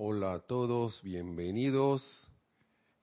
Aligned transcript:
Hola 0.00 0.34
a 0.34 0.38
todos, 0.38 1.02
bienvenidos. 1.02 2.30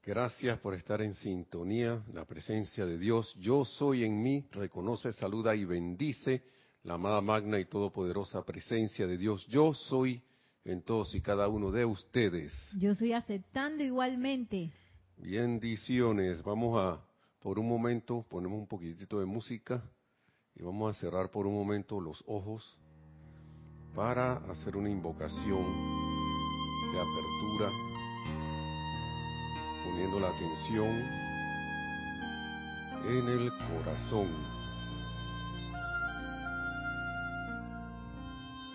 Gracias 0.02 0.58
por 0.60 0.74
estar 0.76 1.02
en 1.02 1.14
sintonía. 1.14 2.02
La 2.14 2.24
presencia 2.24 2.86
de 2.86 2.98
Dios, 2.98 3.36
yo 3.38 3.66
soy 3.66 4.06
en 4.06 4.22
mí, 4.22 4.48
reconoce, 4.54 5.12
saluda 5.12 5.54
y 5.58 5.66
bendice 5.66 6.42
la 6.84 6.94
amada 6.94 7.20
magna 7.20 7.60
y 7.60 7.66
todopoderosa 7.66 8.46
presencia 8.46 9.08
de 9.08 9.18
Dios. 9.18 9.46
Yo 9.48 9.74
soy 9.74 10.24
en 10.64 10.84
todos 10.84 11.14
y 11.16 11.20
cada 11.20 11.50
uno 11.50 11.70
de 11.70 11.84
ustedes. 11.84 12.54
Yo 12.80 12.92
estoy 12.92 13.12
aceptando 13.12 13.84
igualmente. 13.84 14.72
Bendiciones. 15.18 16.42
Vamos 16.44 16.80
a, 16.80 17.06
por 17.42 17.60
un 17.60 17.68
momento, 17.68 18.26
ponemos 18.30 18.58
un 18.58 18.68
poquitito 18.68 19.20
de 19.20 19.26
música 19.26 19.84
y 20.56 20.64
vamos 20.64 20.96
a 20.96 20.98
cerrar 21.02 21.30
por 21.30 21.46
un 21.46 21.56
momento 21.56 22.00
los 22.00 22.24
ojos 22.26 22.80
para 23.94 24.38
hacer 24.50 24.78
una 24.78 24.90
invocación 24.90 26.15
apertura, 27.02 27.70
poniendo 29.84 30.20
la 30.20 30.30
atención 30.30 31.26
en 33.04 33.28
el 33.28 33.52
corazón. 33.70 34.28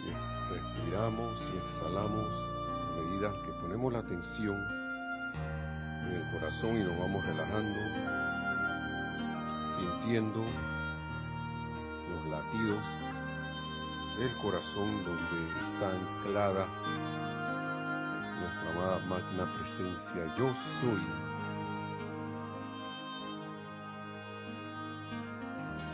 Y 0.06 0.52
respiramos 0.52 1.40
y 1.52 1.56
exhalamos 1.58 2.26
a 2.26 3.02
medida 3.02 3.32
que 3.44 3.52
ponemos 3.60 3.92
la 3.92 3.98
atención 4.00 4.56
en 6.06 6.14
el 6.16 6.32
corazón 6.32 6.80
y 6.80 6.84
nos 6.84 6.98
vamos 6.98 7.24
relajando, 7.26 7.80
sintiendo 9.78 10.44
los 12.10 12.26
latidos 12.30 12.84
del 14.18 14.36
corazón 14.36 15.04
donde 15.04 15.50
está 15.62 15.90
anclada 15.90 16.66
nuestra 18.40 18.70
amada 18.72 18.98
magna 19.06 19.44
presencia. 19.54 20.34
Yo 20.36 20.52
soy. 20.80 21.02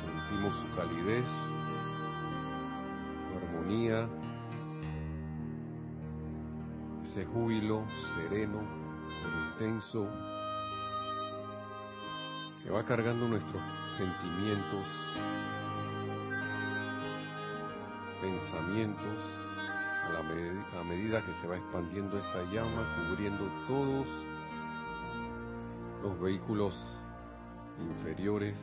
Sentimos 0.01 0.55
su 0.57 0.77
calidez, 0.77 1.27
su 3.23 3.37
armonía, 3.37 4.09
ese 7.05 7.25
júbilo 7.27 7.85
sereno, 8.15 8.61
pero 9.23 9.41
intenso, 9.51 10.09
que 12.63 12.71
va 12.71 12.85
cargando 12.85 13.29
nuestros 13.29 13.63
sentimientos, 13.97 14.87
pensamientos, 18.21 19.46
a, 20.09 20.77
la 20.77 20.85
medida 20.85 21.25
que 21.25 21.33
se 21.35 21.49
va 21.49 21.57
expandiendo 21.57 22.19
esa 22.19 22.43
llama, 22.53 22.95
cubriendo 23.09 23.45
todos 23.67 24.07
los 26.03 26.21
vehículos 26.21 26.75
inferiores, 27.81 28.59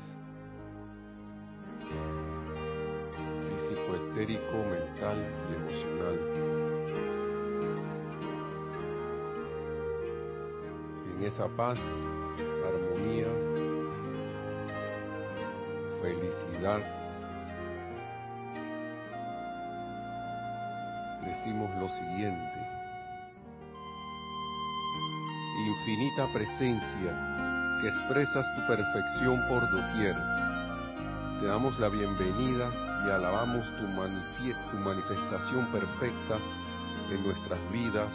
físico, 3.50 3.96
etérico, 3.96 4.54
mental 4.54 5.18
y 5.50 5.54
emocional. 5.54 6.20
En 11.12 11.24
esa 11.24 11.48
paz, 11.50 11.80
armonía, 12.66 13.28
felicidad, 16.02 17.03
decimos 21.26 21.70
lo 21.80 21.88
siguiente. 21.90 22.60
Infinita 25.66 26.28
presencia 26.34 27.80
que 27.82 27.88
expresas 27.88 28.46
tu 28.56 28.68
perfección 28.68 29.40
por 29.48 29.62
doquier. 29.70 30.16
Te 31.40 31.46
damos 31.46 31.78
la 31.80 31.90
bienvenida 31.90 32.72
y 33.06 33.10
alabamos 33.10 33.66
tu, 33.78 33.86
tu 34.72 34.78
manifestación 34.78 35.68
perfecta 35.68 36.38
en 37.12 37.24
nuestras 37.24 37.60
vidas, 37.72 38.14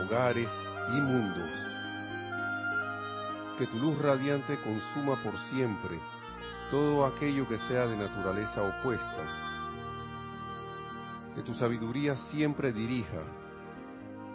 hogares 0.00 0.50
y 0.96 1.00
mundos. 1.00 1.50
Que 3.58 3.66
tu 3.66 3.78
luz 3.78 3.98
radiante 3.98 4.56
consuma 4.58 5.16
por 5.22 5.38
siempre 5.50 5.98
todo 6.70 7.06
aquello 7.06 7.46
que 7.48 7.58
sea 7.58 7.86
de 7.86 7.96
naturaleza 7.96 8.62
opuesta 8.62 9.45
que 11.36 11.42
tu 11.42 11.52
sabiduría 11.52 12.16
siempre 12.30 12.72
dirija, 12.72 13.20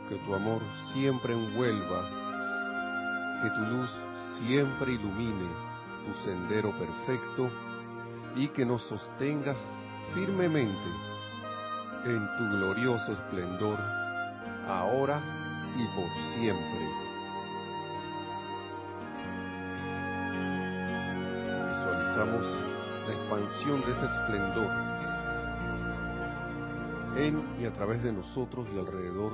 que 0.08 0.18
tu 0.18 0.36
amor 0.36 0.62
siempre 0.94 1.34
envuelva, 1.34 2.08
que 3.42 3.50
tu 3.50 3.62
luz 3.62 3.90
siempre 4.38 4.94
ilumine 4.94 5.50
tu 6.06 6.14
sendero 6.24 6.72
perfecto 6.78 7.50
y 8.36 8.50
que 8.50 8.64
nos 8.64 8.84
sostengas 8.84 9.58
firmemente 10.14 10.90
en 12.06 12.28
tu 12.38 12.44
glorioso 12.56 13.14
esplendor, 13.14 13.80
ahora 14.68 15.20
y 15.76 15.86
por 15.96 16.10
siempre. 16.36 16.90
Visualizamos 21.68 22.46
la 23.08 23.14
expansión 23.14 23.82
de 23.82 23.92
ese 23.92 24.06
esplendor 24.06 25.01
y 27.22 27.66
a 27.66 27.72
través 27.72 28.02
de 28.02 28.12
nosotros 28.12 28.66
y 28.74 28.80
alrededor 28.80 29.34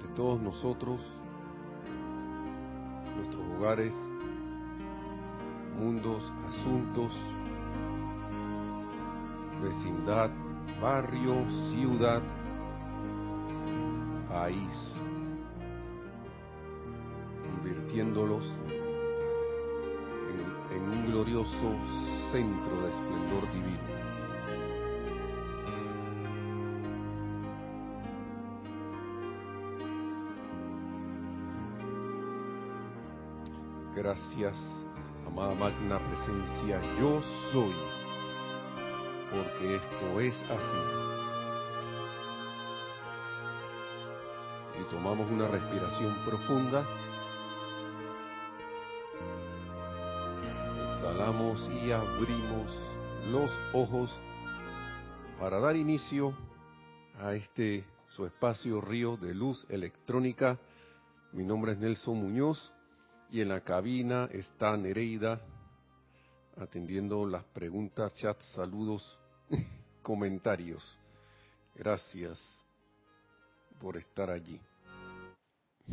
de 0.00 0.08
todos 0.14 0.40
nosotros, 0.40 1.00
nuestros 3.16 3.42
hogares, 3.56 3.92
mundos, 5.76 6.32
asuntos, 6.46 7.12
vecindad, 9.60 10.30
barrio, 10.80 11.34
ciudad, 11.72 12.22
país, 14.28 14.94
convirtiéndolos 17.50 18.46
en 20.70 20.82
un 20.82 21.06
glorioso 21.06 21.74
centro 22.30 22.82
de 22.82 22.88
esplendor 22.90 23.52
divino. 23.52 24.25
Gracias, 33.96 34.58
amada 35.26 35.54
magna 35.54 35.98
presencia, 35.98 36.82
yo 37.00 37.22
soy, 37.50 37.74
porque 39.30 39.76
esto 39.76 40.20
es 40.20 40.34
así. 40.50 40.76
Y 44.78 44.84
tomamos 44.90 45.30
una 45.30 45.48
respiración 45.48 46.14
profunda. 46.26 46.86
Exhalamos 50.90 51.70
y 51.82 51.90
abrimos 51.90 52.78
los 53.30 53.50
ojos 53.72 54.14
para 55.40 55.58
dar 55.58 55.74
inicio 55.74 56.36
a 57.18 57.32
este 57.32 57.86
su 58.10 58.26
espacio 58.26 58.82
río 58.82 59.16
de 59.16 59.32
luz 59.32 59.66
electrónica. 59.70 60.58
Mi 61.32 61.44
nombre 61.44 61.72
es 61.72 61.78
Nelson 61.78 62.18
Muñoz 62.18 62.74
y 63.30 63.40
en 63.40 63.48
la 63.48 63.60
cabina 63.62 64.28
está 64.32 64.76
Nereida 64.76 65.40
atendiendo 66.56 67.26
las 67.26 67.44
preguntas, 67.44 68.14
chats, 68.14 68.46
saludos, 68.52 69.18
comentarios. 70.02 70.98
Gracias 71.74 72.40
por 73.78 73.96
estar 73.96 74.30
allí. 74.30 74.60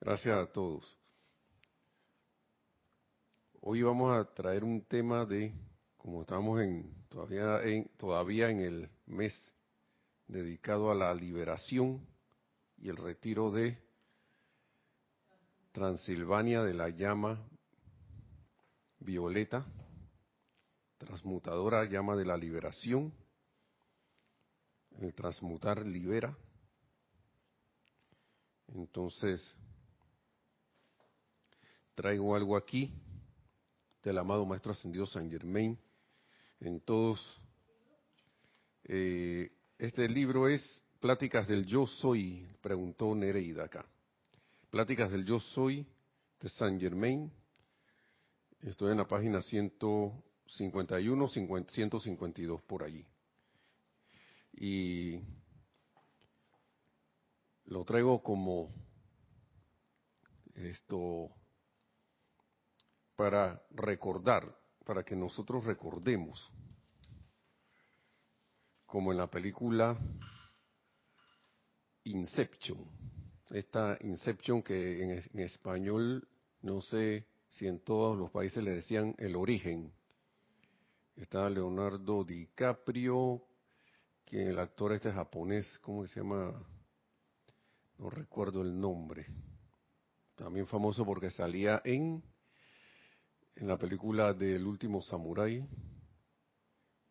Gracias 0.00 0.36
a 0.36 0.46
todos. 0.46 0.98
Hoy 3.60 3.82
vamos 3.82 4.16
a 4.16 4.24
traer 4.34 4.64
un 4.64 4.82
tema 4.82 5.24
de, 5.24 5.54
como 5.96 6.22
estamos 6.22 6.60
en 6.60 7.06
todavía 7.08 7.62
en 7.62 7.88
todavía 7.96 8.50
en 8.50 8.60
el 8.60 8.90
mes 9.06 9.32
dedicado 10.26 10.90
a 10.90 10.94
la 10.94 11.14
liberación 11.14 12.04
y 12.76 12.88
el 12.88 12.96
retiro 12.96 13.50
de 13.50 13.78
Transilvania 15.74 16.62
de 16.62 16.72
la 16.72 16.88
llama 16.88 17.36
violeta, 19.00 19.66
transmutadora 20.98 21.84
llama 21.84 22.14
de 22.14 22.24
la 22.24 22.36
liberación, 22.36 23.12
el 25.00 25.12
transmutar 25.14 25.84
libera. 25.84 26.38
Entonces, 28.68 29.52
traigo 31.96 32.36
algo 32.36 32.56
aquí 32.56 32.94
del 34.00 34.18
amado 34.18 34.46
Maestro 34.46 34.70
Ascendido 34.70 35.06
San 35.06 35.28
Germain 35.28 35.76
en 36.60 36.80
todos, 36.82 37.20
eh, 38.84 39.50
este 39.76 40.08
libro 40.08 40.46
es 40.46 40.84
Pláticas 41.00 41.48
del 41.48 41.66
Yo 41.66 41.84
Soy, 41.84 42.46
preguntó 42.62 43.12
Nereida 43.12 43.64
acá. 43.64 43.84
Pláticas 44.74 45.08
del 45.12 45.24
Yo 45.24 45.38
Soy 45.38 45.86
de 46.40 46.48
Saint 46.48 46.80
Germain. 46.80 47.32
Estoy 48.60 48.90
en 48.90 48.98
la 48.98 49.06
página 49.06 49.40
151, 49.40 51.28
152 51.28 52.62
por 52.62 52.82
allí. 52.82 53.06
Y 54.52 55.20
lo 57.66 57.84
traigo 57.84 58.20
como 58.20 58.74
esto 60.56 61.30
para 63.14 63.62
recordar, 63.70 64.58
para 64.84 65.04
que 65.04 65.14
nosotros 65.14 65.64
recordemos, 65.64 66.50
como 68.86 69.12
en 69.12 69.18
la 69.18 69.30
película 69.30 69.96
Inception, 72.02 73.13
esta 73.50 73.96
Inception 74.00 74.62
que 74.62 75.02
en, 75.02 75.38
español 75.40 76.26
no 76.62 76.80
sé 76.80 77.26
si 77.48 77.66
en 77.66 77.80
todos 77.80 78.16
los 78.18 78.30
países 78.30 78.62
le 78.62 78.72
decían 78.72 79.14
el 79.18 79.36
origen. 79.36 79.92
Está 81.16 81.48
Leonardo 81.48 82.24
DiCaprio, 82.24 83.42
que 84.24 84.48
el 84.48 84.58
actor 84.58 84.92
este 84.92 85.12
japonés, 85.12 85.78
¿cómo 85.80 86.06
se 86.06 86.20
llama? 86.20 86.52
No 87.98 88.10
recuerdo 88.10 88.62
el 88.62 88.80
nombre. 88.80 89.26
También 90.34 90.66
famoso 90.66 91.04
porque 91.04 91.30
salía 91.30 91.80
en 91.84 92.22
en 93.56 93.68
la 93.68 93.78
película 93.78 94.32
del 94.34 94.66
último 94.66 95.00
samurái 95.00 95.64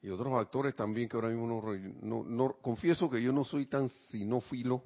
y 0.01 0.09
otros 0.09 0.33
actores 0.33 0.75
también 0.75 1.07
que 1.07 1.15
ahora 1.15 1.29
mismo 1.29 1.63
no, 2.01 2.23
no, 2.23 2.53
confieso 2.61 3.09
que 3.09 3.21
yo 3.21 3.31
no 3.31 3.45
soy 3.45 3.67
tan 3.67 3.87
sinófilo 3.87 4.83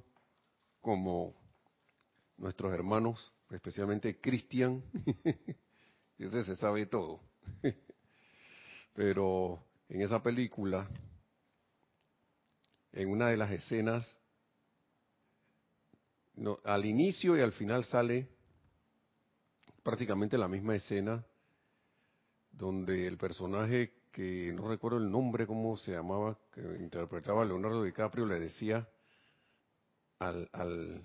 como 0.87 1.35
nuestros 2.37 2.73
hermanos, 2.73 3.33
especialmente 3.51 4.21
Cristian, 4.21 4.81
ese 6.17 6.45
se 6.45 6.55
sabe 6.55 6.85
todo. 6.85 7.19
Pero 8.93 9.65
en 9.89 10.01
esa 10.01 10.23
película, 10.23 10.89
en 12.93 13.09
una 13.09 13.27
de 13.27 13.35
las 13.35 13.51
escenas, 13.51 14.21
al 16.63 16.85
inicio 16.85 17.35
y 17.35 17.41
al 17.41 17.51
final 17.51 17.83
sale 17.83 18.29
prácticamente 19.83 20.37
la 20.37 20.47
misma 20.47 20.77
escena 20.77 21.25
donde 22.49 23.07
el 23.07 23.17
personaje 23.17 23.91
que 24.13 24.53
no 24.53 24.69
recuerdo 24.69 24.99
el 24.99 25.11
nombre, 25.11 25.47
cómo 25.47 25.75
se 25.75 25.91
llamaba, 25.91 26.39
que 26.53 26.61
interpretaba 26.79 27.43
Leonardo 27.43 27.83
DiCaprio, 27.83 28.25
le 28.25 28.39
decía 28.39 28.87
al, 30.19 30.49
al 30.53 31.03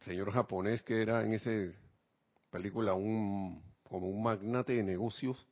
señor 0.00 0.32
japonés 0.32 0.82
que 0.82 1.02
era 1.02 1.24
en 1.24 1.34
esa 1.34 1.50
película 2.50 2.94
un 2.94 3.62
como 3.82 4.08
un 4.08 4.22
magnate 4.22 4.74
de 4.74 4.84
negocios, 4.84 5.48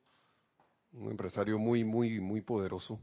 un 0.93 1.11
empresario 1.11 1.58
muy, 1.58 1.85
muy, 1.85 2.20
muy 2.20 2.40
poderoso, 2.40 3.00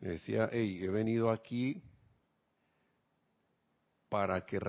le 0.00 0.10
decía, 0.10 0.50
hey, 0.52 0.80
he 0.82 0.88
venido 0.88 1.30
aquí 1.30 1.82
para 4.10 4.44
que 4.44 4.60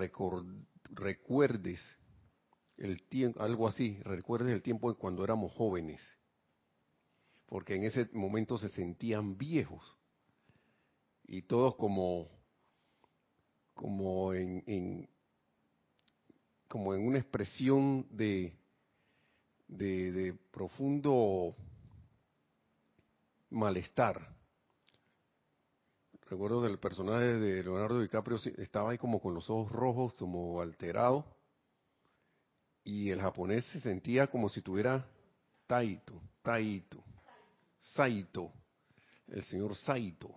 recuerdes 0.91 1.81
el 2.77 3.03
tiempo, 3.09 3.41
algo 3.41 3.67
así, 3.67 3.99
recuerdes 4.03 4.53
el 4.53 4.61
tiempo 4.61 4.89
de 4.89 4.97
cuando 4.97 5.25
éramos 5.25 5.53
jóvenes 5.53 6.01
porque 7.53 7.75
en 7.75 7.83
ese 7.83 8.09
momento 8.13 8.57
se 8.57 8.67
sentían 8.69 9.37
viejos. 9.37 9.95
Y 11.23 11.43
todos 11.43 11.75
como 11.75 12.27
como 13.73 14.33
en, 14.33 15.09
como 16.67 16.93
en 16.93 17.05
una 17.05 17.19
expresión 17.19 18.05
de, 18.09 18.53
de, 19.67 20.35
profundo 20.51 21.55
malestar. 23.49 24.33
Recuerdo 26.29 26.61
del 26.61 26.79
personaje 26.79 27.25
de 27.25 27.63
Leonardo 27.63 27.99
DiCaprio 27.99 28.37
estaba 28.57 28.91
ahí 28.91 28.97
como 28.97 29.21
con 29.21 29.33
los 29.33 29.49
ojos 29.49 29.71
rojos, 29.71 30.13
como 30.15 30.61
alterado, 30.61 31.25
y 32.83 33.09
el 33.11 33.21
japonés 33.21 33.65
se 33.65 33.79
sentía 33.79 34.27
como 34.27 34.49
si 34.49 34.61
tuviera 34.61 35.05
taito, 35.67 36.19
taito. 36.41 37.03
Saito, 37.91 38.51
el 39.27 39.43
señor 39.43 39.75
Saito. 39.75 40.33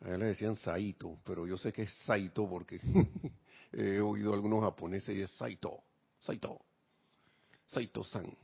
A 0.00 0.10
él 0.10 0.20
le 0.20 0.26
decían 0.26 0.54
Saito, 0.54 1.18
pero 1.24 1.46
yo 1.46 1.58
sé 1.58 1.72
que 1.72 1.82
es 1.82 1.92
Saito 2.04 2.48
porque 2.48 2.80
he 3.72 4.00
oído 4.00 4.32
a 4.32 4.34
algunos 4.34 4.62
japoneses 4.62 5.16
y 5.16 5.22
es 5.22 5.30
Saito, 5.32 5.82
Saito, 6.20 6.60
Saito-san. 7.66 8.36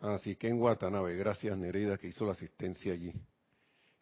Ah, 0.00 0.16
sí, 0.18 0.34
Ken 0.36 0.60
Watanabe, 0.60 1.14
gracias 1.16 1.56
Nereida 1.58 1.98
que 1.98 2.08
hizo 2.08 2.24
la 2.24 2.32
asistencia 2.32 2.94
allí. 2.94 3.12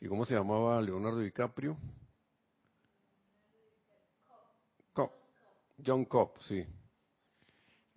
¿Y 0.00 0.06
cómo 0.06 0.24
se 0.24 0.34
llamaba 0.34 0.80
Leonardo 0.80 1.18
DiCaprio? 1.18 1.76
Cobb. 4.92 5.10
John 5.84 6.04
Cobb, 6.04 6.40
sí. 6.42 6.64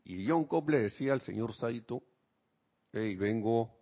Y 0.06 0.28
John 0.28 0.46
Cobb 0.46 0.72
le 0.72 0.80
decía 0.80 1.14
al 1.14 1.22
señor 1.22 1.54
Saito, 1.54 2.02
hey, 2.92 3.16
vengo 3.16 3.81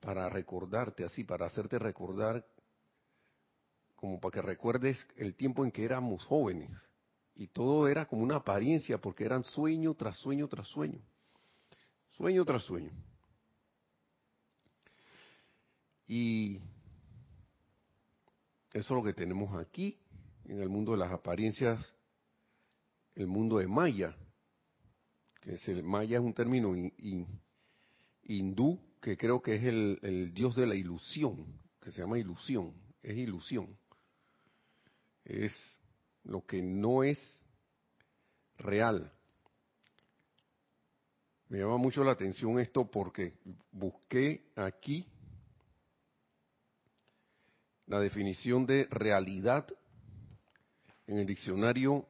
para 0.00 0.28
recordarte 0.28 1.04
así, 1.04 1.24
para 1.24 1.46
hacerte 1.46 1.78
recordar, 1.78 2.44
como 3.94 4.18
para 4.18 4.32
que 4.32 4.42
recuerdes 4.42 5.06
el 5.16 5.34
tiempo 5.34 5.64
en 5.64 5.70
que 5.70 5.84
éramos 5.84 6.24
jóvenes. 6.24 6.70
Y 7.34 7.48
todo 7.48 7.86
era 7.86 8.06
como 8.06 8.22
una 8.22 8.36
apariencia, 8.36 8.98
porque 8.98 9.24
eran 9.24 9.44
sueño 9.44 9.94
tras 9.94 10.18
sueño 10.18 10.48
tras 10.48 10.66
sueño. 10.68 11.00
Sueño 12.10 12.44
tras 12.44 12.62
sueño. 12.64 12.90
Y 16.06 16.58
eso 18.72 18.78
es 18.78 18.90
lo 18.90 19.02
que 19.02 19.14
tenemos 19.14 19.54
aquí, 19.60 19.98
en 20.44 20.60
el 20.60 20.68
mundo 20.68 20.92
de 20.92 20.98
las 20.98 21.12
apariencias, 21.12 21.94
el 23.14 23.26
mundo 23.26 23.58
de 23.58 23.66
Maya, 23.66 24.16
que 25.40 25.54
es 25.54 25.68
el 25.68 25.82
Maya 25.82 26.18
es 26.18 26.24
un 26.24 26.34
término 26.34 26.74
hindú, 28.22 28.80
que 29.00 29.16
creo 29.16 29.40
que 29.40 29.54
es 29.54 29.64
el, 29.64 30.32
dios 30.34 30.56
de 30.56 30.66
la 30.66 30.74
ilusión, 30.74 31.46
que 31.80 31.90
se 31.90 32.02
llama 32.02 32.18
ilusión, 32.18 32.74
es 33.02 33.16
ilusión. 33.16 33.76
Es 35.24 35.52
lo 36.24 36.44
que 36.44 36.60
no 36.60 37.02
es 37.02 37.18
real. 38.58 39.10
Me 41.48 41.58
llama 41.58 41.78
mucho 41.78 42.04
la 42.04 42.12
atención 42.12 42.60
esto 42.60 42.90
porque 42.90 43.38
busqué 43.72 44.44
aquí 44.54 45.06
la 47.86 47.98
definición 47.98 48.66
de 48.66 48.86
realidad 48.90 49.66
en 51.06 51.18
el 51.18 51.26
diccionario 51.26 52.06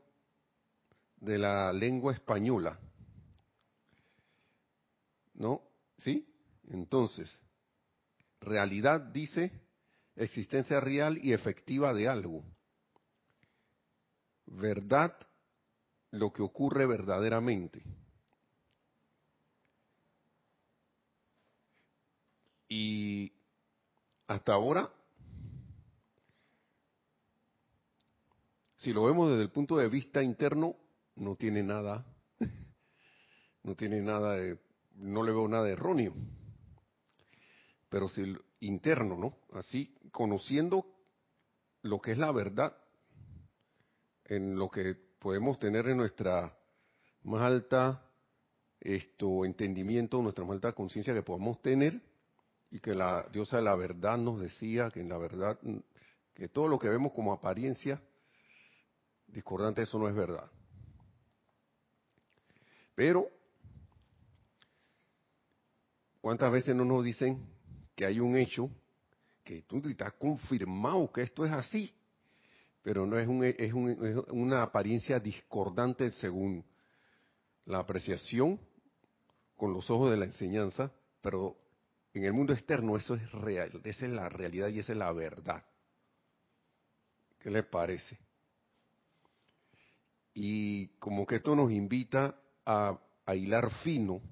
de 1.17 1.39
la 1.39 1.73
lengua 1.73 2.13
española. 2.13 2.79
¿No? 5.35 5.63
¿Sí? 5.97 6.30
Entonces, 6.71 7.29
realidad 8.41 9.01
dice 9.01 9.53
existencia 10.17 10.81
real 10.81 11.19
y 11.23 11.33
efectiva 11.33 11.93
de 11.93 12.09
algo. 12.09 12.45
Verdad, 14.47 15.17
lo 16.13 16.33
que 16.33 16.43
ocurre 16.43 16.87
verdaderamente. 16.87 17.83
Y 22.69 23.33
hasta 24.29 24.53
ahora, 24.53 24.89
si 28.77 28.93
lo 28.93 29.05
vemos 29.05 29.31
desde 29.31 29.43
el 29.43 29.51
punto 29.51 29.77
de 29.77 29.89
vista 29.89 30.23
interno, 30.23 30.77
no 31.17 31.35
tiene 31.35 31.65
nada, 31.65 32.07
no 33.65 33.75
tiene 33.75 34.01
nada 34.01 34.37
de 34.37 34.59
no 34.95 35.23
le 35.23 35.33
veo 35.33 35.49
nada 35.49 35.69
erróneo. 35.69 36.15
Pero 37.91 38.09
si 38.09 38.35
interno, 38.61 39.19
¿no? 39.19 39.37
Así, 39.59 39.95
conociendo 40.11 40.87
lo 41.83 42.01
que 42.01 42.13
es 42.13 42.19
la 42.19 42.33
verdad, 42.33 42.75
en 44.25 44.57
lo 44.57 44.71
que 44.71 44.95
podemos 45.19 45.59
tener 45.59 45.87
en 45.89 45.99
nuestra 45.99 46.57
más 47.25 47.43
alta 47.43 48.03
esto 48.81 49.45
entendimiento, 49.45 50.23
nuestra 50.23 50.45
más 50.45 50.55
alta 50.55 50.73
conciencia 50.73 51.13
que 51.13 51.23
podamos 51.23 51.61
tener, 51.61 52.01
y 52.71 52.81
que 52.81 52.95
la 52.95 53.27
diosa 53.33 53.57
de 53.57 53.65
la 53.65 53.75
verdad 53.75 54.17
nos 54.17 54.41
decía 54.41 54.91
que 54.91 55.01
en 55.01 55.09
la 55.09 55.19
verdad, 55.19 55.59
que 56.33 56.49
todo 56.49 56.69
lo 56.69 56.79
que 56.79 56.89
vemos 56.89 57.13
como 57.13 57.33
apariencia 57.33 58.01
discordante, 59.27 59.83
eso 59.83 59.99
no 59.99 60.09
es 60.09 60.15
verdad. 60.15 60.49
Pero 62.95 63.29
¿Cuántas 66.21 66.53
veces 66.53 66.77
no 66.77 66.85
nos 66.85 67.05
dicen 67.05 67.41
que 68.01 68.07
hay 68.07 68.19
un 68.19 68.35
hecho 68.35 68.71
que 69.45 69.61
tú 69.61 69.77
estás 69.87 70.15
confirmado 70.15 71.13
que 71.13 71.21
esto 71.21 71.45
es 71.45 71.53
así, 71.53 71.93
pero 72.81 73.05
no 73.05 73.19
es, 73.19 73.29
un, 73.29 73.45
es, 73.45 73.75
un, 73.75 73.91
es 73.91 74.17
una 74.31 74.63
apariencia 74.63 75.21
discordante 75.21 76.11
según 76.13 76.65
la 77.67 77.81
apreciación 77.81 78.59
con 79.55 79.75
los 79.75 79.91
ojos 79.91 80.13
de 80.13 80.17
la 80.17 80.25
enseñanza, 80.25 80.91
pero 81.21 81.59
en 82.15 82.25
el 82.25 82.33
mundo 82.33 82.55
externo 82.55 82.97
eso 82.97 83.17
es 83.17 83.33
real, 83.33 83.83
esa 83.85 84.07
es 84.07 84.13
la 84.13 84.31
realidad 84.31 84.69
y 84.69 84.79
esa 84.79 84.93
es 84.93 84.99
la 84.99 85.13
verdad. 85.13 85.63
¿Qué 87.39 87.51
le 87.51 87.65
parece? 87.65 88.17
Y 90.33 90.87
como 90.99 91.27
que 91.27 91.37
esto 91.37 91.55
nos 91.55 91.71
invita 91.71 92.35
a, 92.65 92.99
a 93.27 93.35
hilar 93.35 93.71
fino, 93.83 94.23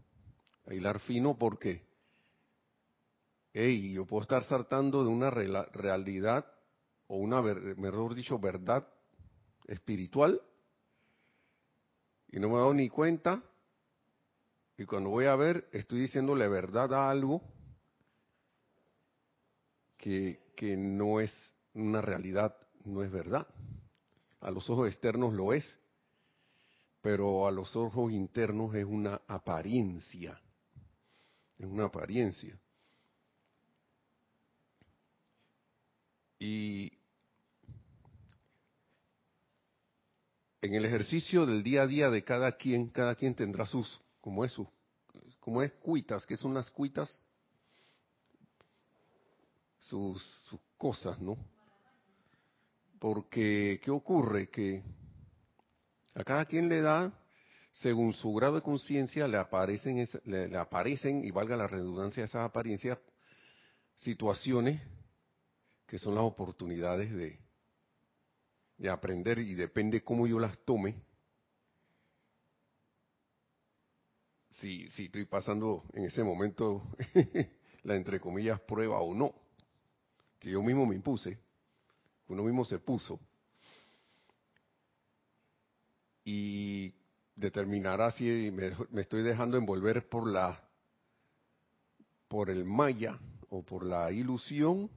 a 0.64 0.72
hilar 0.72 1.00
fino 1.00 1.36
porque, 1.36 1.86
hey, 3.60 3.92
yo 3.92 4.06
puedo 4.06 4.22
estar 4.22 4.44
saltando 4.44 5.02
de 5.02 5.10
una 5.10 5.30
realidad 5.30 6.46
o 7.08 7.16
una, 7.16 7.42
mejor 7.42 8.14
dicho, 8.14 8.38
verdad 8.38 8.86
espiritual 9.66 10.40
y 12.28 12.38
no 12.38 12.48
me 12.48 12.54
he 12.54 12.58
dado 12.58 12.74
ni 12.74 12.88
cuenta 12.88 13.42
y 14.76 14.84
cuando 14.84 15.10
voy 15.10 15.24
a 15.24 15.34
ver 15.34 15.68
estoy 15.72 16.02
diciéndole 16.02 16.46
verdad 16.46 16.94
a 16.94 17.10
algo 17.10 17.42
que, 19.96 20.52
que 20.54 20.76
no 20.76 21.18
es 21.18 21.32
una 21.74 22.00
realidad, 22.00 22.56
no 22.84 23.02
es 23.02 23.10
verdad. 23.10 23.48
A 24.40 24.52
los 24.52 24.70
ojos 24.70 24.86
externos 24.86 25.34
lo 25.34 25.52
es, 25.52 25.76
pero 27.00 27.48
a 27.48 27.50
los 27.50 27.74
ojos 27.74 28.12
internos 28.12 28.76
es 28.76 28.84
una 28.84 29.20
apariencia. 29.26 30.40
Es 31.58 31.66
una 31.66 31.86
apariencia. 31.86 32.56
Y 36.38 36.92
en 40.62 40.74
el 40.74 40.84
ejercicio 40.84 41.46
del 41.46 41.62
día 41.62 41.82
a 41.82 41.86
día 41.86 42.10
de 42.10 42.24
cada 42.24 42.52
quien, 42.56 42.88
cada 42.88 43.14
quien 43.14 43.34
tendrá 43.34 43.66
sus, 43.66 44.00
como 44.20 44.44
es 44.44 44.52
su, 44.52 44.68
como 45.40 45.62
es 45.62 45.72
cuitas, 45.72 46.26
que 46.26 46.36
son 46.36 46.54
las 46.54 46.70
cuitas, 46.70 47.22
sus, 49.78 50.22
sus 50.48 50.60
cosas, 50.76 51.18
¿no? 51.20 51.36
Porque, 52.98 53.80
¿qué 53.82 53.90
ocurre? 53.90 54.48
Que 54.48 54.82
a 56.14 56.24
cada 56.24 56.44
quien 56.44 56.68
le 56.68 56.80
da, 56.80 57.12
según 57.72 58.12
su 58.12 58.32
grado 58.34 58.56
de 58.56 58.62
conciencia, 58.62 59.28
le 59.28 59.36
aparecen, 59.36 60.04
le, 60.24 60.56
aparecen, 60.56 61.24
y 61.24 61.30
valga 61.30 61.56
la 61.56 61.68
redundancia 61.68 62.24
esas 62.24 62.44
apariencias, 62.44 62.98
situaciones 63.94 64.80
que 65.88 65.98
son 65.98 66.14
las 66.14 66.24
oportunidades 66.24 67.10
de, 67.10 67.40
de 68.76 68.90
aprender 68.90 69.38
y 69.38 69.54
depende 69.54 70.04
cómo 70.04 70.26
yo 70.26 70.38
las 70.38 70.56
tome. 70.58 70.94
Si, 74.50 74.88
si 74.90 75.06
estoy 75.06 75.24
pasando 75.24 75.84
en 75.94 76.04
ese 76.04 76.22
momento 76.22 76.82
la 77.84 77.96
entre 77.96 78.20
comillas 78.20 78.60
prueba 78.60 79.00
o 79.00 79.14
no, 79.14 79.34
que 80.38 80.50
yo 80.50 80.62
mismo 80.62 80.84
me 80.84 80.94
impuse, 80.94 81.38
uno 82.28 82.42
mismo 82.42 82.66
se 82.66 82.78
puso, 82.78 83.18
y 86.22 86.92
determinará 87.34 88.10
si 88.10 88.50
me, 88.50 88.72
me 88.90 89.00
estoy 89.00 89.22
dejando 89.22 89.56
envolver 89.56 90.06
por 90.06 90.30
la 90.30 90.62
por 92.26 92.50
el 92.50 92.66
maya 92.66 93.18
o 93.48 93.62
por 93.62 93.86
la 93.86 94.12
ilusión 94.12 94.90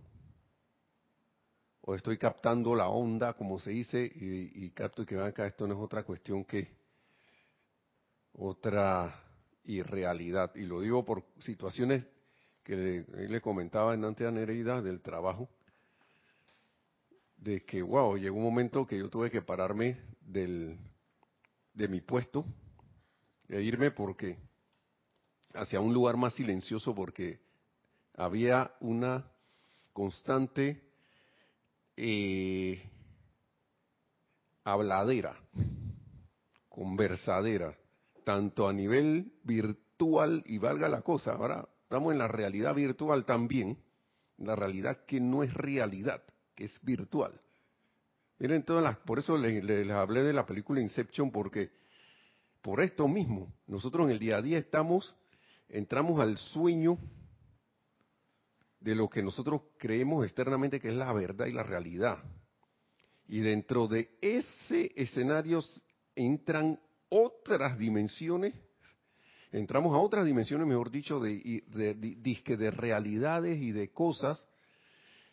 o 1.82 1.96
estoy 1.96 2.18
captando 2.18 2.76
la 2.76 2.90
onda, 2.90 3.34
como 3.34 3.60
se 3.60 3.72
dice, 3.72 4.04
y, 4.04 4.70
capto 4.72 5.06
que 5.06 5.20
acá, 5.20 5.48
esto 5.48 5.68
no 5.68 5.74
es 5.74 5.80
otra 5.80 6.04
cuestión 6.04 6.46
que 6.46 6.76
otra 8.34 9.14
irrealidad. 9.64 10.56
Y 10.56 10.66
lo 10.66 10.82
digo 10.82 11.04
por 11.04 11.24
situaciones 11.40 12.06
que 12.64 13.06
le, 13.08 13.42
comentaba 13.42 13.94
en 13.96 14.06
antes 14.06 14.28
a 14.28 14.32
Nereida 14.32 14.82
del 14.82 15.02
trabajo, 15.02 15.50
de 17.38 17.66
que, 17.66 17.82
wow, 17.82 18.16
llegó 18.16 18.38
un 18.38 18.44
momento 18.44 18.86
que 18.86 19.00
yo 19.00 19.10
tuve 19.10 19.32
que 19.32 19.42
pararme 19.42 20.00
del, 20.22 20.78
de 21.74 21.88
mi 21.88 22.02
puesto 22.02 22.46
e 23.50 23.62
irme 23.62 23.90
porque 23.90 24.38
hacia 25.56 25.80
un 25.80 25.94
lugar 25.94 26.16
más 26.16 26.36
silencioso 26.36 26.94
porque 26.94 27.42
había 28.14 28.72
una 28.80 29.32
constante 29.92 30.91
habladera, 34.63 35.38
conversadera, 36.70 37.77
tanto 38.24 38.67
a 38.67 38.74
nivel 38.74 39.34
virtual 39.43 40.43
y 40.46 40.58
valga 40.58 40.89
la 40.89 41.01
cosa, 41.01 41.34
ahora 41.34 41.67
estamos 41.84 42.12
en 42.12 42.20
la 42.20 42.27
realidad 42.27 42.74
virtual 42.74 43.25
también, 43.25 43.77
la 44.38 44.55
realidad 44.55 45.05
que 45.05 45.20
no 45.20 45.43
es 45.43 45.53
realidad, 45.53 46.24
que 46.55 46.65
es 46.65 46.79
virtual. 46.81 47.39
Miren 48.39 48.63
todas 48.63 48.84
las, 48.84 48.98
por 48.98 49.20
eso 49.20 49.38
les, 49.38 49.63
les 49.63 49.91
hablé 49.91 50.24
de 50.24 50.34
la 50.34 50.46
película 50.46 50.81
Inception, 50.81 51.31
porque 51.31 51.70
por 52.62 52.81
esto 52.81 53.08
mismo, 53.08 53.53
nosotros 53.67 54.08
en 54.08 54.13
el 54.13 54.20
día 54.20 54.38
a 54.38 54.41
día 54.41 54.58
estamos, 54.58 55.15
entramos 55.70 56.20
al 56.20 56.38
sueño 56.38 56.98
de 58.82 58.96
lo 58.96 59.08
que 59.08 59.22
nosotros 59.22 59.62
creemos 59.78 60.26
externamente 60.26 60.80
que 60.80 60.90
es 60.90 60.96
la 60.96 61.14
verdad 61.14 61.46
y 61.46 61.54
la 61.54 61.64
realidad. 61.64 62.18
Y 63.28 63.40
dentro 63.40 63.88
de 63.88 64.18
ese 64.20 64.92
escenario 64.96 65.62
entran 66.16 66.80
otras 67.08 67.78
dimensiones, 67.78 68.56
entramos 69.52 69.94
a 69.96 70.00
otras 70.00 70.26
dimensiones, 70.26 70.68
mejor 70.68 70.90
dicho, 70.90 71.20
de, 71.20 71.64
de, 71.68 71.94
de, 71.94 72.58
de 72.58 72.72
realidades 72.72 73.62
y 73.62 73.72
de 73.72 73.92
cosas. 73.92 74.48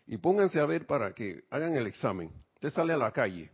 Y 0.07 0.19
pónganse 0.19 0.61
a 0.61 0.67
ver 0.67 0.87
para 0.87 1.15
que 1.15 1.45
hagan 1.51 1.75
el 1.75 1.87
examen. 1.87 2.31
Usted 2.55 2.71
sale 2.71 2.93
a 2.93 2.99
la 2.99 3.13
calle, 3.13 3.51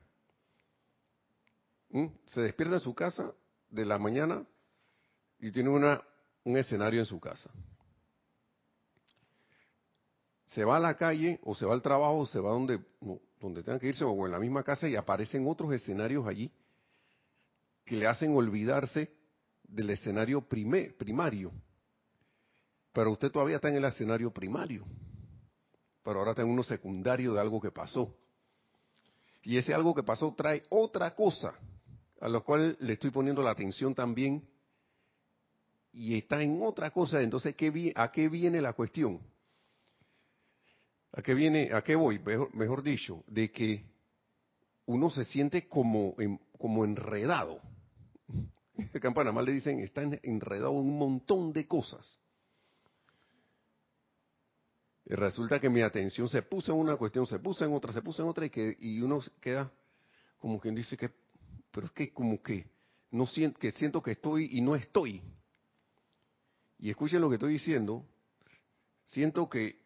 se 2.26 2.40
despierta 2.40 2.74
en 2.74 2.80
su 2.80 2.94
casa 2.94 3.32
de 3.70 3.84
la 3.84 3.98
mañana 3.98 4.44
y 5.38 5.52
tiene 5.52 5.68
una, 5.68 6.02
un 6.42 6.56
escenario 6.56 7.00
en 7.00 7.06
su 7.06 7.20
casa 7.20 7.50
se 10.54 10.64
va 10.64 10.76
a 10.76 10.80
la 10.80 10.96
calle 10.96 11.40
o 11.42 11.54
se 11.54 11.66
va 11.66 11.74
al 11.74 11.82
trabajo 11.82 12.18
o 12.18 12.26
se 12.26 12.38
va 12.38 12.50
donde, 12.50 12.80
donde 13.40 13.62
tenga 13.62 13.78
que 13.80 13.88
irse 13.88 14.04
o 14.04 14.26
en 14.26 14.32
la 14.32 14.38
misma 14.38 14.62
casa 14.62 14.88
y 14.88 14.94
aparecen 14.94 15.46
otros 15.48 15.72
escenarios 15.72 16.26
allí 16.26 16.52
que 17.84 17.96
le 17.96 18.06
hacen 18.06 18.34
olvidarse 18.36 19.12
del 19.64 19.90
escenario 19.90 20.40
primario. 20.42 21.52
Pero 22.92 23.10
usted 23.10 23.32
todavía 23.32 23.56
está 23.56 23.68
en 23.68 23.76
el 23.76 23.84
escenario 23.84 24.30
primario. 24.30 24.84
Pero 26.04 26.20
ahora 26.20 26.30
está 26.30 26.42
en 26.42 26.48
uno 26.48 26.62
secundario 26.62 27.34
de 27.34 27.40
algo 27.40 27.60
que 27.60 27.72
pasó. 27.72 28.14
Y 29.42 29.58
ese 29.58 29.74
algo 29.74 29.94
que 29.94 30.04
pasó 30.04 30.32
trae 30.34 30.62
otra 30.68 31.14
cosa, 31.14 31.54
a 32.20 32.28
lo 32.28 32.44
cual 32.44 32.76
le 32.78 32.92
estoy 32.92 33.10
poniendo 33.10 33.42
la 33.42 33.50
atención 33.50 33.94
también. 33.94 34.48
Y 35.92 36.16
está 36.16 36.40
en 36.42 36.62
otra 36.62 36.92
cosa. 36.92 37.20
Entonces, 37.20 37.56
¿qué, 37.56 37.92
¿a 37.96 38.12
qué 38.12 38.28
viene 38.28 38.60
la 38.60 38.72
cuestión? 38.72 39.20
¿A 41.16 41.22
qué 41.22 41.32
viene, 41.34 41.70
a 41.72 41.82
qué 41.82 41.94
voy? 41.94 42.20
Mejor, 42.54 42.82
dicho, 42.82 43.22
de 43.28 43.52
que 43.52 43.84
uno 44.86 45.10
se 45.10 45.24
siente 45.24 45.68
como, 45.68 46.16
como 46.58 46.84
enredado. 46.84 47.60
Acá 48.94 49.08
en 49.08 49.14
Panamá 49.14 49.42
le 49.42 49.52
dicen, 49.52 49.78
está 49.78 50.02
enredado 50.02 50.72
en 50.72 50.78
un 50.78 50.98
montón 50.98 51.52
de 51.52 51.68
cosas. 51.68 52.18
Y 55.06 55.14
resulta 55.14 55.60
que 55.60 55.70
mi 55.70 55.82
atención 55.82 56.28
se 56.28 56.42
puso 56.42 56.72
en 56.72 56.78
una 56.80 56.96
cuestión, 56.96 57.26
se 57.26 57.38
puso 57.38 57.64
en 57.64 57.72
otra, 57.72 57.92
se 57.92 58.02
puso 58.02 58.22
en 58.22 58.28
otra 58.28 58.46
y 58.46 58.50
que 58.50 58.76
y 58.80 59.00
uno 59.00 59.20
queda 59.40 59.70
como 60.38 60.58
quien 60.58 60.74
dice 60.74 60.96
que, 60.96 61.10
pero 61.70 61.86
es 61.86 61.92
que 61.92 62.12
como 62.12 62.42
que 62.42 62.66
no 63.10 63.26
siento 63.26 63.58
que 63.60 63.70
siento 63.70 64.02
que 64.02 64.12
estoy 64.12 64.48
y 64.50 64.60
no 64.62 64.74
estoy. 64.74 65.22
Y 66.78 66.90
escuchen 66.90 67.20
lo 67.20 67.28
que 67.28 67.36
estoy 67.36 67.52
diciendo. 67.52 68.04
Siento 69.04 69.48
que 69.48 69.83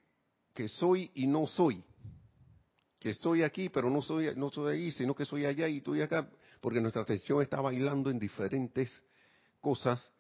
que 0.59 0.67
soy 0.67 1.09
y 1.15 1.29
no 1.29 1.47
soy. 1.47 1.85
Que 2.99 3.11
estoy 3.11 3.45
aquí, 3.45 3.69
pero 3.69 3.88
no 3.88 4.03
soy, 4.03 4.35
no 4.35 4.50
soy 4.50 4.75
ahí, 4.75 4.91
sino 4.91 5.15
que 5.15 5.25
soy 5.25 5.47
allá 5.47 5.69
y 5.69 5.77
estoy 5.77 6.03
acá, 6.03 6.29
porque 6.61 6.81
nuestra 6.81 7.03
atención 7.03 7.41
está 7.41 7.61
bailando 7.61 8.11
en 8.11 8.19
diferentes 8.19 8.91
cosas, 9.61 10.12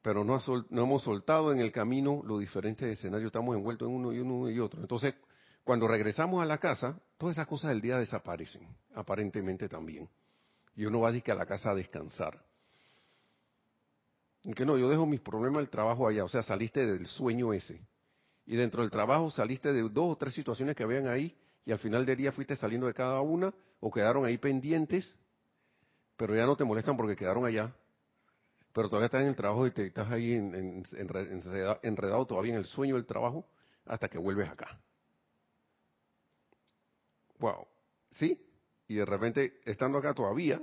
pero 0.00 0.22
no, 0.22 0.38
no 0.70 0.82
hemos 0.84 1.02
soltado 1.02 1.52
en 1.52 1.58
el 1.58 1.72
camino 1.72 2.22
los 2.24 2.38
diferentes 2.38 2.88
escenarios, 2.88 3.30
estamos 3.30 3.56
envueltos 3.56 3.88
en 3.88 3.96
uno 3.96 4.12
y 4.12 4.20
uno 4.20 4.48
y 4.48 4.60
otro. 4.60 4.80
Entonces, 4.80 5.16
cuando 5.64 5.88
regresamos 5.88 6.40
a 6.40 6.46
la 6.46 6.58
casa, 6.58 6.96
todas 7.18 7.34
esas 7.34 7.48
cosas 7.48 7.70
del 7.70 7.80
día 7.80 7.98
desaparecen, 7.98 8.68
aparentemente 8.94 9.68
también. 9.68 10.08
Y 10.76 10.84
uno 10.84 11.00
va 11.00 11.08
a 11.08 11.32
a 11.32 11.34
la 11.34 11.46
casa 11.46 11.72
a 11.72 11.74
descansar. 11.74 12.40
que 14.54 14.64
no, 14.64 14.78
yo 14.78 14.88
dejo 14.88 15.04
mis 15.04 15.20
problemas 15.20 15.62
del 15.62 15.68
trabajo 15.68 16.06
allá, 16.06 16.22
o 16.22 16.28
sea, 16.28 16.44
saliste 16.44 16.86
del 16.86 17.06
sueño 17.06 17.52
ese 17.52 17.90
Y 18.46 18.56
dentro 18.56 18.82
del 18.82 18.90
trabajo 18.90 19.30
saliste 19.30 19.72
de 19.72 19.82
dos 19.82 20.12
o 20.12 20.16
tres 20.16 20.34
situaciones 20.34 20.74
que 20.74 20.82
habían 20.82 21.06
ahí 21.06 21.36
y 21.64 21.72
al 21.72 21.78
final 21.78 22.04
del 22.04 22.16
día 22.16 22.32
fuiste 22.32 22.56
saliendo 22.56 22.86
de 22.86 22.94
cada 22.94 23.20
una 23.20 23.54
o 23.80 23.90
quedaron 23.90 24.24
ahí 24.24 24.38
pendientes, 24.38 25.16
pero 26.16 26.34
ya 26.34 26.46
no 26.46 26.56
te 26.56 26.64
molestan 26.64 26.96
porque 26.96 27.16
quedaron 27.16 27.44
allá. 27.44 27.74
Pero 28.72 28.88
todavía 28.88 29.06
estás 29.06 29.22
en 29.22 29.28
el 29.28 29.36
trabajo 29.36 29.66
y 29.66 29.70
te 29.70 29.86
estás 29.86 30.10
ahí 30.10 30.32
enredado 31.82 32.26
todavía 32.26 32.52
en 32.52 32.58
el 32.58 32.64
sueño 32.64 32.96
del 32.96 33.06
trabajo 33.06 33.46
hasta 33.84 34.08
que 34.08 34.18
vuelves 34.18 34.48
acá. 34.48 34.80
Wow. 37.38 37.66
¿Sí? 38.10 38.40
Y 38.88 38.94
de 38.94 39.04
repente, 39.04 39.60
estando 39.64 39.98
acá 39.98 40.14
todavía, 40.14 40.62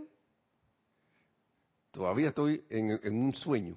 todavía 1.92 2.30
estoy 2.30 2.64
en, 2.70 3.14
un 3.14 3.34
sueño, 3.34 3.76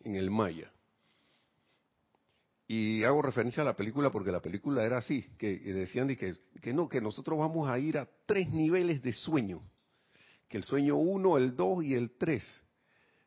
en 0.00 0.14
el 0.14 0.30
Maya. 0.30 0.70
Y 2.70 3.02
hago 3.02 3.22
referencia 3.22 3.62
a 3.62 3.66
la 3.66 3.74
película 3.74 4.10
porque 4.10 4.30
la 4.30 4.42
película 4.42 4.84
era 4.84 4.98
así, 4.98 5.22
que 5.38 5.58
decían 5.58 6.14
que, 6.14 6.36
no, 6.74 6.86
que 6.86 7.00
nosotros 7.00 7.38
vamos 7.38 7.66
a 7.66 7.78
ir 7.78 7.96
a 7.96 8.06
tres 8.26 8.50
niveles 8.50 9.02
de 9.02 9.14
sueño, 9.14 9.62
que 10.48 10.58
el 10.58 10.64
sueño 10.64 10.96
uno, 10.96 11.38
el 11.38 11.56
dos 11.56 11.82
y 11.82 11.94
el 11.94 12.10
tres, 12.18 12.44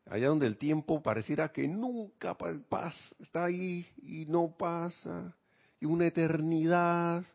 allá 0.05 0.27
donde 0.27 0.45
el 0.45 0.57
tiempo 0.57 1.01
pareciera 1.01 1.51
que 1.51 1.67
nunca 1.67 2.37
pasa, 2.37 3.15
está 3.17 3.45
ahí 3.45 3.87
y 4.03 4.27
no 4.27 4.55
pasa, 4.55 5.35
y 5.79 5.87
una 5.87 6.05
eternidad. 6.05 7.25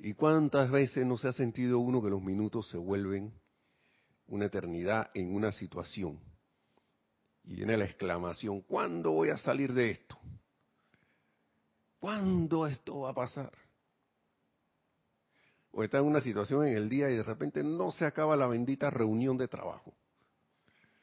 ¿Y 0.00 0.14
cuántas 0.14 0.72
veces 0.72 1.06
no 1.06 1.16
se 1.18 1.28
ha 1.28 1.32
sentido 1.32 1.78
uno 1.78 2.02
que 2.02 2.10
los 2.10 2.20
minutos 2.20 2.68
se 2.68 2.78
vuelven 2.78 3.32
una 4.26 4.46
eternidad 4.46 5.12
en 5.14 5.32
una 5.32 5.52
situación? 5.52 6.18
Y 7.44 7.54
viene 7.54 7.76
la 7.76 7.84
exclamación, 7.84 8.62
¿cuándo 8.62 9.12
voy 9.12 9.28
a 9.28 9.38
salir 9.38 9.72
de 9.72 9.92
esto? 9.92 10.18
¿Cuándo 12.06 12.68
esto 12.68 13.00
va 13.00 13.10
a 13.10 13.14
pasar? 13.14 13.50
O 15.72 15.82
está 15.82 15.98
en 15.98 16.04
una 16.04 16.20
situación 16.20 16.64
en 16.64 16.76
el 16.76 16.88
día 16.88 17.10
y 17.10 17.16
de 17.16 17.24
repente 17.24 17.64
no 17.64 17.90
se 17.90 18.04
acaba 18.04 18.36
la 18.36 18.46
bendita 18.46 18.90
reunión 18.90 19.36
de 19.36 19.48
trabajo. 19.48 19.92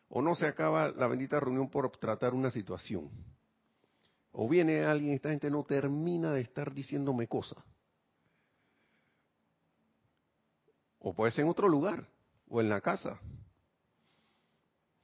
O 0.08 0.22
no 0.22 0.34
se 0.34 0.48
acaba 0.48 0.92
la 0.92 1.08
bendita 1.08 1.42
reunión 1.42 1.70
por 1.70 1.92
tratar 1.98 2.34
una 2.34 2.50
situación. 2.52 3.12
O 4.32 4.48
viene 4.48 4.86
alguien, 4.86 5.16
esta 5.16 5.32
gente 5.32 5.52
no 5.52 5.66
termina 5.66 6.32
de 6.32 6.40
estar 6.40 6.74
diciéndome 6.74 7.28
cosas. 7.28 7.62
O 11.00 11.14
puede 11.14 11.34
ser 11.34 11.44
en 11.44 11.52
otro 11.52 11.68
lugar, 11.68 12.08
o 12.48 12.62
en 12.62 12.70
la 12.70 12.80
casa, 12.80 13.20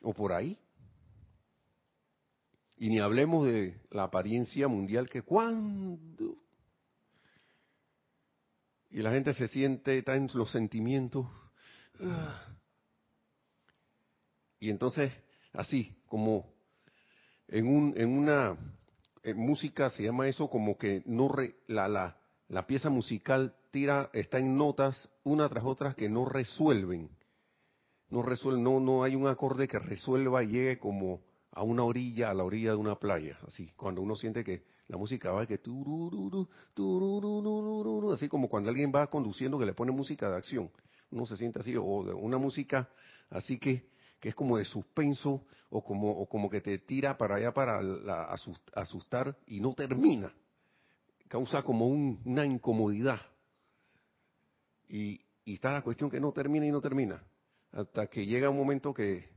o 0.02 0.14
por 0.14 0.32
ahí. 0.32 0.58
Y 2.80 2.88
ni 2.88 3.00
hablemos 3.00 3.46
de 3.46 3.78
la 3.92 4.04
apariencia 4.04 4.70
mundial 4.70 5.10
que 5.10 5.22
cuando. 5.22 6.38
Y 8.90 9.02
la 9.02 9.12
gente 9.12 9.34
se 9.34 9.50
siente, 9.50 9.98
está 9.98 10.16
en 10.16 10.30
los 10.34 10.50
sentimientos. 10.50 11.28
Y 14.62 14.70
entonces, 14.70 15.12
así, 15.52 16.02
como 16.08 16.54
en, 17.50 17.68
un, 17.68 17.94
en 17.98 18.18
una 18.18 18.58
música 19.36 19.90
se 19.90 20.04
llama 20.04 20.30
eso 20.30 20.50
como 20.50 20.78
que 20.78 21.04
no 21.06 21.30
la, 21.68 21.90
la, 21.90 22.18
la 22.48 22.66
pieza 22.66 22.90
musical 22.90 23.56
tira, 23.72 24.10
está 24.14 24.40
en 24.40 24.56
notas 24.56 25.10
una 25.26 25.50
tras 25.50 25.66
otras 25.66 25.96
que 25.96 26.08
no 26.08 26.24
resuelven. 26.24 27.10
No 28.10 28.22
resuelven, 28.22 28.64
no, 28.64 28.80
no 28.80 29.04
hay 29.04 29.16
un 29.16 29.28
acorde 29.28 29.68
que 29.68 29.80
resuelva 29.80 30.44
y 30.44 30.48
llegue 30.48 30.80
como 30.80 31.28
a 31.52 31.64
una 31.64 31.84
orilla, 31.84 32.30
a 32.30 32.34
la 32.34 32.44
orilla 32.44 32.72
de 32.72 32.78
una 32.78 32.96
playa, 32.96 33.38
así, 33.48 33.72
cuando 33.76 34.02
uno 34.02 34.16
siente 34.16 34.44
que 34.44 34.64
la 34.88 34.98
música 34.98 35.32
va 35.32 35.46
que 35.46 35.60
así 38.14 38.28
como 38.28 38.50
cuando 38.50 38.70
alguien 38.70 38.92
va 38.94 39.08
conduciendo 39.08 39.60
que 39.60 39.66
le 39.66 39.74
pone 39.74 39.92
música 39.92 40.30
de 40.30 40.38
acción, 40.38 40.72
uno 41.12 41.26
se 41.26 41.38
siente 41.38 41.60
así, 41.60 41.76
o 41.76 41.84
una 41.84 42.38
música 42.38 42.90
así 43.30 43.60
que, 43.60 43.90
que 44.20 44.30
es 44.30 44.36
como 44.36 44.58
de 44.58 44.66
suspenso, 44.66 45.46
o 45.70 45.84
como, 45.84 46.10
o 46.12 46.28
como 46.28 46.50
que 46.50 46.62
te 46.62 46.80
tira 46.80 47.18
para 47.18 47.36
allá 47.36 47.54
para 47.54 47.80
asustar 48.74 49.38
y 49.46 49.60
no 49.60 49.74
termina, 49.74 50.34
causa 51.28 51.62
como 51.62 51.88
una 51.88 52.46
incomodidad. 52.46 53.20
Y, 54.88 55.22
y 55.46 55.54
está 55.54 55.72
la 55.72 55.84
cuestión 55.84 56.10
que 56.10 56.20
no 56.20 56.32
termina 56.32 56.66
y 56.66 56.72
no 56.72 56.82
termina, 56.82 57.24
hasta 57.72 58.08
que 58.08 58.26
llega 58.26 58.50
un 58.50 58.58
momento 58.58 58.94
que 58.94 59.30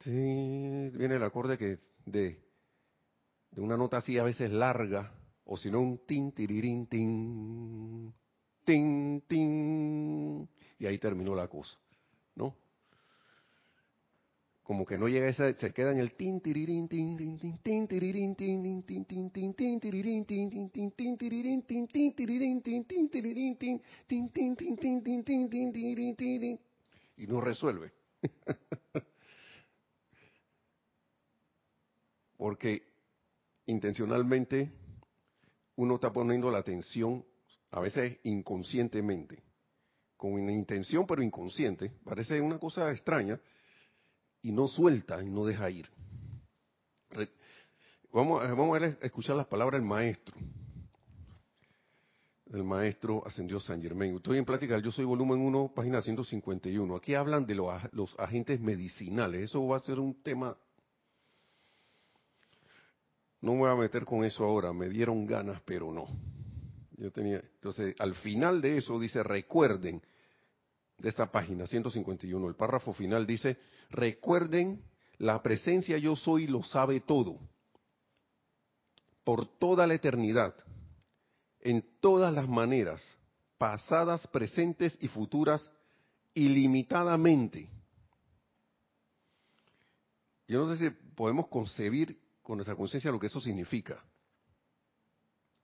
Sí, 0.00 0.10
viene 0.10 1.16
el 1.16 1.22
acorde 1.24 1.58
que 1.58 1.76
de, 2.06 2.40
de 3.50 3.60
una 3.60 3.76
nota 3.76 3.96
así 3.96 4.16
a 4.16 4.22
veces 4.22 4.50
larga, 4.50 5.12
o 5.44 5.56
si 5.56 5.70
no 5.70 5.80
un 5.80 6.06
tin, 6.06 6.32
tirirín, 6.32 6.86
tin, 6.86 8.14
tin, 8.64 9.22
tin, 9.26 10.48
y 10.78 10.86
ahí 10.86 10.98
terminó 10.98 11.34
la 11.34 11.48
cosa, 11.48 11.78
¿no? 12.36 12.54
Como 14.62 14.84
que 14.84 14.98
no 14.98 15.08
llega 15.08 15.28
esa, 15.28 15.50
se 15.54 15.72
queda 15.72 15.92
en 15.92 15.98
el 15.98 16.12
tin, 16.12 16.42
tirirín, 16.42 16.88
tin, 16.88 17.16
tin, 17.16 17.38
tin, 17.38 17.58
tin, 17.58 17.88
tirirín, 17.88 18.36
tin, 18.36 18.62
tin, 18.62 19.04
tin, 19.04 19.30
tin, 19.30 19.54
tin, 19.54 19.80
tirirín, 19.80 20.26
tin, 20.26 20.50
tin, 20.50 20.70
tin, 20.70 20.92
tin, 20.92 21.16
tirirín, 21.16 21.62
tin, 21.62 21.88
tin, 21.88 22.14
tirirín, 22.14 22.62
tin, 22.62 22.84
tin, 22.84 23.08
tirirín, 23.10 23.56
tin, 23.56 23.80
tin, 24.06 24.30
tin, 24.30 24.56
tin, 24.56 24.76
tin, 24.76 25.02
tin, 25.02 25.24
tin, 25.24 25.24
tin, 25.24 25.72
tirirín, 25.72 26.16
tin, 26.16 26.60
y 27.16 27.26
no 27.26 27.40
resuelve. 27.40 27.90
Porque 32.38 32.82
intencionalmente 33.66 34.72
uno 35.76 35.96
está 35.96 36.10
poniendo 36.10 36.50
la 36.50 36.58
atención, 36.58 37.24
a 37.70 37.80
veces 37.80 38.18
inconscientemente, 38.22 39.42
con 40.16 40.32
una 40.32 40.52
intención 40.52 41.06
pero 41.06 41.22
inconsciente, 41.22 41.92
parece 42.04 42.40
una 42.40 42.58
cosa 42.58 42.90
extraña, 42.90 43.38
y 44.40 44.52
no 44.52 44.68
suelta 44.68 45.22
y 45.22 45.28
no 45.28 45.44
deja 45.44 45.68
ir. 45.68 45.90
Vamos, 48.12 48.40
vamos 48.48 48.80
a 48.80 48.86
escuchar 49.04 49.36
las 49.36 49.46
palabras 49.46 49.80
del 49.80 49.88
maestro. 49.88 50.36
El 52.52 52.64
maestro 52.64 53.26
ascendió 53.26 53.60
San 53.60 53.82
Germain. 53.82 54.16
Estoy 54.16 54.38
en 54.38 54.44
plática 54.44 54.78
Yo 54.78 54.90
Soy 54.90 55.04
Volumen 55.04 55.40
1, 55.40 55.72
página 55.74 56.00
151. 56.00 56.96
Aquí 56.96 57.14
hablan 57.14 57.44
de 57.44 57.56
los, 57.56 57.70
los 57.92 58.18
agentes 58.18 58.58
medicinales. 58.60 59.42
Eso 59.42 59.66
va 59.66 59.76
a 59.76 59.80
ser 59.80 59.98
un 59.98 60.22
tema 60.22 60.56
no 63.40 63.52
me 63.52 63.58
voy 63.58 63.70
a 63.70 63.76
meter 63.76 64.04
con 64.04 64.24
eso 64.24 64.44
ahora, 64.44 64.72
me 64.72 64.88
dieron 64.88 65.26
ganas, 65.26 65.60
pero 65.64 65.92
no. 65.92 66.06
Yo 66.96 67.12
tenía, 67.12 67.40
entonces, 67.54 67.94
al 68.00 68.14
final 68.16 68.60
de 68.60 68.78
eso 68.78 68.98
dice, 68.98 69.22
recuerden, 69.22 70.02
de 70.98 71.08
esta 71.08 71.30
página 71.30 71.66
151, 71.66 72.48
el 72.48 72.56
párrafo 72.56 72.92
final 72.92 73.26
dice, 73.26 73.56
recuerden, 73.90 74.82
la 75.18 75.42
presencia 75.42 75.96
yo 75.98 76.16
soy 76.16 76.48
lo 76.48 76.64
sabe 76.64 77.00
todo, 77.00 77.38
por 79.22 79.46
toda 79.58 79.86
la 79.86 79.94
eternidad, 79.94 80.54
en 81.60 81.84
todas 82.00 82.32
las 82.32 82.48
maneras, 82.48 83.02
pasadas, 83.58 84.26
presentes 84.26 84.98
y 85.00 85.08
futuras, 85.08 85.72
ilimitadamente. 86.34 87.68
Yo 90.48 90.60
no 90.60 90.74
sé 90.74 90.78
si 90.78 90.90
podemos 91.14 91.48
concebir 91.48 92.18
con 92.48 92.56
nuestra 92.56 92.76
conciencia 92.76 93.10
lo 93.10 93.20
que 93.20 93.26
eso 93.26 93.42
significa. 93.42 94.02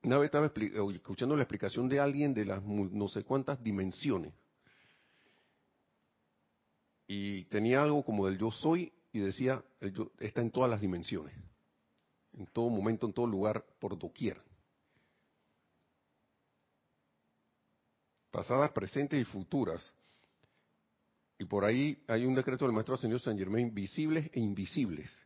Una 0.03 0.19
vez 0.19 0.25
estaba 0.25 0.45
eh, 0.45 0.71
escuchando 0.93 1.35
la 1.35 1.41
explicación 1.41 1.89
de 1.89 1.99
alguien 1.99 2.31
de 2.31 2.45
las 2.45 2.61
no 2.63 3.07
sé 3.07 3.23
cuántas 3.23 3.63
dimensiones. 3.63 4.35
Y 7.07 7.45
tenía 7.45 7.81
algo 7.81 8.05
como 8.05 8.27
del 8.27 8.37
yo 8.37 8.51
soy 8.51 8.93
y 9.11 9.17
decía, 9.17 9.63
yo 9.81 10.11
está 10.19 10.41
en 10.41 10.51
todas 10.51 10.69
las 10.69 10.79
dimensiones. 10.79 11.33
En 12.33 12.45
todo 12.45 12.69
momento, 12.69 13.07
en 13.07 13.13
todo 13.13 13.25
lugar, 13.25 13.65
por 13.79 13.97
doquier. 13.97 14.39
Pasadas, 18.29 18.69
presentes 18.73 19.19
y 19.19 19.25
futuras. 19.25 19.91
Y 21.39 21.45
por 21.45 21.65
ahí 21.65 22.03
hay 22.07 22.27
un 22.27 22.35
decreto 22.35 22.65
del 22.65 22.75
Maestro 22.75 22.95
Señor 22.95 23.21
San 23.21 23.39
Germain, 23.39 23.73
visibles 23.73 24.29
e 24.33 24.39
invisibles. 24.39 25.24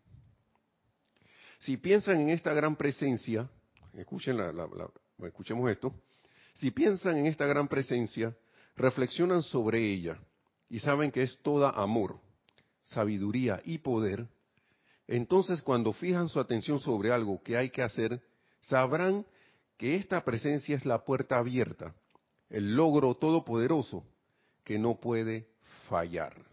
Si 1.59 1.77
piensan 1.77 2.21
en 2.21 2.29
esta 2.29 2.53
gran 2.53 2.75
presencia, 2.75 3.49
escuchen 3.93 4.37
escuchemos 5.23 5.69
esto, 5.69 5.93
si 6.53 6.71
piensan 6.71 7.17
en 7.17 7.25
esta 7.25 7.45
gran 7.45 7.67
presencia, 7.67 8.35
reflexionan 8.75 9.43
sobre 9.43 9.79
ella 9.79 10.17
y 10.69 10.79
saben 10.79 11.11
que 11.11 11.23
es 11.23 11.37
toda 11.41 11.71
amor, 11.71 12.19
sabiduría 12.83 13.61
y 13.65 13.79
poder, 13.79 14.27
entonces 15.07 15.61
cuando 15.61 15.91
fijan 15.91 16.29
su 16.29 16.39
atención 16.39 16.79
sobre 16.79 17.11
algo 17.11 17.41
que 17.43 17.57
hay 17.57 17.69
que 17.69 17.81
hacer, 17.81 18.21
sabrán 18.61 19.25
que 19.77 19.95
esta 19.95 20.23
presencia 20.23 20.75
es 20.75 20.85
la 20.85 21.03
puerta 21.03 21.37
abierta, 21.37 21.93
el 22.49 22.75
logro 22.75 23.15
todopoderoso 23.15 24.05
que 24.63 24.79
no 24.79 24.95
puede 24.99 25.47
fallar. 25.89 26.48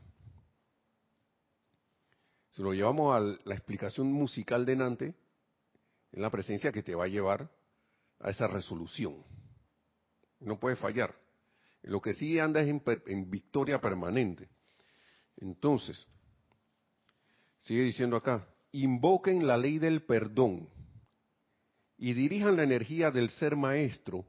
Si 2.56 2.62
lo 2.62 2.72
llevamos 2.72 3.14
a 3.14 3.20
la 3.20 3.54
explicación 3.54 4.10
musical 4.10 4.64
de 4.64 4.76
Nante, 4.76 5.14
Es 6.10 6.18
la 6.18 6.30
presencia 6.30 6.72
que 6.72 6.82
te 6.82 6.94
va 6.94 7.04
a 7.04 7.08
llevar 7.08 7.50
a 8.18 8.30
esa 8.30 8.46
resolución. 8.46 9.22
No 10.40 10.58
puede 10.58 10.74
fallar. 10.74 11.14
Lo 11.82 12.00
que 12.00 12.14
sí 12.14 12.38
anda 12.38 12.62
es 12.62 12.68
en, 12.68 13.30
victoria 13.30 13.78
permanente. 13.78 14.48
Entonces, 15.36 16.08
sigue 17.58 17.82
diciendo 17.82 18.16
acá, 18.16 18.48
invoquen 18.72 19.46
la 19.46 19.58
ley 19.58 19.78
del 19.78 20.00
perdón 20.04 20.70
y 21.98 22.14
dirijan 22.14 22.56
la 22.56 22.62
energía 22.62 23.10
del 23.10 23.28
ser 23.28 23.54
maestro 23.54 24.24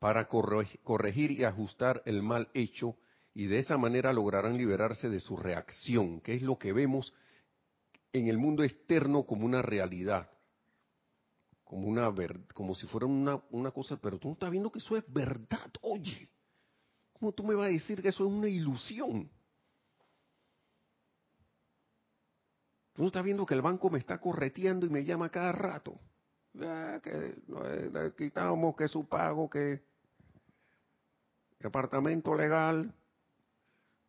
para 0.00 0.26
corregir 0.26 1.30
y 1.30 1.44
ajustar 1.44 2.02
el 2.06 2.24
mal 2.24 2.48
hecho 2.54 2.96
y 3.34 3.46
de 3.46 3.60
esa 3.60 3.76
manera 3.76 4.12
lograrán 4.12 4.56
liberarse 4.56 5.08
de 5.08 5.20
su 5.20 5.36
reacción, 5.36 6.20
que 6.20 6.34
es 6.34 6.42
lo 6.42 6.58
que 6.58 6.72
vemos 6.72 7.12
en 8.12 8.26
el 8.26 8.38
mundo 8.38 8.62
externo 8.62 9.24
como 9.24 9.44
una 9.46 9.62
realidad, 9.62 10.30
como 11.64 11.86
una 11.86 12.12
como 12.54 12.74
si 12.74 12.86
fuera 12.86 13.06
una, 13.06 13.42
una 13.50 13.70
cosa, 13.70 13.96
pero 13.96 14.18
tú 14.18 14.28
no 14.28 14.34
estás 14.34 14.50
viendo 14.50 14.72
que 14.72 14.78
eso 14.78 14.96
es 14.96 15.04
verdad, 15.12 15.70
oye. 15.82 16.30
¿Cómo 17.12 17.32
tú 17.32 17.42
me 17.42 17.54
vas 17.54 17.66
a 17.66 17.70
decir 17.70 18.00
que 18.00 18.08
eso 18.08 18.24
es 18.24 18.32
una 18.32 18.48
ilusión? 18.48 19.28
Tú 22.92 23.02
no 23.02 23.08
estás 23.08 23.24
viendo 23.24 23.44
que 23.44 23.54
el 23.54 23.62
banco 23.62 23.90
me 23.90 23.98
está 23.98 24.20
correteando 24.20 24.86
y 24.86 24.88
me 24.88 25.04
llama 25.04 25.30
cada 25.30 25.52
rato. 25.52 25.98
Ya, 26.52 27.00
que 27.00 27.36
no, 27.46 28.14
quitamos 28.16 28.76
que 28.76 28.88
su 28.88 29.06
pago, 29.06 29.50
que 29.50 29.82
departamento 31.60 32.34
legal, 32.34 32.94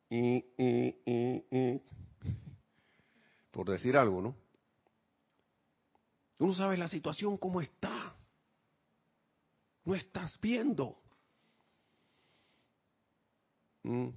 y, 0.10 0.44
y, 0.58 0.96
y, 1.06 1.82
por 3.52 3.70
decir 3.70 3.98
algo, 3.98 4.22
¿no? 4.22 4.36
Tú 6.38 6.48
no 6.48 6.56
sabes 6.56 6.80
la 6.80 6.88
situación 6.88 7.38
cómo 7.38 7.62
está. 7.62 8.16
No 9.84 9.96
estás 9.96 10.40
viendo. 10.40 10.98
Mm. 13.84 14.10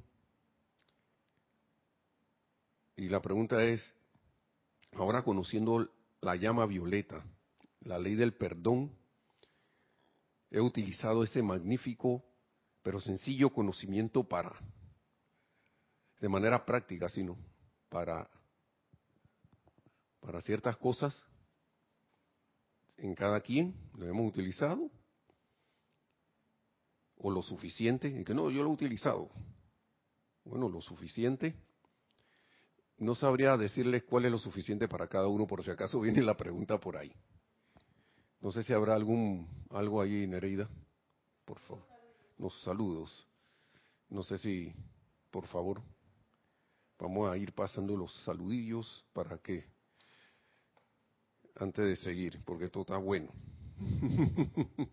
Y 2.96 3.08
la 3.08 3.20
pregunta 3.20 3.62
es, 3.64 3.92
ahora 4.92 5.22
conociendo 5.22 5.90
la 6.20 6.36
llama 6.36 6.66
violeta, 6.66 7.24
la 7.80 7.98
ley 7.98 8.14
del 8.14 8.34
perdón, 8.34 8.92
he 10.50 10.60
utilizado 10.60 11.24
ese 11.24 11.42
magnífico 11.42 12.22
pero 12.82 13.00
sencillo 13.00 13.50
conocimiento 13.50 14.24
para, 14.24 14.52
de 16.20 16.28
manera 16.28 16.64
práctica, 16.64 17.08
sino 17.08 17.36
para, 17.88 18.28
para 20.22 20.40
ciertas 20.40 20.76
cosas 20.78 21.26
en 22.96 23.14
cada 23.14 23.40
quien, 23.40 23.74
lo 23.94 24.06
hemos 24.06 24.28
utilizado, 24.28 24.90
o 27.16 27.30
lo 27.30 27.42
suficiente, 27.42 28.08
y 28.08 28.24
que 28.24 28.32
no, 28.32 28.50
yo 28.50 28.62
lo 28.62 28.70
he 28.70 28.72
utilizado. 28.72 29.28
Bueno, 30.44 30.68
lo 30.68 30.80
suficiente. 30.80 31.54
No 32.98 33.14
sabría 33.14 33.56
decirles 33.56 34.04
cuál 34.04 34.24
es 34.24 34.30
lo 34.30 34.38
suficiente 34.38 34.88
para 34.88 35.08
cada 35.08 35.26
uno, 35.26 35.46
por 35.46 35.62
si 35.64 35.70
acaso 35.70 36.00
viene 36.00 36.22
la 36.22 36.36
pregunta 36.36 36.78
por 36.78 36.96
ahí. 36.96 37.12
No 38.40 38.50
sé 38.50 38.62
si 38.62 38.72
habrá 38.72 38.94
algún 38.94 39.48
algo 39.70 40.00
ahí, 40.00 40.26
Nereida. 40.26 40.68
Por 41.44 41.58
favor. 41.60 41.84
Los 42.38 42.60
saludos. 42.62 43.26
No 44.08 44.22
sé 44.22 44.38
si, 44.38 44.72
por 45.30 45.46
favor, 45.46 45.80
vamos 46.98 47.30
a 47.30 47.36
ir 47.36 47.52
pasando 47.52 47.96
los 47.96 48.14
saludillos 48.24 49.04
para 49.12 49.38
que, 49.38 49.64
antes 51.56 51.84
de 51.84 51.96
seguir, 51.96 52.40
porque 52.44 52.66
esto 52.66 52.82
está 52.82 52.96
bueno. 52.96 53.28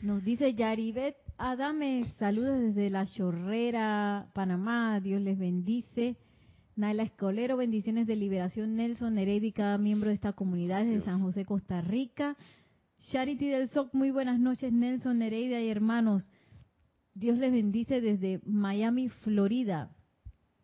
Nos 0.00 0.24
dice 0.24 0.54
Yaribet 0.54 1.16
Adame, 1.38 2.04
saludos 2.18 2.60
desde 2.60 2.90
La 2.90 3.06
Chorrera, 3.06 4.28
Panamá, 4.34 4.98
Dios 5.00 5.22
les 5.22 5.38
bendice. 5.38 6.16
Naila 6.74 7.04
Escolero, 7.04 7.56
bendiciones 7.56 8.08
de 8.08 8.16
liberación. 8.16 8.74
Nelson 8.74 9.14
Neredi, 9.14 9.52
cada 9.52 9.78
miembro 9.78 10.08
de 10.08 10.16
esta 10.16 10.32
comunidad 10.32 10.84
de 10.84 11.00
San 11.02 11.20
José, 11.20 11.44
Costa 11.44 11.80
Rica. 11.80 12.36
Charity 13.12 13.48
del 13.48 13.68
SOC, 13.68 13.94
muy 13.94 14.10
buenas 14.10 14.40
noches. 14.40 14.72
Nelson 14.72 15.18
Nereida 15.18 15.60
y 15.60 15.68
hermanos. 15.68 16.28
Dios 17.14 17.38
les 17.38 17.52
bendice 17.52 18.00
desde 18.00 18.40
Miami, 18.44 19.08
Florida. 19.08 19.90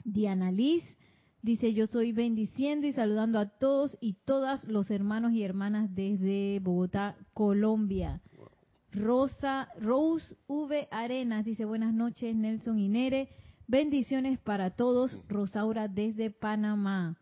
Diana 0.05 0.51
Liz 0.51 0.83
dice: 1.45 1.75
Yo 1.75 1.87
soy 1.87 2.13
bendiciendo 2.13 2.87
y 2.87 2.93
saludando 2.93 3.39
a 3.39 3.47
todos 3.47 3.97
y 4.01 4.15
todas 4.25 4.65
los 4.65 4.91
hermanos 4.91 5.33
y 5.33 5.43
hermanas 5.43 5.95
desde 5.95 6.59
Bogotá, 6.61 7.17
Colombia. 7.35 8.21
Rosa, 8.91 9.69
Rose 9.81 10.35
V. 10.49 10.89
Arenas 10.91 11.45
dice: 11.45 11.65
Buenas 11.65 11.95
noches, 11.95 12.35
Nelson 12.35 12.79
y 12.79 12.89
Nere. 12.89 13.29
Bendiciones 13.67 14.39
para 14.41 14.71
todos. 14.71 15.19
Rosaura 15.29 15.87
desde 15.89 16.31
Panamá. 16.31 17.17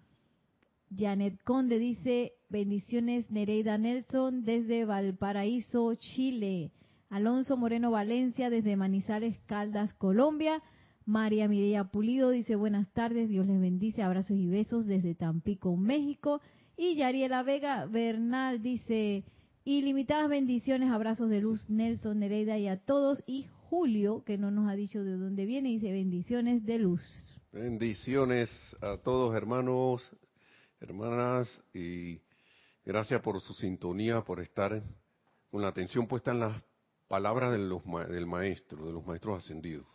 Janet 0.97 1.43
Conde 1.45 1.79
dice, 1.79 2.33
bendiciones 2.51 3.31
Nereida 3.31 3.79
Nelson 3.79 4.45
desde 4.45 4.85
Valparaíso, 4.85 5.95
Chile. 5.95 6.71
Alonso 7.09 7.57
Moreno 7.57 7.91
Valencia 7.91 8.51
desde 8.51 8.77
Manizales, 8.77 9.39
Caldas, 9.47 9.95
Colombia. 9.95 10.63
María 11.05 11.49
Mireya 11.49 11.85
Pulido 11.85 12.31
dice, 12.31 12.57
buenas 12.57 12.93
tardes, 12.93 13.29
Dios 13.29 13.47
les 13.47 13.61
bendice, 13.61 14.03
abrazos 14.03 14.37
y 14.37 14.47
besos 14.47 14.87
desde 14.87 15.15
Tampico, 15.15 15.77
México. 15.77 16.41
Y 16.77 16.97
Yariela 16.97 17.43
Vega 17.43 17.87
Bernal 17.87 18.63
dice, 18.63 19.25
ilimitadas 19.65 20.29
bendiciones, 20.29 20.91
abrazos 20.91 21.29
de 21.29 21.41
luz, 21.41 21.69
Nelson, 21.69 22.19
Nereida 22.19 22.59
y 22.59 22.69
a 22.69 22.77
todos. 22.79 23.23
Y 23.27 23.47
Julio, 23.69 24.23
que 24.25 24.39
no 24.39 24.51
nos 24.51 24.69
ha 24.69 24.75
dicho 24.75 25.03
de 25.03 25.17
dónde 25.17 25.45
viene, 25.45 25.71
dice, 25.71 25.93
bendiciones 25.93 26.65
de 26.65 26.79
luz. 26.79 27.03
Bendiciones 27.53 28.51
a 28.81 28.97
todos 28.97 29.35
hermanos 29.35 30.11
hermanas, 30.83 31.63
y 31.73 32.21
gracias 32.85 33.21
por 33.23 33.41
su 33.41 33.55
sintonía, 33.55 34.23
por 34.23 34.41
estar 34.41 34.83
con 35.51 35.63
la 35.63 35.69
atención 35.69 36.07
puesta 36.07 36.33
en 36.33 36.41
las 36.41 36.63
palabras 37.09 37.53
del 37.53 38.27
maestro, 38.27 38.87
de 38.87 38.93
los 38.93 39.07
maestros 39.07 39.39
ascendidos. 39.39 39.87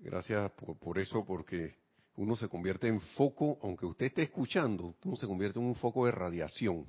Gracias 0.00 0.52
por, 0.52 0.98
eso, 0.98 1.24
porque 1.24 1.76
uno 2.14 2.36
se 2.36 2.48
convierte 2.48 2.86
en 2.86 3.00
foco, 3.00 3.58
aunque 3.62 3.84
usted 3.84 4.06
esté 4.06 4.22
escuchando, 4.22 4.94
uno 5.04 5.16
se 5.16 5.26
convierte 5.26 5.58
en 5.58 5.66
un 5.66 5.74
foco 5.74 6.06
de 6.06 6.12
radiación 6.12 6.86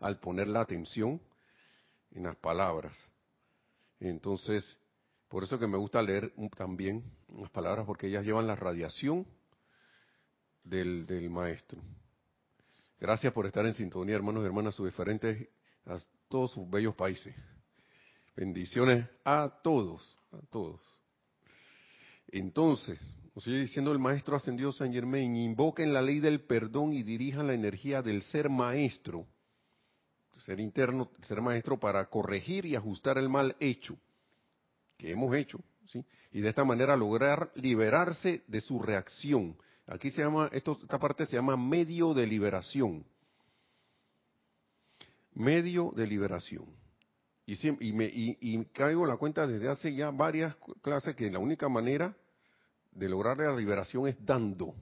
al 0.00 0.18
poner 0.20 0.48
la 0.48 0.62
atención 0.62 1.20
en 2.12 2.22
las 2.24 2.36
palabras. 2.36 2.98
Entonces, 4.00 4.78
por 5.28 5.44
eso 5.44 5.58
que 5.58 5.66
me 5.66 5.76
gusta 5.76 6.02
leer 6.02 6.32
también 6.56 7.04
las 7.28 7.50
palabras, 7.50 7.84
porque 7.84 8.06
ellas 8.06 8.24
llevan 8.24 8.46
la 8.46 8.56
radiación 8.56 9.26
del, 10.64 11.06
del 11.06 11.28
maestro. 11.28 11.82
Gracias 12.98 13.34
por 13.34 13.44
estar 13.44 13.66
en 13.66 13.74
sintonía, 13.74 14.16
hermanos 14.16 14.42
y 14.42 14.46
hermanas, 14.46 14.74
sus 14.74 14.86
diferentes, 14.86 15.46
a 15.84 15.98
todos 16.28 16.52
sus 16.52 16.68
bellos 16.70 16.94
países. 16.94 17.34
Bendiciones 18.34 19.06
a 19.24 19.60
todos, 19.62 20.16
a 20.32 20.40
todos. 20.50 20.95
Entonces, 22.28 22.98
nos 23.34 23.44
sigue 23.44 23.60
diciendo 23.60 23.92
el 23.92 23.98
maestro 23.98 24.36
ascendido 24.36 24.72
San 24.72 24.92
Germain, 24.92 25.34
invoquen 25.36 25.92
la 25.92 26.02
ley 26.02 26.20
del 26.20 26.40
perdón 26.40 26.92
y 26.92 27.02
dirijan 27.02 27.46
la 27.46 27.54
energía 27.54 28.02
del 28.02 28.22
ser 28.22 28.48
maestro, 28.48 29.26
ser 30.38 30.60
interno, 30.60 31.10
ser 31.22 31.40
maestro 31.40 31.78
para 31.78 32.04
corregir 32.10 32.66
y 32.66 32.76
ajustar 32.76 33.16
el 33.18 33.28
mal 33.28 33.56
hecho 33.58 33.96
que 34.98 35.12
hemos 35.12 35.34
hecho, 35.34 35.60
¿sí? 35.88 36.04
Y 36.32 36.40
de 36.40 36.48
esta 36.48 36.64
manera 36.64 36.96
lograr 36.96 37.50
liberarse 37.54 38.42
de 38.46 38.60
su 38.60 38.78
reacción 38.80 39.56
Aquí 39.86 40.10
se 40.10 40.22
llama, 40.22 40.50
esto, 40.52 40.76
esta 40.80 40.98
parte 40.98 41.26
se 41.26 41.36
llama 41.36 41.56
medio 41.56 42.12
de 42.12 42.26
liberación. 42.26 43.06
Medio 45.32 45.92
de 45.94 46.06
liberación. 46.06 46.66
Y, 47.46 47.92
me, 47.92 48.10
y, 48.12 48.64
caigo 48.72 49.04
en 49.04 49.08
la 49.08 49.16
cuenta 49.16 49.46
desde 49.46 49.68
hace 49.68 49.94
ya 49.94 50.10
varias 50.10 50.56
clases 50.82 51.14
que 51.14 51.30
la 51.30 51.38
única 51.38 51.68
manera 51.68 52.16
de 52.90 53.08
lograr 53.08 53.38
la 53.38 53.54
liberación 53.54 54.08
es 54.08 54.16
dando. 54.24 54.74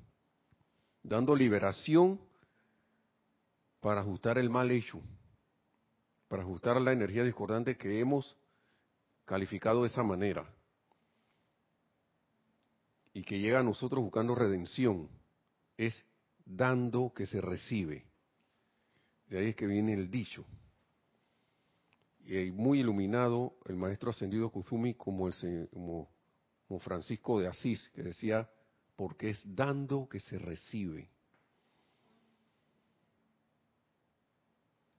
Dando 1.02 1.36
liberación 1.36 2.18
para 3.80 4.00
ajustar 4.00 4.38
el 4.38 4.48
mal 4.48 4.70
hecho. 4.70 4.98
Para 6.26 6.42
ajustar 6.42 6.80
la 6.80 6.92
energía 6.92 7.22
discordante 7.22 7.76
que 7.76 8.00
hemos 8.00 8.34
calificado 9.26 9.82
de 9.82 9.88
esa 9.88 10.02
manera 10.02 10.46
y 13.12 13.22
que 13.22 13.38
llega 13.38 13.60
a 13.60 13.62
nosotros 13.62 14.02
buscando 14.02 14.34
redención, 14.34 15.08
es 15.76 16.04
dando 16.44 17.12
que 17.14 17.26
se 17.26 17.40
recibe. 17.40 18.04
De 19.28 19.38
ahí 19.38 19.48
es 19.50 19.56
que 19.56 19.66
viene 19.66 19.92
el 19.92 20.10
dicho. 20.10 20.44
Y 22.26 22.50
muy 22.52 22.80
iluminado 22.80 23.56
el 23.66 23.76
maestro 23.76 24.10
ascendido 24.10 24.50
Kuzumi 24.50 24.94
como, 24.94 25.28
el, 25.28 25.68
como, 25.72 26.08
como 26.66 26.80
Francisco 26.80 27.38
de 27.38 27.48
Asís, 27.48 27.90
que 27.94 28.02
decía, 28.02 28.48
porque 28.96 29.30
es 29.30 29.42
dando 29.44 30.08
que 30.08 30.20
se 30.20 30.38
recibe. 30.38 31.10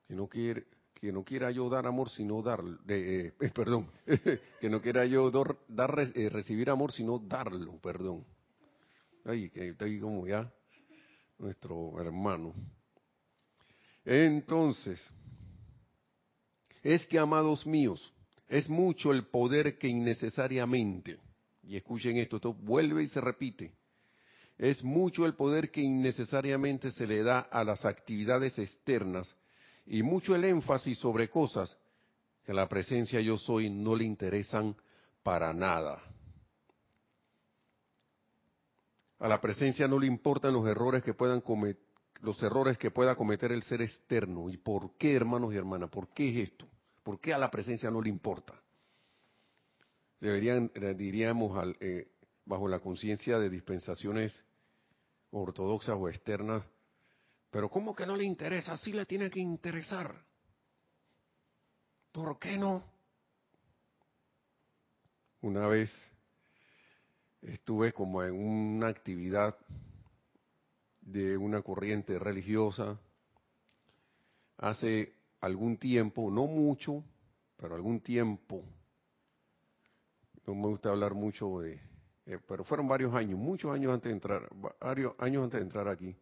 que 0.07 0.15
no 0.15 0.27
quiere 0.27 0.65
que 0.93 1.11
no 1.11 1.23
quiera 1.23 1.51
yo 1.51 1.69
dar 1.69 1.85
amor 1.85 2.09
sino 2.09 2.41
dar 2.41 2.61
eh, 2.88 3.33
perdón 3.53 3.89
que 4.61 4.69
no 4.69 4.81
quiera 4.81 5.05
yo 5.05 5.31
dar, 5.67 6.11
eh, 6.15 6.29
recibir 6.29 6.69
amor 6.69 6.91
sino 6.91 7.19
darlo 7.19 7.77
perdón 7.79 8.25
ay 9.25 9.49
que 9.49 9.69
estoy 9.69 9.99
como 9.99 10.27
ya 10.27 10.51
nuestro 11.38 11.99
hermano 11.99 12.53
entonces 14.05 15.11
es 16.86 17.08
que 17.08 17.17
amados 17.17 17.65
míos 17.65 18.13
es 18.48 18.69
mucho 18.69 19.12
el 19.12 19.26
poder 19.26 19.80
que 19.80 19.88
innecesariamente 19.88 21.17
y 21.63 21.76
escuchen 21.76 22.17
esto 22.17 22.36
esto 22.36 22.54
vuelve 22.54 23.02
y 23.02 23.08
se 23.08 23.19
repite 23.19 23.74
es 24.60 24.84
mucho 24.84 25.26
el 25.26 25.34
poder 25.34 25.71
que 25.71 25.82
innecesariamente 25.82 26.91
se 26.91 27.08
le 27.08 27.24
da 27.24 27.39
a 27.39 27.63
las 27.63 27.86
actividades 27.86 28.60
externas 28.60 29.36
y 29.88 30.04
mucho 30.04 30.36
el 30.36 30.43
énfasis 30.45 31.00
sobre 31.00 31.28
cosas 31.28 31.76
que 32.45 32.54
la 32.54 32.69
presencia 32.69 33.19
yo 33.19 33.39
soy 33.39 33.71
no 33.71 33.95
le 33.95 34.04
interesan 34.04 34.76
para 35.24 35.54
nada. 35.54 36.02
A 39.17 39.28
la 39.28 39.41
presencia 39.41 39.88
no 39.88 39.98
le 39.98 40.06
importan 40.06 40.54
los 40.54 40.67
errores 40.67 41.04
que 41.04 41.15
puedan 41.15 41.41
cometer, 41.41 41.82
los 42.21 42.41
errores 42.43 42.78
que 42.78 42.91
pueda 42.91 43.15
cometer 43.15 43.52
el 43.52 43.63
ser 43.63 43.82
externo. 43.82 44.50
¿Y 44.50 44.58
por 44.58 44.95
qué, 44.98 45.15
hermanos 45.15 45.54
y 45.54 45.58
hermanas? 45.58 45.89
¿Por 45.89 46.10
qué 46.10 46.30
es 46.30 46.50
esto? 46.50 46.67
¿Por 47.06 47.20
qué 47.20 47.36
a 47.36 47.38
la 47.38 47.52
presencia 47.52 47.91
no 47.91 48.02
le 48.02 48.10
importa? 48.10 48.60
Deberían, 50.20 50.72
eh, 50.74 50.96
diríamos, 50.96 51.76
eh, 51.80 52.08
bajo 52.46 52.68
la 52.68 52.80
conciencia 52.80 53.38
de 53.38 53.48
dispensaciones 53.48 54.44
ortodoxas 55.30 55.96
o 56.00 56.10
externas, 56.10 56.63
pero 57.52 57.70
¿cómo 57.70 57.94
que 57.94 58.08
no 58.08 58.15
le 58.18 58.24
interesa? 58.24 58.76
Sí 58.78 58.91
le 58.91 59.06
tiene 59.06 59.30
que 59.30 59.39
interesar. 59.39 60.15
¿Por 62.12 62.39
qué 62.39 62.58
no? 62.58 62.84
Una 65.41 65.68
vez 65.68 65.94
estuve 67.44 67.94
como 67.94 68.24
en 68.24 68.34
una 68.34 68.88
actividad 68.88 69.56
de 71.02 71.38
una 71.38 71.62
corriente 71.62 72.18
religiosa 72.18 73.00
hace 74.58 75.14
algún 75.39 75.78
tiempo, 75.78 76.30
no 76.32 76.48
mucho, 76.48 77.04
pero 77.58 77.76
algún 77.76 78.02
tiempo. 78.02 78.63
No 80.45 80.56
me 80.56 80.67
gusta 80.67 80.89
hablar 80.89 81.13
mucho 81.13 81.60
de, 81.60 81.82
eh, 82.26 82.39
pero 82.48 82.63
fueron 82.63 82.88
varios 82.88 83.13
años, 83.13 83.39
muchos 83.39 83.74
años 83.74 83.93
antes 83.93 84.10
de 84.10 84.13
entrar, 84.13 84.50
varios 84.80 85.13
años 85.19 85.43
antes 85.43 85.60
de 85.60 85.65
entrar 85.65 85.88
aquí, 85.88 86.15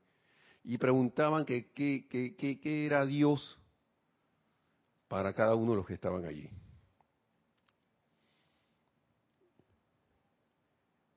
y 0.64 0.78
preguntaban 0.78 1.46
que 1.46 1.72
qué 1.72 2.86
era 2.86 3.06
Dios 3.06 3.60
para 5.08 5.34
cada 5.34 5.56
uno 5.56 5.72
de 5.72 5.78
los 5.78 5.86
que 5.86 5.94
estaban 5.94 6.26
allí. 6.26 6.50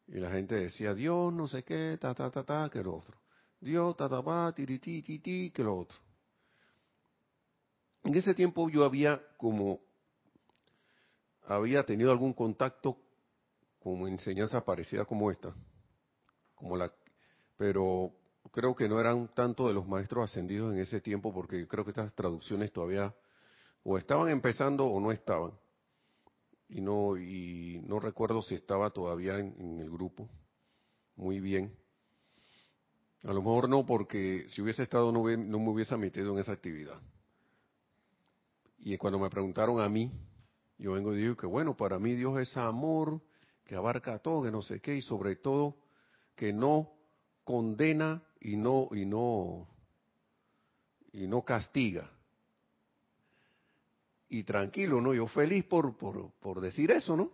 Y 0.08 0.20
la 0.20 0.30
gente 0.30 0.54
decía, 0.54 0.94
Dios 0.94 1.32
no 1.32 1.48
sé 1.48 1.64
qué, 1.64 1.98
ta, 2.00 2.14
ta, 2.14 2.30
ta, 2.30 2.44
ta, 2.44 2.70
que 2.70 2.82
lo 2.82 2.96
otro. 2.96 3.16
Dios, 3.60 3.96
ta, 3.96 4.08
ta, 4.08 4.22
ta, 4.22 4.54
ti, 4.54 4.78
ti, 4.78 5.02
ti, 5.02 5.50
que 5.50 5.64
lo 5.64 5.78
otro. 5.78 5.98
En 8.06 8.14
ese 8.14 8.34
tiempo 8.34 8.70
yo 8.70 8.84
había 8.84 9.20
como, 9.36 9.80
había 11.42 11.84
tenido 11.84 12.12
algún 12.12 12.34
contacto 12.34 12.96
como 13.80 14.06
enseñanza 14.06 14.64
parecida 14.64 15.04
como 15.04 15.28
esta, 15.28 15.52
como 16.54 16.76
la, 16.76 16.92
pero 17.56 18.12
creo 18.52 18.76
que 18.76 18.88
no 18.88 19.00
eran 19.00 19.34
tanto 19.34 19.66
de 19.66 19.74
los 19.74 19.88
maestros 19.88 20.30
ascendidos 20.30 20.72
en 20.72 20.78
ese 20.78 21.00
tiempo, 21.00 21.34
porque 21.34 21.66
creo 21.66 21.82
que 21.82 21.90
estas 21.90 22.14
traducciones 22.14 22.70
todavía 22.70 23.12
o 23.82 23.98
estaban 23.98 24.28
empezando 24.28 24.86
o 24.86 25.00
no 25.00 25.10
estaban. 25.10 25.58
Y 26.68 26.82
no, 26.82 27.16
y 27.16 27.80
no 27.88 27.98
recuerdo 27.98 28.40
si 28.40 28.54
estaba 28.54 28.90
todavía 28.90 29.36
en, 29.40 29.80
el 29.80 29.90
grupo. 29.90 30.28
Muy 31.16 31.40
bien. 31.40 31.76
A 33.24 33.32
lo 33.32 33.40
mejor 33.40 33.68
no, 33.68 33.84
porque 33.84 34.44
si 34.48 34.62
hubiese 34.62 34.84
estado 34.84 35.10
no, 35.10 35.24
no 35.24 35.58
me 35.58 35.70
hubiese 35.70 35.96
metido 35.96 36.32
en 36.34 36.38
esa 36.38 36.52
actividad. 36.52 37.00
Y 38.78 38.96
cuando 38.96 39.18
me 39.18 39.30
preguntaron 39.30 39.80
a 39.80 39.88
mí, 39.88 40.12
yo 40.78 40.92
vengo 40.92 41.14
y 41.14 41.18
digo 41.18 41.36
que 41.36 41.46
bueno, 41.46 41.76
para 41.76 41.98
mí 41.98 42.14
Dios 42.14 42.38
es 42.38 42.56
amor, 42.56 43.20
que 43.64 43.74
abarca 43.74 44.18
todo, 44.18 44.42
que 44.42 44.50
no 44.50 44.62
sé 44.62 44.80
qué, 44.80 44.96
y 44.96 45.02
sobre 45.02 45.36
todo 45.36 45.76
que 46.34 46.52
no 46.52 46.92
condena 47.44 48.22
y 48.40 48.56
no 48.56 48.88
y 48.92 49.06
no 49.06 49.68
y 51.12 51.26
no 51.26 51.42
castiga. 51.42 52.10
Y 54.28 54.42
tranquilo, 54.42 55.00
¿no? 55.00 55.14
Yo 55.14 55.26
feliz 55.26 55.64
por, 55.64 55.96
por, 55.96 56.32
por 56.40 56.60
decir 56.60 56.90
eso, 56.90 57.16
¿no? 57.16 57.30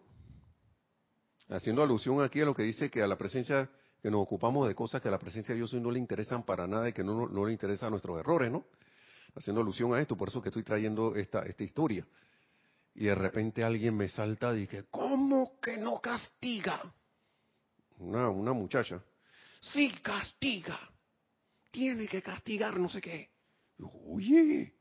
Haciendo 1.48 1.82
alusión 1.82 2.22
aquí 2.22 2.40
a 2.40 2.44
lo 2.44 2.54
que 2.54 2.62
dice 2.62 2.90
que 2.90 3.02
a 3.02 3.06
la 3.06 3.18
presencia, 3.18 3.68
que 4.00 4.10
nos 4.10 4.22
ocupamos 4.22 4.68
de 4.68 4.74
cosas 4.74 5.02
que 5.02 5.08
a 5.08 5.10
la 5.10 5.18
presencia 5.18 5.52
de 5.52 5.58
Dios 5.58 5.74
no 5.74 5.90
le 5.90 5.98
interesan 5.98 6.44
para 6.44 6.66
nada 6.66 6.88
y 6.88 6.92
que 6.92 7.02
no, 7.02 7.26
no, 7.26 7.44
le 7.44 7.52
interesan 7.52 7.90
nuestros 7.90 8.20
errores, 8.20 8.52
¿no? 8.52 8.64
Haciendo 9.34 9.62
alusión 9.62 9.94
a 9.94 10.00
esto, 10.00 10.16
por 10.16 10.28
eso 10.28 10.42
que 10.42 10.50
estoy 10.50 10.62
trayendo 10.62 11.14
esta, 11.16 11.44
historia 11.58 12.06
y 12.94 13.06
de 13.06 13.14
repente 13.14 13.64
alguien 13.64 13.96
me 13.96 14.08
salta 14.08 14.54
y 14.54 14.60
dice, 14.60 14.84
¿cómo 14.90 15.58
que 15.60 15.78
no 15.78 16.00
castiga? 16.00 16.92
Una, 17.98 18.28
una 18.28 18.52
muchacha, 18.52 19.02
sí 19.60 19.90
castiga, 20.02 20.78
tiene 21.70 22.06
que 22.06 22.20
castigar 22.20 22.78
no 22.78 22.88
sé 22.88 23.00
qué. 23.00 23.30
Oye, 24.06 24.74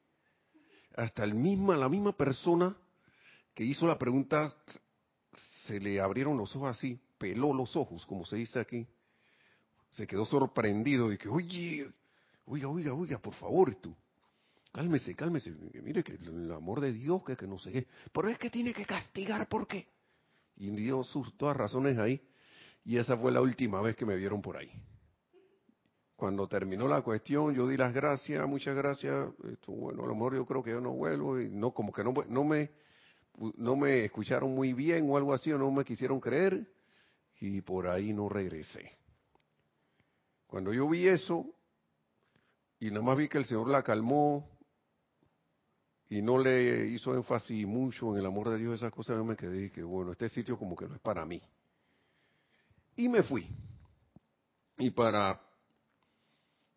hasta 0.96 1.24
el 1.24 1.34
misma, 1.34 1.78
la 1.78 1.88
misma 1.88 2.12
persona 2.16 2.76
que 3.54 3.64
hizo 3.64 3.88
la 3.88 3.98
pregunta, 3.98 4.54
se 5.66 5.80
le 5.80 6.00
abrieron 6.00 6.38
los 6.38 6.56
ojos 6.56 6.78
así, 6.78 7.00
peló 7.18 7.54
los 7.54 7.76
ojos, 7.76 8.06
como 8.06 8.26
se 8.26 8.38
dice 8.38 8.60
aquí. 8.60 8.88
Se 9.92 10.08
quedó 10.08 10.26
sorprendido 10.26 11.12
y 11.12 11.18
que, 11.18 11.30
oye, 11.30 11.90
oiga, 12.46 12.68
oiga, 12.68 12.94
oiga, 12.94 13.20
por 13.20 13.34
favor, 13.36 13.74
tú, 13.76 13.96
Cálmese, 14.72 15.16
cálmese. 15.16 15.52
Mire 15.84 16.04
que 16.04 16.14
el 16.14 16.52
amor 16.52 16.80
de 16.80 16.94
Dios, 16.94 17.22
que, 17.24 17.46
no 17.46 17.60
sé 17.60 17.72
qué. 17.72 17.88
Pero 18.12 18.30
es 18.30 18.38
que 18.38 18.50
tiene 18.50 18.74
que 18.74 18.86
castigar, 18.86 19.48
¿por 19.48 19.68
qué? 19.68 19.88
Y 20.56 20.72
dio 20.72 21.04
sus 21.04 21.38
todas 21.38 21.58
razones 21.58 21.98
ahí. 21.98 22.22
Y 22.86 22.98
esa 22.98 23.18
fue 23.18 23.32
la 23.32 23.42
última 23.42 23.82
vez 23.82 23.96
que 23.96 24.06
me 24.06 24.16
vieron 24.16 24.42
por 24.42 24.58
ahí. 24.58 24.72
Cuando 26.16 26.48
terminó 26.48 26.88
la 26.88 27.02
cuestión, 27.02 27.54
yo 27.54 27.68
di 27.68 27.76
las 27.76 27.94
gracias, 27.94 28.48
muchas 28.48 28.76
gracias. 28.76 29.28
Esto, 29.44 29.74
bueno, 29.74 30.04
a 30.04 30.08
lo 30.08 30.34
yo 30.34 30.46
creo 30.46 30.64
que 30.64 30.72
yo 30.72 30.80
no 30.80 30.92
vuelvo. 30.92 31.40
Y 31.40 31.50
no, 31.50 31.72
como 31.72 31.92
que 31.92 32.04
no, 32.04 32.14
no, 32.30 32.44
me, 32.46 32.72
no 33.58 33.76
me 33.76 34.06
escucharon 34.06 34.56
muy 34.56 34.74
bien 34.74 35.10
o 35.10 35.18
algo 35.18 35.34
así, 35.34 35.52
o 35.52 35.58
no 35.58 35.70
me 35.70 35.84
quisieron 35.84 36.20
creer. 36.22 36.66
Y 37.42 37.62
por 37.62 37.88
ahí 37.88 38.14
no 38.14 38.30
regresé. 38.30 38.90
Cuando 40.48 40.74
yo 40.74 40.88
vi 40.88 41.08
eso, 41.08 41.46
y 42.80 42.90
nada 42.90 43.02
más 43.02 43.18
vi 43.18 43.28
que 43.28 43.38
el 43.38 43.46
Señor 43.46 43.68
la 43.68 43.84
calmó, 43.84 44.51
y 46.12 46.22
no 46.22 46.38
le 46.38 46.88
hizo 46.88 47.16
énfasis 47.16 47.66
mucho 47.66 48.12
en 48.12 48.20
el 48.20 48.26
amor 48.26 48.50
de 48.50 48.58
Dios, 48.58 48.74
esas 48.74 48.92
cosas, 48.92 49.16
yo 49.16 49.24
me 49.24 49.38
quedé 49.38 49.68
y 49.68 49.70
que 49.70 49.82
bueno, 49.82 50.12
este 50.12 50.28
sitio 50.28 50.60
como 50.60 50.76
que 50.76 50.86
no 50.86 50.96
es 50.96 51.00
para 51.00 51.26
mí. 51.26 51.42
Y 52.98 53.08
me 53.08 53.24
fui. 53.24 53.48
Y 54.78 54.90
para 54.90 55.42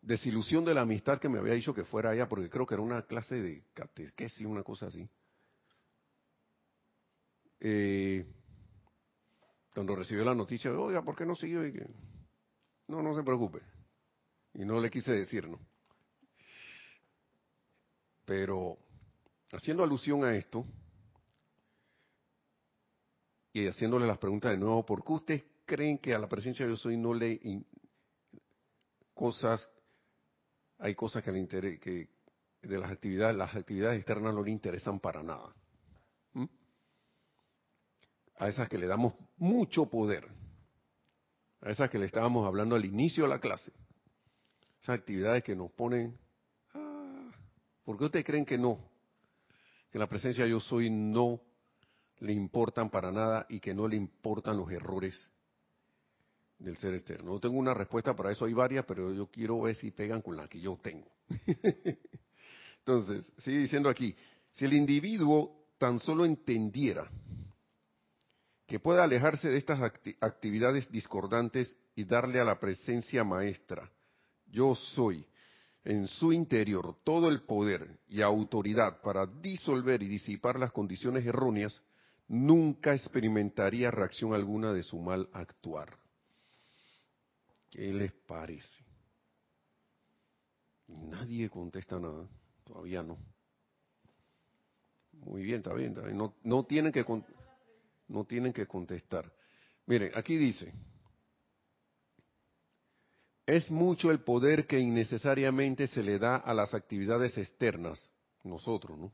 desilusión 0.01 0.63
de 0.63 0.73
la 0.73 0.81
amistad 0.81 1.19
que 1.19 1.27
me 1.27 1.37
había 1.37 1.53
dicho 1.53 1.73
que 1.73 1.83
fuera 1.83 2.11
allá, 2.11 2.29
porque 2.29 2.49
creo 2.49 2.65
que 2.65 2.75
era 2.75 2.81
una 2.81 3.01
clase 3.01 3.35
de 3.35 3.65
catequesis, 3.73 4.47
una 4.47 4.63
cosa 4.63 4.85
así. 4.85 5.05
Eh, 7.59 8.25
cuando 9.73 9.97
recibió 9.97 10.23
la 10.23 10.33
noticia, 10.33 10.71
oiga, 10.71 11.03
¿por 11.03 11.13
qué 11.13 11.25
no 11.25 11.35
siguió? 11.35 11.67
Y 11.67 11.73
que, 11.73 11.85
no, 12.87 13.03
no 13.03 13.13
se 13.13 13.21
preocupe. 13.21 13.59
Y 14.53 14.63
no 14.63 14.79
le 14.79 14.89
quise 14.89 15.11
decir, 15.11 15.45
¿no? 15.49 15.59
Pero 18.23 18.84
Haciendo 19.55 19.83
alusión 19.83 20.23
a 20.25 20.35
esto, 20.35 20.65
y 23.53 23.67
haciéndole 23.67 24.05
las 24.05 24.17
preguntas 24.17 24.51
de 24.51 24.57
nuevo, 24.57 24.85
¿por 24.85 25.01
qué 25.01 25.13
ustedes 25.13 25.45
creen 25.65 25.97
que 25.97 26.13
a 26.13 26.19
la 26.19 26.27
presencia 26.27 26.65
de 26.65 26.71
yo 26.71 26.75
soy 26.75 26.97
no 26.97 27.13
le 27.13 27.39
cosas, 29.13 29.69
hay 30.77 30.93
cosas 30.93 31.23
que 31.23 31.31
le 31.31 31.39
de 32.61 32.77
las 32.77 32.91
actividades, 32.91 33.37
las 33.37 33.55
actividades 33.55 33.95
externas 33.95 34.33
no 34.33 34.43
le 34.43 34.51
interesan 34.51 34.99
para 34.99 35.23
nada? 35.23 35.55
¿Mm? 36.33 36.45
A 38.39 38.49
esas 38.49 38.67
que 38.67 38.77
le 38.77 38.87
damos 38.87 39.13
mucho 39.37 39.89
poder, 39.89 40.27
a 41.61 41.69
esas 41.69 41.89
que 41.89 41.97
le 41.97 42.07
estábamos 42.07 42.45
hablando 42.45 42.75
al 42.75 42.83
inicio 42.83 43.23
de 43.23 43.29
la 43.29 43.39
clase, 43.39 43.71
esas 44.81 44.99
actividades 44.99 45.45
que 45.45 45.55
nos 45.55 45.71
ponen, 45.71 46.19
ah, 46.73 47.31
¿por 47.85 47.97
qué 47.97 48.03
ustedes 48.03 48.25
creen 48.25 48.43
que 48.43 48.57
no? 48.57 48.94
Que 49.95 49.99
la 49.99 50.09
presencia 50.09 50.45
yo 50.45 50.59
soy 50.59 50.89
no 50.89 51.39
le 52.19 52.33
importan 52.33 52.89
para 52.89 53.13
nada 53.13 53.45
y 53.47 53.61
que 53.61 53.73
no 53.73 53.87
le 53.87 53.95
importan 53.95 54.57
los 54.57 54.69
errores 54.69 55.29
del 56.59 56.75
ser 56.75 56.95
externo. 56.95 57.31
No 57.31 57.39
tengo 57.39 57.57
una 57.57 57.73
respuesta 57.73 58.13
para 58.13 58.29
eso, 58.29 58.43
hay 58.43 58.51
varias, 58.51 58.83
pero 58.83 59.13
yo 59.13 59.27
quiero 59.27 59.61
ver 59.61 59.73
si 59.73 59.91
pegan 59.91 60.21
con 60.21 60.35
la 60.35 60.49
que 60.49 60.59
yo 60.59 60.77
tengo. 60.83 61.09
Entonces, 62.79 63.31
sigue 63.37 63.59
diciendo 63.59 63.87
aquí, 63.87 64.13
si 64.51 64.65
el 64.65 64.73
individuo 64.73 65.69
tan 65.77 66.01
solo 66.01 66.25
entendiera 66.25 67.09
que 68.67 68.81
puede 68.81 69.01
alejarse 69.01 69.47
de 69.47 69.57
estas 69.57 69.79
actividades 70.19 70.91
discordantes 70.91 71.73
y 71.95 72.03
darle 72.03 72.41
a 72.41 72.43
la 72.43 72.59
presencia 72.59 73.23
maestra, 73.23 73.89
yo 74.47 74.75
soy, 74.75 75.25
en 75.85 76.07
su 76.07 76.33
interior 76.33 76.97
todo 77.03 77.29
el 77.29 77.43
poder 77.43 77.99
y 78.09 78.21
autoridad 78.21 79.01
para 79.01 79.27
disolver 79.27 80.01
y 80.01 80.07
disipar 80.07 80.59
las 80.59 80.71
condiciones 80.71 81.25
erróneas, 81.25 81.81
nunca 82.27 82.93
experimentaría 82.93 83.91
reacción 83.91 84.33
alguna 84.33 84.73
de 84.73 84.81
su 84.81 84.99
mal 84.99 85.29
actuar. 85.31 85.95
¿Qué 87.69 87.93
les 87.93 88.11
parece? 88.11 88.83
Nadie 90.87 91.49
contesta 91.49 91.99
nada, 91.99 92.27
todavía 92.63 93.03
no. 93.03 93.17
Muy 95.13 95.43
bien, 95.43 95.57
está 95.57 95.73
bien, 95.73 95.93
No, 96.13 96.35
no, 96.43 96.63
tienen 96.65 96.91
que, 96.91 97.05
no 98.07 98.25
tienen 98.25 98.53
que 98.53 98.65
contestar. 98.65 99.31
Miren, 99.85 100.11
aquí 100.15 100.35
dice, 100.35 100.73
es 103.45 103.69
mucho 103.69 104.11
el 104.11 104.21
poder 104.21 104.65
que 104.65 104.79
innecesariamente 104.79 105.87
se 105.87 106.01
le 106.01 106.17
da 106.17 106.37
a 106.37 106.53
las 106.53 106.73
actividades 106.73 107.37
externas, 107.37 108.09
nosotros, 108.43 108.97
¿no? 108.97 109.13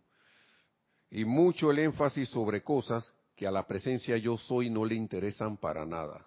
Y 1.10 1.26
mucho 1.26 1.72
el 1.72 1.80
énfasis 1.80 2.30
sobre 2.30 2.64
cosas 2.64 3.14
que 3.36 3.46
a 3.46 3.52
la 3.52 3.68
presencia 3.68 4.16
yo 4.18 4.38
soy 4.38 4.70
no 4.70 4.86
le 4.86 4.96
interesan 4.96 5.58
para 5.58 5.86
nada. 5.86 6.26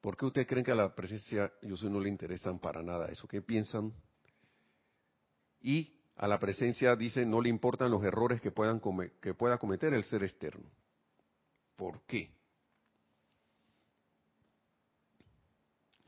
¿Por 0.00 0.16
qué 0.16 0.26
ustedes 0.26 0.46
creen 0.46 0.64
que 0.64 0.70
a 0.70 0.76
la 0.76 0.94
presencia 0.94 1.52
yo 1.62 1.76
soy 1.76 1.90
no 1.90 2.00
le 2.00 2.08
interesan 2.08 2.60
para 2.60 2.82
nada 2.82 3.08
eso? 3.08 3.26
¿Qué 3.26 3.42
piensan? 3.42 3.92
Y 5.60 5.92
a 6.16 6.28
la 6.28 6.38
presencia 6.38 6.94
dice 6.94 7.26
no 7.26 7.40
le 7.40 7.48
importan 7.48 7.90
los 7.90 8.04
errores 8.04 8.40
que, 8.40 8.52
puedan 8.52 8.80
que 9.20 9.34
pueda 9.34 9.58
cometer 9.58 9.92
el 9.92 10.04
ser 10.04 10.22
externo. 10.22 10.70
¿Por 11.76 12.02
qué? 12.02 12.30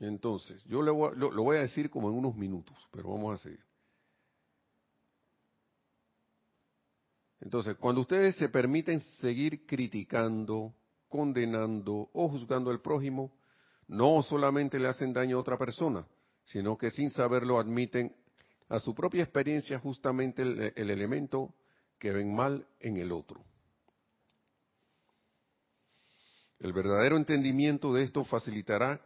Entonces, 0.07 0.61
yo 0.65 0.81
lo, 0.81 0.95
voy 0.95 1.57
a 1.57 1.61
decir 1.61 1.89
como 1.89 2.09
en 2.09 2.17
unos 2.17 2.35
minutos, 2.35 2.75
pero 2.91 3.09
vamos 3.09 3.39
a 3.39 3.43
seguir. 3.43 3.63
Entonces, 7.39 7.77
cuando 7.77 8.01
ustedes 8.01 8.35
se 8.35 8.49
permiten 8.49 8.99
seguir 9.21 9.65
criticando, 9.65 10.73
condenando 11.07 12.09
o 12.11 12.27
juzgando 12.27 12.69
al 12.69 12.81
prójimo, 12.81 13.33
no 13.87 14.21
solamente 14.23 14.77
le 14.77 14.89
hacen 14.89 15.13
daño 15.13 15.37
a 15.37 15.39
otra 15.39 15.57
persona, 15.57 16.05
sino 16.43 16.77
que 16.77 16.89
sin 16.89 17.09
saberlo 17.09 17.57
admiten 17.57 18.13
a 18.67 18.79
su 18.79 18.93
propia 18.93 19.23
experiencia 19.23 19.79
justamente 19.79 20.41
el, 20.41 20.73
el 20.75 20.89
elemento 20.89 21.53
que 21.97 22.11
ven 22.11 22.33
mal 22.33 22.67
en 22.81 22.97
el 22.97 23.13
otro. 23.13 23.41
El 26.59 26.73
verdadero 26.73 27.15
entendimiento 27.15 27.93
de 27.93 28.03
esto 28.03 28.25
facilitará 28.25 29.01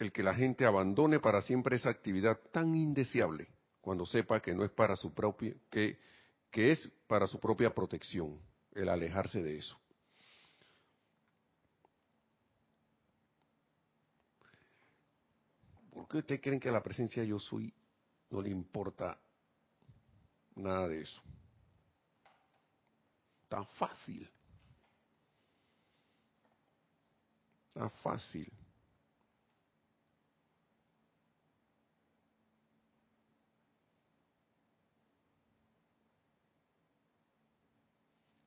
el 0.00 0.12
que 0.12 0.22
la 0.22 0.34
gente 0.34 0.64
abandone 0.64 1.20
para 1.20 1.42
siempre 1.42 1.76
esa 1.76 1.90
actividad 1.90 2.40
tan 2.50 2.74
indeseable 2.74 3.48
cuando 3.82 4.06
sepa 4.06 4.40
que 4.40 4.54
no 4.54 4.64
es 4.64 4.70
para 4.70 4.96
su 4.96 5.12
propia 5.12 5.54
que, 5.70 5.98
que 6.50 6.72
es 6.72 6.90
para 7.06 7.26
su 7.26 7.38
propia 7.38 7.74
protección 7.74 8.40
el 8.72 8.88
alejarse 8.88 9.42
de 9.42 9.58
eso. 9.58 9.78
¿Por 15.92 16.08
qué 16.08 16.18
ustedes 16.18 16.40
creen 16.40 16.60
que 16.60 16.70
a 16.70 16.72
la 16.72 16.82
presencia 16.82 17.22
yo 17.22 17.38
soy 17.38 17.72
no 18.30 18.40
le 18.40 18.48
importa 18.48 19.20
nada 20.54 20.88
de 20.88 21.02
eso? 21.02 21.20
Tan 23.48 23.66
fácil. 23.66 24.30
Tan 27.74 27.90
fácil. 27.90 28.59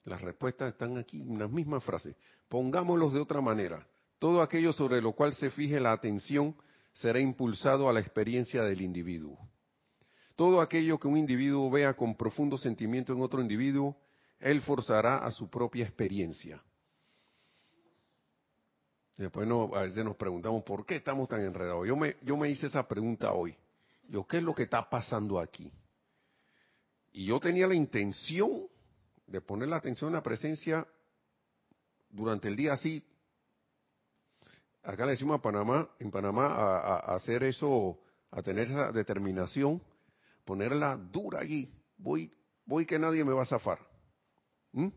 Las 0.05 0.21
respuestas 0.21 0.73
están 0.73 0.97
aquí 0.97 1.21
en 1.21 1.39
las 1.39 1.49
mismas 1.49 1.83
frases. 1.83 2.15
Pongámoslos 2.49 3.13
de 3.13 3.19
otra 3.19 3.41
manera. 3.41 3.87
Todo 4.19 4.41
aquello 4.41 4.73
sobre 4.73 5.01
lo 5.01 5.13
cual 5.13 5.33
se 5.33 5.49
fije 5.49 5.79
la 5.79 5.91
atención 5.91 6.55
será 6.93 7.19
impulsado 7.19 7.89
a 7.89 7.93
la 7.93 7.99
experiencia 7.99 8.63
del 8.63 8.81
individuo. 8.81 9.37
Todo 10.35 10.61
aquello 10.61 10.99
que 10.99 11.07
un 11.07 11.17
individuo 11.17 11.69
vea 11.69 11.93
con 11.93 12.15
profundo 12.15 12.57
sentimiento 12.57 13.13
en 13.13 13.21
otro 13.21 13.41
individuo, 13.41 13.97
él 14.39 14.61
forzará 14.61 15.17
a 15.17 15.31
su 15.31 15.49
propia 15.49 15.85
experiencia. 15.85 16.61
Después 19.15 19.47
a 19.73 19.81
veces 19.81 20.03
nos 20.03 20.15
preguntamos 20.15 20.63
por 20.63 20.85
qué 20.85 20.95
estamos 20.95 21.29
tan 21.29 21.41
enredados. 21.41 21.87
Yo 21.87 21.95
me, 22.37 22.49
hice 22.49 22.67
esa 22.67 22.87
pregunta 22.87 23.31
hoy. 23.31 23.55
¿qué 24.27 24.37
es 24.37 24.43
lo 24.43 24.53
que 24.53 24.63
está 24.63 24.89
pasando 24.89 25.39
aquí? 25.39 25.71
Y 27.11 27.25
yo 27.27 27.39
tenía 27.39 27.67
la 27.67 27.75
intención 27.75 28.67
de 29.33 29.41
poner 29.41 29.67
la 29.67 29.77
atención 29.77 30.09
en 30.09 30.13
la 30.13 30.21
presencia 30.21 30.85
durante 32.11 32.47
el 32.47 32.55
día 32.55 32.73
así. 32.73 33.03
Acá 34.83 35.05
le 35.05 35.13
decimos 35.13 35.39
a 35.39 35.41
Panamá, 35.41 35.89
en 35.97 36.11
Panamá, 36.11 36.53
a, 36.53 37.15
hacer 37.15 37.41
eso, 37.41 37.99
a 38.29 38.43
tener 38.43 38.67
esa 38.67 38.91
determinación, 38.91 39.81
ponerla 40.45 40.97
dura 40.97 41.39
allí. 41.39 41.73
Voy, 41.97 42.31
voy 42.63 42.85
que 42.85 42.99
nadie 42.99 43.25
me 43.25 43.33
va 43.33 43.41
a 43.41 43.47
zafar. 43.47 43.79
¿Mm? 44.71 44.89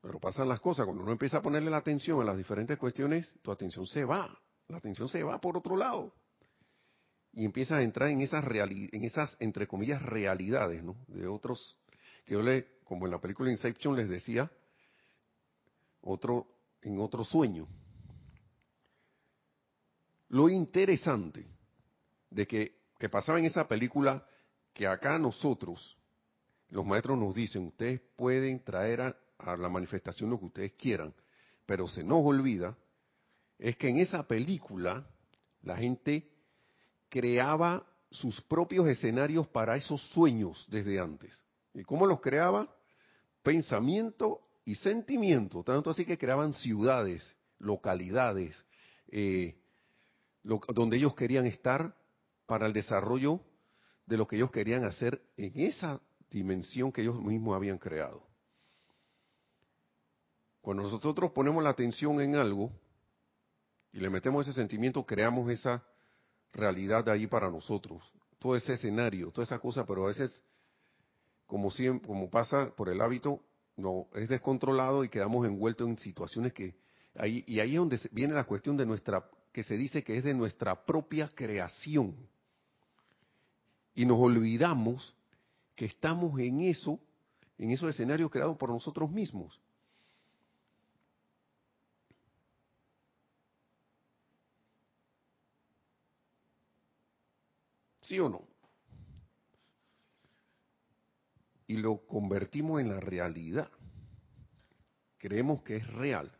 Pero 0.00 0.18
pasan 0.18 0.48
las 0.48 0.60
cosas, 0.60 0.86
cuando 0.86 1.02
uno 1.02 1.12
empieza 1.12 1.38
a 1.38 1.42
ponerle 1.42 1.70
la 1.70 1.76
atención 1.76 2.22
a 2.22 2.24
las 2.24 2.38
diferentes 2.38 2.78
cuestiones, 2.78 3.38
tu 3.42 3.52
atención 3.52 3.86
se 3.86 4.06
va, 4.06 4.34
la 4.68 4.78
atención 4.78 5.10
se 5.10 5.22
va 5.22 5.38
por 5.42 5.58
otro 5.58 5.76
lado 5.76 6.14
y 7.36 7.44
empiezas 7.44 7.78
a 7.78 7.82
entrar 7.82 8.08
en 8.08 8.22
esas, 8.22 8.42
en 8.46 9.04
esas 9.04 9.36
entre 9.40 9.66
comillas, 9.66 10.00
realidades, 10.00 10.82
¿no? 10.82 10.96
De 11.06 11.26
otros, 11.26 11.76
que 12.24 12.32
yo 12.32 12.40
le, 12.40 12.78
como 12.82 13.04
en 13.04 13.12
la 13.12 13.20
película 13.20 13.50
Inception 13.50 13.94
les 13.94 14.08
decía, 14.08 14.50
otro, 16.00 16.46
en 16.80 16.98
otro 16.98 17.24
sueño. 17.24 17.68
Lo 20.30 20.48
interesante 20.48 21.46
de 22.30 22.46
que, 22.46 22.78
que 22.98 23.10
pasaba 23.10 23.38
en 23.38 23.44
esa 23.44 23.68
película, 23.68 24.26
que 24.72 24.86
acá 24.86 25.18
nosotros, 25.18 25.94
los 26.70 26.86
maestros 26.86 27.18
nos 27.18 27.34
dicen, 27.34 27.66
ustedes 27.66 28.00
pueden 28.16 28.64
traer 28.64 29.02
a 29.36 29.56
la 29.56 29.68
manifestación 29.68 30.30
lo 30.30 30.38
que 30.38 30.46
ustedes 30.46 30.72
quieran, 30.72 31.12
pero 31.66 31.86
se 31.86 32.02
nos 32.02 32.24
olvida, 32.24 32.78
es 33.58 33.76
que 33.76 33.90
en 33.90 33.98
esa 33.98 34.26
película 34.26 35.06
la 35.60 35.76
gente 35.76 36.35
creaba 37.08 37.84
sus 38.10 38.40
propios 38.42 38.86
escenarios 38.88 39.46
para 39.48 39.76
esos 39.76 40.00
sueños 40.10 40.66
desde 40.68 40.98
antes. 40.98 41.40
¿Y 41.74 41.82
cómo 41.84 42.06
los 42.06 42.20
creaba? 42.20 42.68
Pensamiento 43.42 44.40
y 44.64 44.74
sentimiento, 44.76 45.62
tanto 45.62 45.90
así 45.90 46.04
que 46.04 46.18
creaban 46.18 46.52
ciudades, 46.52 47.36
localidades, 47.58 48.64
eh, 49.08 49.56
donde 50.42 50.96
ellos 50.96 51.14
querían 51.14 51.46
estar 51.46 51.94
para 52.46 52.66
el 52.66 52.72
desarrollo 52.72 53.40
de 54.06 54.16
lo 54.16 54.26
que 54.26 54.36
ellos 54.36 54.50
querían 54.50 54.84
hacer 54.84 55.20
en 55.36 55.52
esa 55.60 56.00
dimensión 56.30 56.92
que 56.92 57.02
ellos 57.02 57.20
mismos 57.20 57.54
habían 57.54 57.78
creado. 57.78 58.22
Cuando 60.60 60.82
nosotros 60.84 61.30
ponemos 61.32 61.62
la 61.62 61.70
atención 61.70 62.20
en 62.20 62.34
algo 62.34 62.72
y 63.92 64.00
le 64.00 64.10
metemos 64.10 64.46
ese 64.46 64.54
sentimiento, 64.54 65.04
creamos 65.04 65.50
esa 65.50 65.84
realidad 66.56 67.08
ahí 67.08 67.26
para 67.26 67.50
nosotros. 67.50 68.02
Todo 68.38 68.56
ese 68.56 68.74
escenario, 68.74 69.30
toda 69.30 69.44
esa 69.44 69.58
cosa, 69.58 69.86
pero 69.86 70.04
a 70.04 70.08
veces, 70.08 70.42
como, 71.46 71.70
siempre, 71.70 72.06
como 72.08 72.30
pasa 72.30 72.74
por 72.74 72.88
el 72.88 73.00
hábito, 73.00 73.40
no 73.76 74.08
es 74.14 74.28
descontrolado 74.28 75.04
y 75.04 75.08
quedamos 75.08 75.46
envueltos 75.46 75.88
en 75.88 75.98
situaciones 75.98 76.52
que 76.52 76.74
ahí 77.14 77.44
y 77.46 77.60
ahí 77.60 77.72
es 77.72 77.78
donde 77.78 78.00
viene 78.10 78.34
la 78.34 78.44
cuestión 78.44 78.76
de 78.76 78.86
nuestra 78.86 79.28
que 79.52 79.62
se 79.62 79.76
dice 79.76 80.02
que 80.02 80.16
es 80.16 80.24
de 80.24 80.34
nuestra 80.34 80.84
propia 80.84 81.28
creación 81.28 82.14
y 83.94 84.04
nos 84.06 84.18
olvidamos 84.18 85.14
que 85.74 85.86
estamos 85.86 86.38
en 86.40 86.60
eso 86.60 86.98
en 87.58 87.70
esos 87.70 87.90
escenarios 87.90 88.30
creados 88.30 88.56
por 88.56 88.70
nosotros 88.70 89.10
mismos 89.10 89.60
¿Sí 98.06 98.20
o 98.20 98.28
no? 98.28 98.46
Y 101.66 101.78
lo 101.78 102.06
convertimos 102.06 102.80
en 102.80 102.90
la 102.90 103.00
realidad. 103.00 103.68
Creemos 105.18 105.62
que 105.62 105.78
es 105.78 105.92
real. 105.94 106.30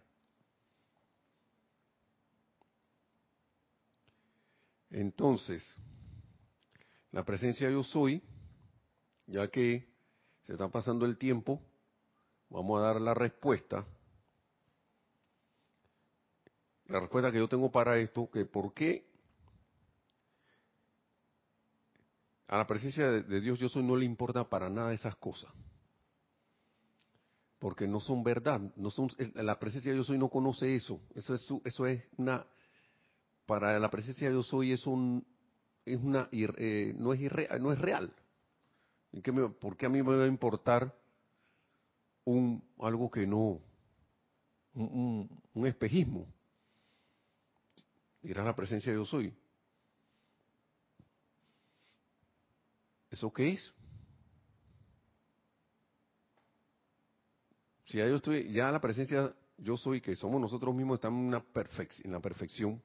Entonces, 4.90 5.64
la 7.10 7.24
presencia 7.24 7.68
yo 7.68 7.82
soy, 7.82 8.22
ya 9.26 9.48
que 9.48 9.92
se 10.42 10.52
está 10.52 10.68
pasando 10.68 11.04
el 11.04 11.18
tiempo, 11.18 11.60
vamos 12.48 12.78
a 12.78 12.84
dar 12.84 13.00
la 13.00 13.12
respuesta. 13.12 13.84
La 16.84 17.00
respuesta 17.00 17.32
que 17.32 17.38
yo 17.38 17.48
tengo 17.48 17.72
para 17.72 17.98
esto, 17.98 18.30
que 18.30 18.44
por 18.44 18.72
qué 18.72 19.15
a 22.48 22.56
la 22.58 22.66
presencia 22.66 23.10
de, 23.10 23.40
Dios 23.40 23.58
yo 23.58 23.68
soy 23.68 23.82
no 23.82 23.96
le 23.96 24.04
importa 24.04 24.48
para 24.48 24.70
nada 24.70 24.92
esas 24.92 25.16
cosas. 25.16 25.52
Porque 27.58 27.88
no 27.88 28.00
son 28.00 28.22
verdad, 28.22 28.60
no 28.76 28.90
son 28.90 29.08
la 29.34 29.58
presencia 29.58 29.90
de 29.90 29.98
yo 29.98 30.04
soy 30.04 30.18
no 30.18 30.28
conoce 30.28 30.74
eso. 30.74 31.00
Eso 31.14 31.34
es 31.34 31.48
eso 31.64 31.86
es 31.86 32.04
una 32.16 32.46
para 33.46 33.78
la 33.78 33.90
presencia 33.90 34.28
de 34.28 34.34
yo 34.34 34.42
soy 34.42 34.72
es 34.72 34.86
un 34.86 35.26
es 35.84 35.98
una 36.00 36.28
eh, 36.32 36.94
no 36.96 37.12
es 37.12 37.20
irreal, 37.20 37.62
no 37.62 37.72
es 37.72 37.78
real. 37.78 38.12
¿Por 39.60 39.76
qué 39.76 39.86
a 39.86 39.88
mí 39.88 40.02
me 40.02 40.16
va 40.16 40.24
a 40.24 40.28
importar 40.28 40.94
un 42.24 42.62
algo 42.78 43.10
que 43.10 43.26
no 43.26 43.60
un, 44.74 45.42
un 45.54 45.66
espejismo? 45.66 46.26
Dirá 48.22 48.44
la 48.44 48.54
presencia 48.54 48.92
de 48.92 48.98
yo 48.98 49.04
soy. 49.04 49.34
¿Eso 53.10 53.32
qué 53.32 53.50
es? 53.50 53.72
Si 57.86 57.98
ya 57.98 58.08
yo 58.08 58.16
estoy, 58.16 58.52
ya 58.52 58.70
la 58.70 58.80
presencia 58.80 59.34
yo 59.58 59.76
soy, 59.76 60.00
que 60.00 60.16
somos 60.16 60.40
nosotros 60.40 60.74
mismos, 60.74 60.96
estamos 60.96 61.20
en, 61.20 61.26
una 61.28 61.44
en 62.04 62.12
la 62.12 62.20
perfección. 62.20 62.82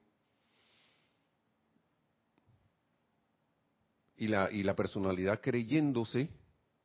Y 4.16 4.28
la, 4.28 4.50
y 4.50 4.62
la 4.62 4.76
personalidad 4.76 5.40
creyéndose, 5.40 6.30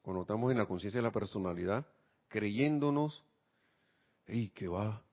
cuando 0.02 0.22
estamos 0.24 0.52
en 0.52 0.58
la 0.58 0.66
conciencia 0.66 1.00
de 1.00 1.04
la 1.08 1.12
personalidad, 1.12 1.86
creyéndonos, 2.28 3.24
y 4.28 4.50
que 4.50 4.68
va, 4.68 5.04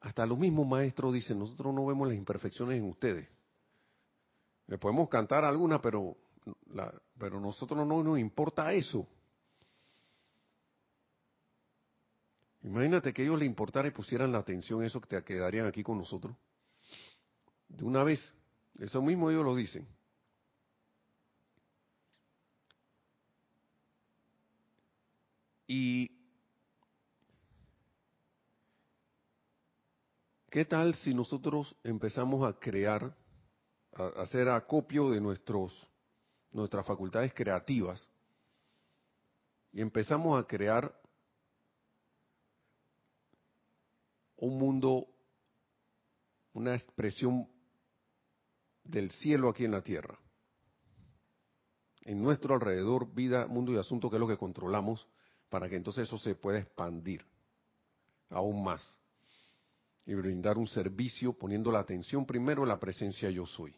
hasta 0.00 0.26
los 0.26 0.38
mismos 0.38 0.66
maestros 0.66 1.14
dicen, 1.14 1.38
nosotros 1.38 1.72
no 1.72 1.86
vemos 1.86 2.08
las 2.08 2.16
imperfecciones 2.16 2.78
en 2.78 2.88
ustedes. 2.88 3.28
Le 4.66 4.78
podemos 4.78 5.08
cantar 5.08 5.44
alguna, 5.44 5.80
pero 5.80 6.16
pero 7.18 7.38
a 7.38 7.40
nosotros 7.40 7.86
no 7.86 8.02
nos 8.02 8.18
importa 8.18 8.72
eso. 8.72 9.06
Imagínate 12.62 13.12
que 13.12 13.22
ellos 13.22 13.38
le 13.38 13.46
importara 13.46 13.88
y 13.88 13.92
pusieran 13.92 14.32
la 14.32 14.38
atención 14.38 14.82
a 14.82 14.86
eso 14.86 15.00
que 15.00 15.08
te 15.08 15.24
quedarían 15.24 15.66
aquí 15.66 15.82
con 15.82 15.98
nosotros. 15.98 16.36
De 17.68 17.84
una 17.84 18.04
vez. 18.04 18.20
Eso 18.78 19.02
mismo 19.02 19.30
ellos 19.30 19.44
lo 19.44 19.54
dicen. 19.54 19.86
Y 25.66 26.10
¿qué 30.50 30.64
tal 30.64 30.94
si 30.96 31.14
nosotros 31.14 31.76
empezamos 31.84 32.44
a 32.44 32.58
crear, 32.58 33.16
a 33.94 34.06
hacer 34.20 34.48
acopio 34.48 35.10
de 35.10 35.20
nuestros 35.20 35.72
nuestras 36.52 36.86
facultades 36.86 37.32
creativas 37.34 38.08
y 39.72 39.80
empezamos 39.80 40.42
a 40.42 40.46
crear 40.46 40.92
un 44.36 44.58
mundo, 44.58 45.06
una 46.52 46.74
expresión 46.74 47.48
del 48.82 49.10
cielo 49.10 49.48
aquí 49.48 49.64
en 49.64 49.72
la 49.72 49.82
tierra. 49.82 50.18
En 52.02 52.22
nuestro 52.22 52.54
alrededor, 52.54 53.12
vida, 53.14 53.46
mundo 53.46 53.72
y 53.72 53.76
asunto, 53.76 54.08
que 54.08 54.16
es 54.16 54.20
lo 54.20 54.26
que 54.26 54.38
controlamos, 54.38 55.06
para 55.48 55.68
que 55.68 55.76
entonces 55.76 56.08
eso 56.08 56.18
se 56.18 56.34
pueda 56.34 56.58
expandir 56.58 57.24
aún 58.30 58.64
más 58.64 58.98
y 60.06 60.14
brindar 60.14 60.56
un 60.56 60.66
servicio 60.66 61.32
poniendo 61.32 61.70
la 61.70 61.80
atención 61.80 62.24
primero 62.24 62.62
en 62.62 62.68
la 62.68 62.80
presencia 62.80 63.30
yo 63.30 63.46
soy. 63.46 63.74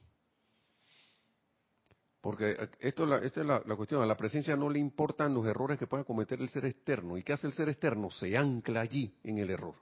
Porque 2.22 2.52
eh, 2.52 2.68
esto, 2.78 3.14
esta 3.18 3.40
es 3.40 3.46
la, 3.46 3.60
cuestión, 3.76 4.00
a 4.00 4.06
la 4.06 4.16
presencia 4.16 4.56
no 4.56 4.70
le 4.70 4.78
importan 4.78 5.34
los 5.34 5.44
errores 5.44 5.78
que 5.78 5.88
pueda 5.88 6.04
cometer 6.04 6.40
el 6.40 6.48
ser 6.48 6.64
externo. 6.64 7.18
¿Y 7.18 7.24
qué 7.24 7.34
hace 7.34 7.48
el 7.48 7.52
ser 7.52 7.68
externo? 7.68 8.10
Se 8.10 8.34
ancla 8.38 8.80
allí 8.80 9.18
en 9.24 9.38
el 9.38 9.50
error. 9.50 9.74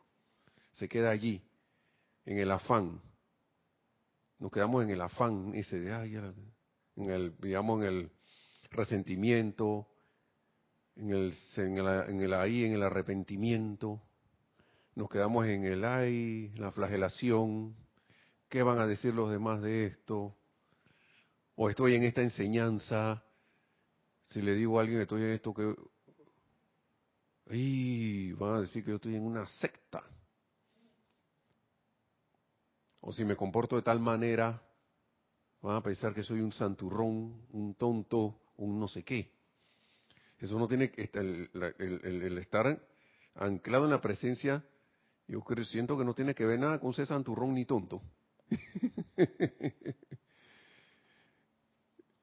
Se 0.73 0.89
queda 0.89 1.11
allí, 1.11 1.43
en 2.25 2.39
el 2.39 2.51
afán. 2.51 3.01
Nos 4.39 4.51
quedamos 4.51 4.83
en 4.83 4.91
el 4.91 5.01
afán 5.03 5.53
ese 5.55 5.79
de, 5.79 5.93
ay, 5.93 6.17
en 6.97 7.11
el, 7.11 7.37
digamos, 7.39 7.83
en 7.83 7.87
el 7.87 8.11
resentimiento, 8.71 9.87
en 10.97 11.11
el, 11.11 11.35
en 11.57 12.21
el, 12.21 12.33
ahí, 12.33 12.65
en 12.65 12.73
el 12.73 12.83
arrepentimiento. 12.83 14.01
Nos 14.95 15.11
quedamos 15.11 15.47
en 15.47 15.65
el 15.65 15.85
ay, 15.85 16.51
la 16.57 16.73
flagelación. 16.73 17.77
¿Qué 18.49 18.63
van 18.63 18.79
a 18.79 18.87
decir 18.87 19.13
los 19.13 19.31
demás 19.31 19.61
de 19.61 19.87
esto? 19.87 20.35
O 21.63 21.69
estoy 21.69 21.95
en 21.95 22.05
esta 22.05 22.23
enseñanza, 22.23 23.23
si 24.23 24.41
le 24.41 24.55
digo 24.55 24.79
a 24.79 24.81
alguien 24.81 24.99
que 24.99 25.03
estoy 25.03 25.21
en 25.25 25.33
esto, 25.33 25.53
que 25.53 25.75
y 27.51 28.33
van 28.33 28.55
a 28.55 28.61
decir 28.63 28.83
que 28.83 28.89
yo 28.93 28.97
estoy 28.97 29.15
en 29.17 29.27
una 29.27 29.47
secta. 29.47 30.03
O 33.03 33.13
si 33.13 33.27
me 33.27 33.37
comporto 33.37 33.77
de 33.77 33.83
tal 33.83 34.01
manera, 34.01 34.63
van 35.61 35.77
a 35.77 35.83
pensar 35.83 36.15
que 36.15 36.23
soy 36.23 36.41
un 36.41 36.51
santurrón, 36.51 37.47
un 37.51 37.75
tonto, 37.75 38.41
un 38.57 38.81
no 38.81 38.89
sé 38.89 39.05
qué. 39.05 39.31
Eso 40.39 40.59
no 40.59 40.67
tiene 40.67 40.91
que 40.91 41.11
el, 41.13 41.51
el, 41.79 42.39
estar 42.39 42.81
anclado 43.35 43.85
en 43.85 43.91
la 43.91 44.01
presencia, 44.01 44.65
yo 45.29 45.43
creo, 45.43 45.67
siento 45.67 45.99
que 45.99 46.07
no 46.07 46.15
tiene 46.15 46.35
que 46.35 46.47
ver 46.47 46.59
nada 46.59 46.81
con 46.81 46.95
ser 46.95 47.05
santurrón 47.05 47.53
ni 47.53 47.67
tonto. 47.67 48.01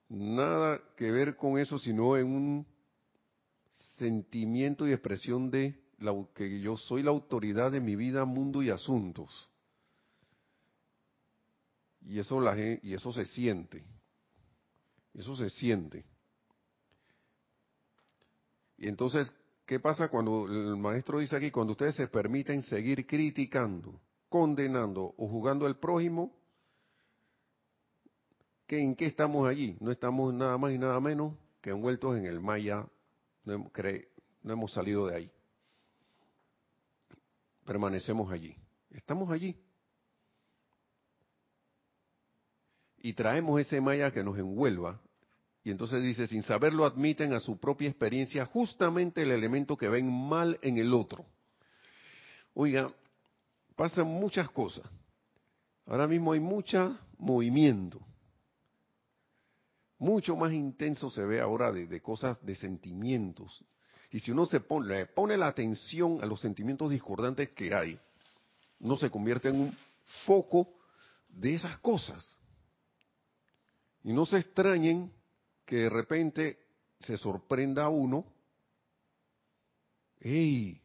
nada 0.09 0.81
que 0.95 1.11
ver 1.11 1.35
con 1.35 1.57
eso, 1.57 1.77
sino 1.77 2.17
en 2.17 2.27
un 2.27 2.67
sentimiento 3.97 4.87
y 4.87 4.91
expresión 4.91 5.49
de 5.49 5.79
que 6.33 6.61
yo 6.61 6.77
soy 6.77 7.03
la 7.03 7.11
autoridad 7.11 7.71
de 7.71 7.81
mi 7.81 7.95
vida, 7.95 8.25
mundo 8.25 8.61
y 8.61 8.69
asuntos. 8.69 9.49
Y 12.01 12.19
eso, 12.19 12.39
la, 12.39 12.57
y 12.57 12.93
eso 12.93 13.11
se 13.11 13.25
siente. 13.25 13.83
Eso 15.13 15.35
se 15.35 15.49
siente. 15.49 16.05
Y 18.77 18.87
entonces, 18.87 19.33
¿qué 19.65 19.79
pasa 19.79 20.07
cuando 20.07 20.45
el 20.45 20.77
maestro 20.77 21.19
dice 21.19 21.35
aquí, 21.35 21.49
cuando 21.49 21.71
ustedes 21.71 21.95
se 21.95 22.07
permiten 22.07 22.61
seguir 22.61 23.07
criticando, 23.07 23.99
condenando 24.29 25.15
o 25.17 25.27
jugando 25.27 25.65
al 25.65 25.79
prójimo, 25.79 26.36
¿En 28.69 28.95
qué 28.95 29.05
estamos 29.05 29.47
allí? 29.47 29.77
No 29.79 29.91
estamos 29.91 30.33
nada 30.33 30.57
más 30.57 30.73
y 30.73 30.77
nada 30.77 30.99
menos 30.99 31.33
que 31.61 31.69
envueltos 31.69 32.17
en 32.17 32.25
el 32.25 32.41
Maya, 32.41 32.85
no 33.45 33.53
hemos, 33.53 33.71
no 34.43 34.53
hemos 34.53 34.73
salido 34.73 35.07
de 35.07 35.15
ahí. 35.15 35.31
Permanecemos 37.65 38.29
allí. 38.29 38.55
Estamos 38.91 39.31
allí. 39.31 39.57
Y 42.99 43.13
traemos 43.13 43.59
ese 43.61 43.79
Maya 43.79 44.11
que 44.11 44.23
nos 44.23 44.37
envuelva. 44.37 44.99
Y 45.63 45.71
entonces 45.71 46.03
dice, 46.03 46.27
sin 46.27 46.43
saberlo 46.43 46.85
admiten 46.85 47.33
a 47.33 47.39
su 47.39 47.57
propia 47.57 47.87
experiencia 47.89 48.45
justamente 48.45 49.23
el 49.23 49.31
elemento 49.31 49.77
que 49.77 49.87
ven 49.87 50.11
mal 50.11 50.59
en 50.61 50.77
el 50.77 50.93
otro. 50.93 51.25
Oiga, 52.53 52.91
pasan 53.77 54.07
muchas 54.07 54.49
cosas. 54.49 54.85
Ahora 55.85 56.07
mismo 56.07 56.33
hay 56.33 56.41
mucho 56.41 56.97
movimiento 57.17 58.01
mucho 59.99 60.35
más 60.35 60.53
intenso 60.53 61.09
se 61.09 61.25
ve 61.25 61.41
ahora 61.41 61.71
de, 61.71 62.01
cosas, 62.01 62.43
de 62.45 62.55
sentimientos. 62.55 63.63
Y 64.11 64.19
si 64.19 64.31
uno 64.31 64.45
se 64.45 64.59
pone, 64.59 64.87
le 64.87 65.05
pone 65.07 65.37
la 65.37 65.47
atención 65.47 66.19
a 66.21 66.25
los 66.25 66.39
sentimientos 66.39 66.91
discordantes 66.91 67.49
que 67.49 67.73
hay, 67.73 67.99
uno 68.79 68.95
se 68.95 69.09
convierte 69.09 69.49
en 69.49 69.59
un 69.59 69.77
foco 70.25 70.69
de 71.29 71.55
esas 71.55 71.79
cosas. 71.79 72.37
Y 74.03 74.13
no 74.13 74.25
se 74.25 74.37
extrañen 74.37 75.11
que 75.65 75.77
de 75.77 75.89
repente 75.89 76.59
se 76.99 77.17
sorprenda 77.17 77.85
a 77.85 77.89
uno, 77.89 78.25
¡Ey! 80.19 80.81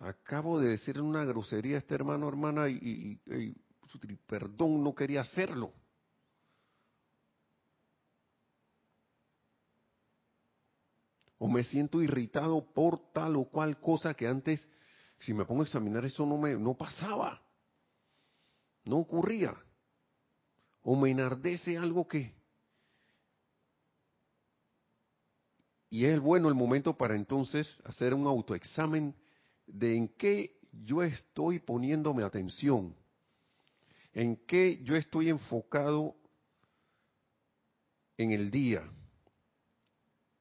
Acabo 0.00 0.60
de 0.60 0.70
decir 0.70 1.00
una 1.00 1.24
grosería 1.24 1.76
a 1.76 1.78
este 1.78 1.94
hermano 1.94 2.28
hermana 2.28 2.68
y, 2.68 3.18
y 3.26 4.16
perdón, 4.26 4.84
no 4.84 4.94
quería 4.94 5.22
hacerlo. 5.22 5.72
O 11.38 11.48
me 11.48 11.62
siento 11.64 12.02
irritado 12.02 12.72
por 12.72 13.12
tal 13.12 13.36
o 13.36 13.44
cual 13.44 13.80
cosa 13.80 14.14
que 14.14 14.26
antes, 14.26 14.68
si 15.18 15.32
me 15.32 15.44
pongo 15.44 15.62
a 15.62 15.64
examinar 15.64 16.04
eso 16.04 16.26
no 16.26 16.36
me 16.36 16.54
no 16.54 16.74
pasaba, 16.74 17.40
no 18.84 18.98
ocurría. 18.98 19.56
o 20.82 20.96
me 20.96 21.10
enardece 21.10 21.76
algo 21.76 22.08
que... 22.08 22.32
Y 25.90 26.04
es 26.04 26.20
bueno 26.20 26.48
el 26.48 26.54
momento 26.54 26.96
para 26.96 27.14
entonces 27.14 27.66
hacer 27.84 28.14
un 28.14 28.26
autoexamen 28.26 29.14
de 29.66 29.96
en 29.96 30.08
qué 30.08 30.58
yo 30.72 31.02
estoy 31.02 31.58
poniéndome 31.58 32.22
atención, 32.22 32.94
en 34.12 34.36
qué 34.46 34.82
yo 34.82 34.96
estoy 34.96 35.28
enfocado 35.28 36.14
en 38.16 38.32
el 38.32 38.50
día, 38.50 38.82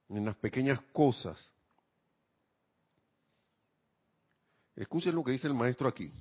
en 0.09 0.25
las 0.25 0.35
pequeñas 0.37 0.79
cosas. 0.93 1.53
Escuchen 4.75 5.15
lo 5.15 5.23
que 5.23 5.31
dice 5.31 5.47
el 5.47 5.53
maestro 5.53 5.87
aquí. 5.87 6.11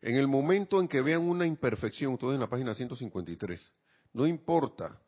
En 0.00 0.16
el 0.16 0.26
momento 0.26 0.80
en 0.80 0.88
que 0.88 1.00
vean 1.00 1.22
una 1.22 1.46
imperfección, 1.46 2.18
todo 2.18 2.34
en 2.34 2.40
la 2.40 2.48
página 2.48 2.74
153, 2.74 3.72
no 4.14 4.26
importa 4.26 5.00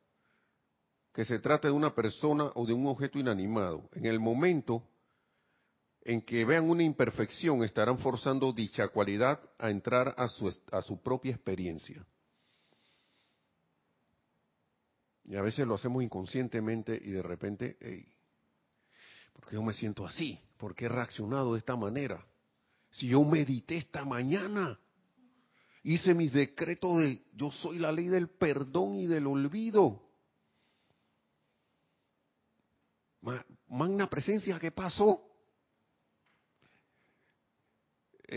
que 1.12 1.24
se 1.24 1.40
trate 1.40 1.68
de 1.68 1.74
una 1.74 1.94
persona 1.94 2.50
o 2.54 2.64
de 2.64 2.74
un 2.74 2.86
objeto 2.86 3.18
inanimado, 3.18 3.88
en 3.92 4.06
el 4.06 4.20
momento 4.20 4.88
en 6.04 6.20
que 6.20 6.44
vean 6.44 6.68
una 6.68 6.82
imperfección 6.82 7.64
estarán 7.64 7.98
forzando 7.98 8.52
dicha 8.52 8.88
cualidad 8.88 9.40
a 9.58 9.70
entrar 9.70 10.14
a 10.18 10.28
su, 10.28 10.54
a 10.70 10.82
su 10.82 11.02
propia 11.02 11.32
experiencia. 11.32 12.04
Y 15.24 15.36
a 15.36 15.42
veces 15.42 15.66
lo 15.66 15.74
hacemos 15.74 16.02
inconscientemente 16.02 17.00
y 17.02 17.10
de 17.10 17.22
repente, 17.22 17.78
hey, 17.80 18.06
¿por 19.32 19.46
qué 19.46 19.54
yo 19.54 19.62
me 19.62 19.72
siento 19.72 20.04
así? 20.04 20.38
¿Por 20.58 20.74
qué 20.74 20.84
he 20.84 20.88
reaccionado 20.90 21.54
de 21.54 21.58
esta 21.58 21.74
manera? 21.74 22.22
Si 22.90 23.08
yo 23.08 23.24
medité 23.24 23.78
esta 23.78 24.04
mañana, 24.04 24.78
hice 25.82 26.12
mis 26.12 26.34
decretos 26.34 26.98
de 26.98 27.24
yo 27.32 27.50
soy 27.50 27.78
la 27.78 27.90
ley 27.90 28.08
del 28.08 28.28
perdón 28.28 28.94
y 28.94 29.06
del 29.06 29.26
olvido. 29.26 30.02
Magna 33.68 34.10
presencia, 34.10 34.60
¿qué 34.60 34.70
pasó? 34.70 35.33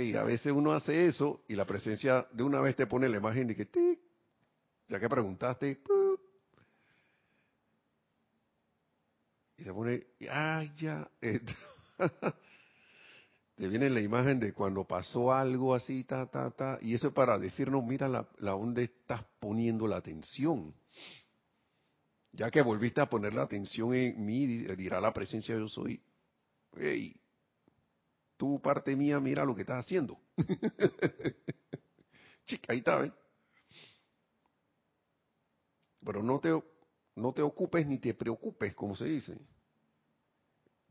Y 0.03 0.15
a 0.15 0.23
veces 0.23 0.51
uno 0.51 0.73
hace 0.73 1.07
eso 1.07 1.41
y 1.47 1.55
la 1.55 1.65
presencia 1.65 2.27
de 2.31 2.43
una 2.43 2.61
vez 2.61 2.75
te 2.75 2.85
pone 2.85 3.09
la 3.09 3.17
imagen 3.17 3.47
de 3.47 3.55
que, 3.55 3.99
ya 4.87 4.99
que 4.99 5.09
preguntaste, 5.09 5.81
y 9.57 9.63
se 9.63 9.73
pone, 9.73 10.05
ay, 10.29 10.71
ya. 10.77 11.09
te 13.55 13.67
viene 13.67 13.89
la 13.89 13.99
imagen 13.99 14.39
de 14.39 14.53
cuando 14.53 14.83
pasó 14.83 15.33
algo 15.33 15.73
así, 15.73 16.03
ta, 16.03 16.27
ta, 16.27 16.51
ta, 16.51 16.77
y 16.81 16.93
eso 16.93 17.07
es 17.07 17.13
para 17.13 17.39
decirnos, 17.39 17.83
mira 17.83 18.07
la, 18.07 18.27
la 18.37 18.55
estás 18.77 19.23
poniendo 19.39 19.87
la 19.87 19.97
atención. 19.97 20.75
Ya 22.33 22.51
que 22.51 22.61
volviste 22.61 23.01
a 23.01 23.09
poner 23.09 23.33
la 23.33 23.41
atención 23.43 23.95
en 23.95 24.23
mí, 24.23 24.45
dirá 24.45 25.01
la 25.01 25.11
presencia 25.11 25.57
yo 25.57 25.67
soy, 25.67 25.99
tú 28.37 28.61
parte 28.61 28.95
mía, 28.95 29.19
mira 29.19 29.43
lo 29.43 29.55
que 29.55 29.61
estás 29.61 29.85
haciendo. 29.85 30.17
Chica, 32.45 32.71
ahí 32.71 32.79
está, 32.79 33.03
¿eh? 33.03 33.11
Pero 36.05 36.23
no 36.23 36.39
te, 36.39 36.49
no 37.15 37.33
te 37.33 37.41
ocupes 37.41 37.85
ni 37.85 37.97
te 37.97 38.13
preocupes, 38.13 38.73
como 38.73 38.95
se 38.95 39.05
dice. 39.05 39.37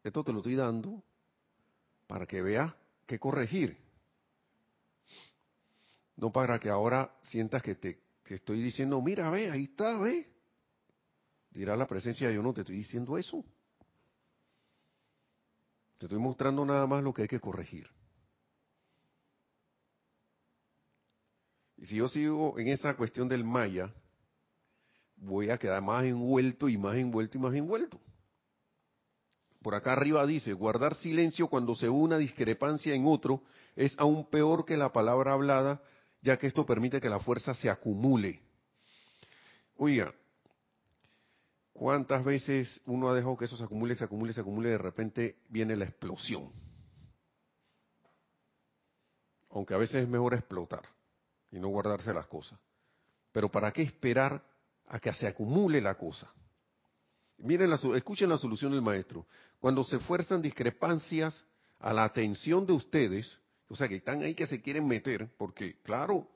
Esto 0.04 0.22
te 0.22 0.32
lo 0.32 0.38
estoy 0.38 0.56
dando 0.56 1.02
para 2.06 2.26
que 2.26 2.42
veas 2.42 2.74
qué 3.06 3.18
corregir. 3.18 3.78
No 6.16 6.32
para 6.32 6.58
que 6.58 6.68
ahora 6.68 7.14
sientas 7.22 7.62
que 7.62 7.74
te 7.74 8.06
que 8.26 8.34
estoy 8.34 8.60
diciendo, 8.60 9.00
mira, 9.00 9.30
ve, 9.30 9.50
ahí 9.50 9.64
está, 9.64 9.98
ve. 9.98 10.26
Dirá 11.50 11.76
la 11.76 11.86
presencia, 11.86 12.30
yo 12.30 12.42
no 12.42 12.52
te 12.52 12.62
estoy 12.62 12.76
diciendo 12.76 13.16
eso. 13.16 13.44
Te 15.98 16.06
estoy 16.06 16.18
mostrando 16.18 16.64
nada 16.64 16.86
más 16.86 17.02
lo 17.02 17.12
que 17.12 17.22
hay 17.22 17.28
que 17.28 17.40
corregir. 17.40 17.88
Y 21.76 21.86
si 21.86 21.96
yo 21.96 22.08
sigo 22.08 22.58
en 22.58 22.68
esa 22.68 22.96
cuestión 22.96 23.28
del 23.28 23.44
maya, 23.44 23.92
voy 25.16 25.50
a 25.50 25.58
quedar 25.58 25.82
más 25.82 26.04
envuelto 26.04 26.68
y 26.68 26.78
más 26.78 26.96
envuelto 26.96 27.38
y 27.38 27.40
más 27.40 27.54
envuelto 27.54 28.00
por 29.66 29.74
acá 29.74 29.94
arriba 29.94 30.24
dice, 30.24 30.52
guardar 30.52 30.94
silencio 30.94 31.48
cuando 31.48 31.74
se 31.74 31.88
una 31.88 32.18
discrepancia 32.18 32.94
en 32.94 33.04
otro 33.04 33.42
es 33.74 33.96
aún 33.98 34.30
peor 34.30 34.64
que 34.64 34.76
la 34.76 34.92
palabra 34.92 35.32
hablada, 35.32 35.82
ya 36.22 36.36
que 36.36 36.46
esto 36.46 36.64
permite 36.64 37.00
que 37.00 37.08
la 37.08 37.18
fuerza 37.18 37.52
se 37.52 37.68
acumule. 37.68 38.40
Oiga, 39.76 40.14
¿cuántas 41.76 42.24
veces 42.24 42.80
uno 42.86 43.08
ha 43.08 43.14
dejado 43.14 43.36
que 43.36 43.44
eso 43.44 43.56
se 43.56 43.64
acumule, 43.64 43.94
se 43.94 44.04
acumule, 44.04 44.32
se 44.32 44.40
acumule 44.40 44.68
y 44.68 44.72
de 44.72 44.78
repente 44.78 45.36
viene 45.48 45.76
la 45.76 45.84
explosión? 45.84 46.50
Aunque 49.50 49.74
a 49.74 49.78
veces 49.78 50.02
es 50.02 50.08
mejor 50.08 50.34
explotar 50.34 50.82
y 51.50 51.58
no 51.58 51.68
guardarse 51.68 52.12
las 52.12 52.26
cosas. 52.26 52.58
Pero 53.32 53.50
¿para 53.50 53.72
qué 53.72 53.82
esperar 53.82 54.42
a 54.88 54.98
que 54.98 55.12
se 55.12 55.26
acumule 55.26 55.80
la 55.80 55.94
cosa? 55.94 56.32
Miren, 57.38 57.70
la, 57.70 57.78
escuchen 57.94 58.28
la 58.28 58.38
solución 58.38 58.72
del 58.72 58.82
maestro. 58.82 59.26
Cuando 59.60 59.84
se 59.84 59.98
fuerzan 59.98 60.40
discrepancias 60.40 61.44
a 61.78 61.92
la 61.92 62.04
atención 62.04 62.66
de 62.66 62.72
ustedes, 62.72 63.38
o 63.68 63.76
sea, 63.76 63.88
que 63.88 63.96
están 63.96 64.22
ahí 64.22 64.34
que 64.34 64.46
se 64.46 64.62
quieren 64.62 64.86
meter, 64.86 65.28
porque 65.36 65.80
claro, 65.82 66.28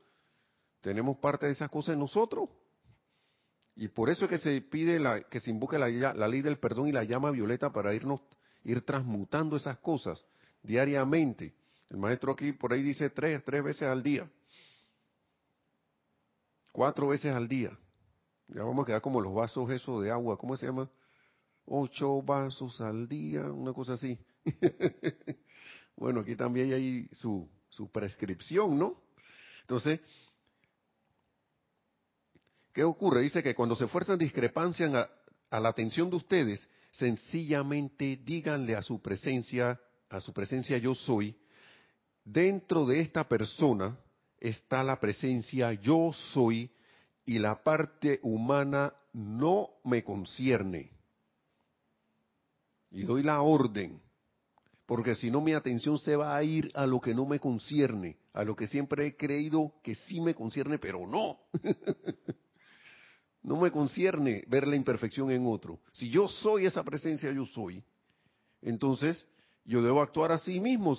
tenemos 0.81 1.17
parte 1.19 1.47
de 1.47 1.53
esas 1.53 1.71
cosas 1.71 1.95
en 1.95 2.01
nosotros. 2.01 2.49
Y 3.81 3.89
por 3.89 4.11
eso 4.11 4.27
es 4.27 4.31
que 4.31 4.37
se 4.37 4.61
pide 4.61 5.01
la, 5.01 5.23
que 5.23 5.41
se 5.41 5.49
invoque 5.49 5.79
la, 5.79 5.89
la 5.89 6.29
ley 6.29 6.43
del 6.43 6.59
perdón 6.59 6.89
y 6.89 6.93
la 6.93 7.03
llama 7.03 7.31
violeta 7.31 7.73
para 7.73 7.95
irnos, 7.95 8.21
ir 8.63 8.83
transmutando 8.83 9.57
esas 9.57 9.79
cosas 9.79 10.23
diariamente. 10.63 11.55
El 11.89 11.97
maestro 11.97 12.33
aquí 12.33 12.53
por 12.53 12.75
ahí 12.75 12.83
dice 12.83 13.09
tres, 13.09 13.43
tres 13.43 13.65
veces 13.65 13.89
al 13.89 14.03
día. 14.03 14.31
Cuatro 16.73 17.09
veces 17.09 17.35
al 17.35 17.49
día. 17.49 17.71
Ya 18.49 18.65
vamos 18.65 18.83
a 18.83 18.87
quedar 18.87 19.01
como 19.01 19.19
los 19.19 19.33
vasos 19.33 19.71
esos 19.71 20.03
de 20.03 20.11
agua, 20.11 20.37
¿cómo 20.37 20.59
se 20.59 20.67
llama? 20.67 20.91
Ocho 21.65 22.21
vasos 22.21 22.83
al 22.83 23.09
día, 23.09 23.45
una 23.45 23.73
cosa 23.73 23.95
así. 23.95 24.19
bueno, 25.97 26.21
aquí 26.21 26.37
también 26.37 26.71
hay 26.75 27.09
su, 27.13 27.49
su 27.71 27.91
prescripción, 27.91 28.79
¿no? 28.79 29.01
Entonces, 29.63 30.01
¿qué 32.73 32.85
ocurre? 32.85 33.23
Dice 33.23 33.43
que 33.43 33.55
cuando 33.55 33.77
se 33.77 33.87
fuerzan 33.87 34.19
discrepancias 34.19 34.95
a, 34.95 35.11
a 35.51 35.61
la 35.61 35.69
atención 35.69 36.11
de 36.11 36.17
ustedes, 36.17 36.69
sencillamente 36.93 38.21
díganle 38.25 38.77
a 38.77 38.83
su 38.83 39.01
presencia, 39.01 39.81
a 40.09 40.21
su 40.21 40.33
presencia 40.33 40.79
yo 40.79 40.95
soy, 40.95 41.37
dentro 42.25 42.87
de 42.87 43.01
esta 43.01 43.29
persona 43.29 43.99
está 44.39 44.83
la 44.83 44.99
presencia 44.99 45.73
yo 45.75 46.13
soy 46.33 46.71
y 47.25 47.39
la 47.39 47.63
parte 47.63 48.19
humana 48.23 48.93
no 49.13 49.71
me 49.85 50.03
concierne. 50.03 50.91
Y 52.91 53.03
doy 53.03 53.23
la 53.23 53.41
orden, 53.41 54.01
porque 54.85 55.15
si 55.15 55.31
no 55.31 55.41
mi 55.41 55.53
atención 55.53 55.99
se 55.99 56.17
va 56.17 56.37
a 56.37 56.43
ir 56.43 56.73
a 56.75 56.87
lo 56.87 57.01
que 57.01 57.15
no 57.15 57.25
me 57.25 57.39
concierne, 57.39 58.17
a 58.33 58.43
lo 58.43 58.57
que 58.57 58.67
siempre 58.67 59.07
he 59.07 59.17
creído 59.17 59.73
que 59.85 59.95
sí 59.95 60.21
me 60.21 60.35
concierne, 60.35 60.79
pero 60.79 61.07
no. 61.07 61.39
no 63.43 63.57
me 63.57 63.71
concierne 63.71 64.45
ver 64.47 64.67
la 64.67 64.77
imperfección 64.77 65.31
en 65.31 65.47
otro. 65.47 65.81
Si 65.93 66.11
yo 66.11 66.29
soy 66.29 66.67
esa 66.67 66.83
presencia, 66.83 67.33
yo 67.33 67.47
soy, 67.47 67.83
entonces 68.63 69.27
yo 69.65 69.83
debo 69.83 70.03
actuar 70.03 70.33
así 70.33 70.61
mismo, 70.61 70.97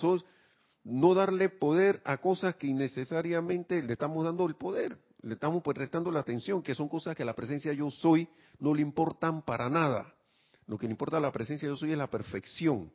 no 0.83 1.13
darle 1.13 1.49
poder 1.49 2.01
a 2.05 2.17
cosas 2.17 2.55
que 2.55 2.67
innecesariamente 2.67 3.83
le 3.83 3.93
estamos 3.93 4.23
dando 4.23 4.45
el 4.47 4.55
poder 4.55 4.97
le 5.23 5.35
estamos 5.35 5.61
pues 5.61 5.75
prestando 5.75 6.11
la 6.11 6.19
atención, 6.19 6.61
que 6.61 6.75
son 6.75 6.89
cosas 6.89 7.15
que 7.15 7.25
la 7.25 7.35
presencia 7.35 7.73
yo 7.73 7.91
soy 7.91 8.27
no 8.59 8.73
le 8.73 8.81
importan 8.81 9.43
para 9.43 9.69
nada. 9.69 10.13
Lo 10.67 10.77
que 10.77 10.87
le 10.87 10.91
importa 10.91 11.17
a 11.17 11.21
la 11.21 11.31
presencia 11.31 11.67
yo 11.67 11.75
soy 11.75 11.91
es 11.91 11.97
la 11.97 12.09
perfección. 12.09 12.91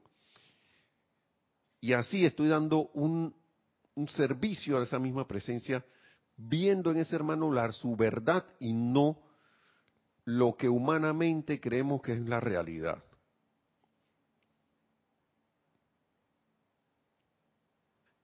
Y 1.80 1.92
así 1.92 2.24
estoy 2.24 2.48
dando 2.48 2.90
un, 2.94 3.34
un 3.94 4.08
servicio 4.08 4.78
a 4.78 4.82
esa 4.82 4.98
misma 4.98 5.26
presencia, 5.28 5.84
viendo 6.36 6.90
en 6.90 6.98
ese 6.98 7.14
hermano 7.14 7.52
la, 7.52 7.70
su 7.70 7.94
verdad 7.96 8.44
y 8.58 8.72
no 8.72 9.18
lo 10.26 10.56
que 10.56 10.68
humanamente 10.68 11.60
creemos 11.60 12.02
que 12.02 12.12
es 12.12 12.20
la 12.20 12.40
realidad. 12.40 13.02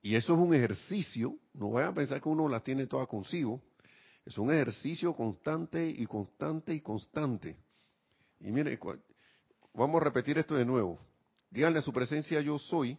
Y 0.03 0.17
eso 0.17 0.35
es 0.35 0.41
un 0.41 0.53
ejercicio, 0.53 1.39
no 1.55 1.71
vayan 1.71 1.93
a 1.93 1.95
pensar 1.95 2.21
que 2.21 2.29
uno 2.29 2.49
la 2.49 2.59
tiene 2.59 2.89
toda 2.89 3.07
consigo, 3.07 3.63
es 4.27 4.37
un 4.37 4.53
ejercicio 4.53 5.15
constante 5.15 5.89
y 5.89 6.05
constante 6.07 6.75
y 6.75 6.81
constante. 6.81 7.57
Y 8.41 8.51
mire, 8.51 8.79
vamos 9.73 10.01
a 10.01 10.05
repetir 10.05 10.39
esto 10.39 10.57
de 10.57 10.65
nuevo. 10.65 10.99
Díganle 11.51 11.79
a 11.79 11.83
su 11.83 11.93
presencia 11.93 12.41
yo 12.41 12.59
soy. 12.59 12.99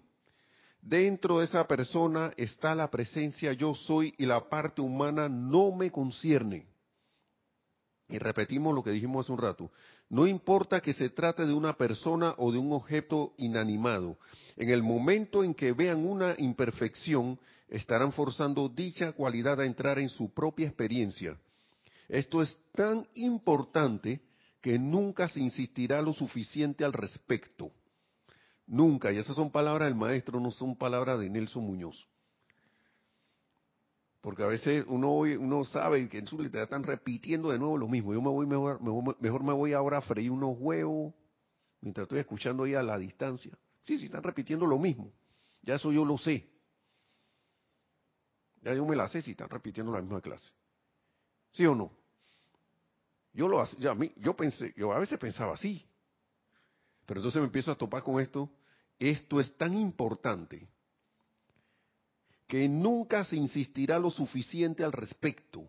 Dentro 0.81 1.39
de 1.39 1.45
esa 1.45 1.67
persona 1.67 2.31
está 2.37 2.73
la 2.73 2.89
presencia 2.89 3.51
yo 3.51 3.75
soy 3.75 4.13
y 4.17 4.25
la 4.25 4.47
parte 4.47 4.81
humana 4.81 5.27
no 5.27 5.73
me 5.73 5.91
concierne. 5.91 6.72
Y 8.09 8.17
repetimos 8.17 8.75
lo 8.75 8.83
que 8.83 8.91
dijimos 8.91 9.25
hace 9.25 9.31
un 9.31 9.39
rato. 9.39 9.71
No 10.09 10.27
importa 10.27 10.81
que 10.81 10.93
se 10.93 11.09
trate 11.09 11.45
de 11.45 11.53
una 11.53 11.73
persona 11.73 12.35
o 12.37 12.51
de 12.51 12.59
un 12.59 12.71
objeto 12.73 13.33
inanimado. 13.37 14.17
En 14.55 14.69
el 14.69 14.83
momento 14.83 15.43
en 15.43 15.53
que 15.53 15.71
vean 15.71 16.05
una 16.05 16.35
imperfección, 16.37 17.39
estarán 17.69 18.11
forzando 18.11 18.69
dicha 18.69 19.13
cualidad 19.13 19.59
a 19.61 19.65
entrar 19.65 19.99
en 19.99 20.09
su 20.09 20.33
propia 20.33 20.67
experiencia. 20.67 21.37
Esto 22.09 22.41
es 22.41 22.55
tan 22.73 23.07
importante 23.15 24.21
que 24.61 24.77
nunca 24.77 25.27
se 25.27 25.39
insistirá 25.39 26.01
lo 26.01 26.13
suficiente 26.13 26.85
al 26.85 26.93
respecto. 26.93 27.71
Nunca, 28.67 29.11
y 29.11 29.17
esas 29.17 29.35
son 29.35 29.51
palabras 29.51 29.89
del 29.89 29.97
maestro, 29.97 30.39
no 30.39 30.51
son 30.51 30.75
palabras 30.75 31.19
de 31.19 31.29
Nelson 31.29 31.65
Muñoz. 31.65 32.07
Porque 34.23 34.41
a 34.41 34.47
veces 34.47 34.85
uno, 34.87 35.17
uno 35.17 35.65
sabe 35.65 36.07
que 36.07 36.17
en 36.17 36.27
su 36.27 36.37
literatura 36.37 36.63
están 36.63 36.83
repitiendo 36.83 37.51
de 37.51 37.59
nuevo 37.59 37.77
lo 37.77 37.89
mismo. 37.89 38.13
Yo 38.13 38.21
me 38.21 38.29
voy 38.29 38.45
mejor, 38.45 38.81
mejor, 39.19 39.43
me 39.43 39.51
voy 39.51 39.73
ahora 39.73 39.97
a 39.97 40.01
freír 40.01 40.31
unos 40.31 40.55
huevos 40.57 41.13
mientras 41.81 42.05
estoy 42.05 42.19
escuchando 42.19 42.63
ahí 42.63 42.73
a 42.73 42.81
la 42.81 42.97
distancia. 42.97 43.51
Sí, 43.83 43.99
sí, 43.99 44.05
están 44.05 44.23
repitiendo 44.23 44.65
lo 44.65 44.79
mismo. 44.79 45.11
Ya 45.61 45.75
eso 45.75 45.91
yo 45.91 46.05
lo 46.05 46.17
sé. 46.17 46.49
Ya 48.61 48.73
yo 48.73 48.85
me 48.85 48.95
la 48.95 49.09
sé 49.09 49.21
si 49.21 49.31
están 49.31 49.49
repitiendo 49.49 49.91
la 49.91 50.01
misma 50.01 50.21
clase. 50.21 50.49
¿Sí 51.51 51.65
o 51.65 51.75
no? 51.75 51.91
Yo 53.33 53.49
lo 53.49 53.61
ya, 53.77 53.93
yo 54.15 54.37
pensé, 54.37 54.73
yo 54.77 54.93
a 54.93 54.99
veces 54.99 55.19
pensaba 55.19 55.55
así. 55.55 55.85
Pero 57.05 57.19
entonces 57.19 57.41
me 57.41 57.47
empiezo 57.47 57.73
a 57.73 57.75
topar 57.75 58.03
con 58.03 58.21
esto. 58.21 58.49
Esto 58.97 59.41
es 59.41 59.53
tan 59.57 59.75
importante 59.75 60.69
que 62.47 62.67
nunca 62.69 63.23
se 63.23 63.35
insistirá 63.35 63.99
lo 63.99 64.11
suficiente 64.11 64.83
al 64.83 64.91
respecto. 64.91 65.67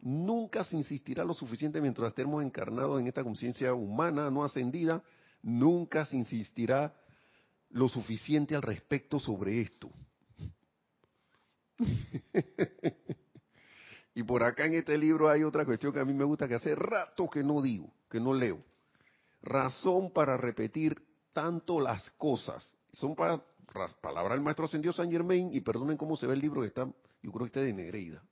Nunca 0.00 0.64
se 0.64 0.76
insistirá 0.76 1.24
lo 1.24 1.34
suficiente 1.34 1.80
mientras 1.80 2.08
estemos 2.08 2.44
encarnados 2.44 3.00
en 3.00 3.06
esta 3.06 3.24
conciencia 3.24 3.74
humana 3.74 4.30
no 4.30 4.44
ascendida. 4.44 5.02
Nunca 5.42 6.04
se 6.04 6.16
insistirá 6.16 6.94
lo 7.70 7.88
suficiente 7.88 8.54
al 8.54 8.62
respecto 8.62 9.18
sobre 9.18 9.60
esto. 9.60 9.90
y 14.14 14.22
por 14.22 14.42
acá 14.42 14.66
en 14.66 14.74
este 14.74 14.96
libro 14.96 15.28
hay 15.28 15.42
otra 15.42 15.64
cuestión 15.64 15.92
que 15.92 16.00
a 16.00 16.04
mí 16.04 16.14
me 16.14 16.24
gusta 16.24 16.48
que 16.48 16.54
hace 16.54 16.74
rato 16.74 17.28
que 17.28 17.42
no 17.42 17.62
digo, 17.62 17.92
que 18.08 18.20
no 18.20 18.34
leo 18.34 18.62
razón 19.46 20.10
para 20.10 20.36
repetir 20.36 21.00
tanto 21.32 21.80
las 21.80 22.10
cosas. 22.12 22.76
Son 22.92 23.14
para, 23.14 23.42
palabras 24.00 24.36
del 24.36 24.42
maestro 24.42 24.64
ascendió 24.64 24.92
San 24.92 25.10
Germain 25.10 25.50
y 25.52 25.60
perdonen 25.60 25.96
cómo 25.96 26.16
se 26.16 26.26
ve 26.26 26.34
el 26.34 26.40
libro 26.40 26.62
que 26.62 26.68
está, 26.68 26.84
yo 27.22 27.32
creo 27.32 27.40
que 27.40 27.46
está 27.46 27.60
de 27.60 27.72
Nereida. 27.72 28.22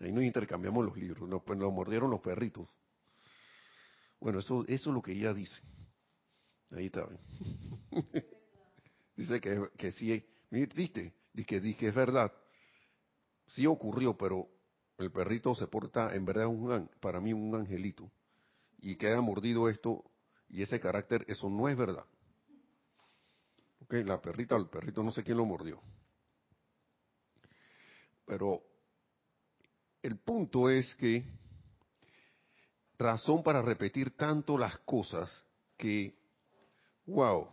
Ahí 0.00 0.12
nos 0.12 0.22
intercambiamos 0.22 0.84
los 0.84 0.96
libros, 0.96 1.28
nos, 1.28 1.42
pues, 1.42 1.58
nos 1.58 1.72
mordieron 1.72 2.10
los 2.10 2.20
perritos. 2.20 2.68
Bueno, 4.20 4.40
eso, 4.40 4.64
eso 4.68 4.90
es 4.90 4.94
lo 4.94 5.02
que 5.02 5.12
ella 5.12 5.32
dice. 5.32 5.60
Ahí 6.70 6.86
está. 6.86 7.08
dice 9.16 9.40
que, 9.40 9.68
que 9.76 9.90
sí, 9.92 10.24
¿viste? 10.50 11.14
Dice 11.32 11.46
que, 11.46 11.76
que 11.76 11.88
es 11.88 11.94
verdad. 11.94 12.32
Sí 13.46 13.66
ocurrió, 13.66 14.16
pero 14.16 14.48
el 14.98 15.10
perrito 15.10 15.54
se 15.54 15.66
porta 15.66 16.14
en 16.14 16.24
verdad 16.24 16.46
un, 16.46 16.90
para 17.00 17.20
mí 17.20 17.32
un 17.32 17.54
angelito. 17.54 18.10
Y 18.80 18.96
que 18.96 19.08
haya 19.08 19.20
mordido 19.20 19.68
esto 19.68 20.04
y 20.48 20.62
ese 20.62 20.78
carácter, 20.78 21.24
eso 21.28 21.48
no 21.48 21.68
es 21.68 21.76
verdad. 21.76 22.04
Ok, 23.88 23.94
la 24.04 24.20
perrita 24.20 24.54
o 24.54 24.58
el 24.58 24.66
perrito, 24.66 25.02
no 25.02 25.10
sé 25.10 25.24
quién 25.24 25.38
lo 25.38 25.46
mordió. 25.46 25.80
Pero 28.26 28.62
el 30.02 30.18
punto 30.18 30.68
es 30.68 30.94
que 30.96 31.24
razón 32.98 33.42
para 33.42 33.62
repetir 33.62 34.14
tanto 34.14 34.58
las 34.58 34.76
cosas 34.80 35.42
que, 35.78 36.14
wow, 37.06 37.48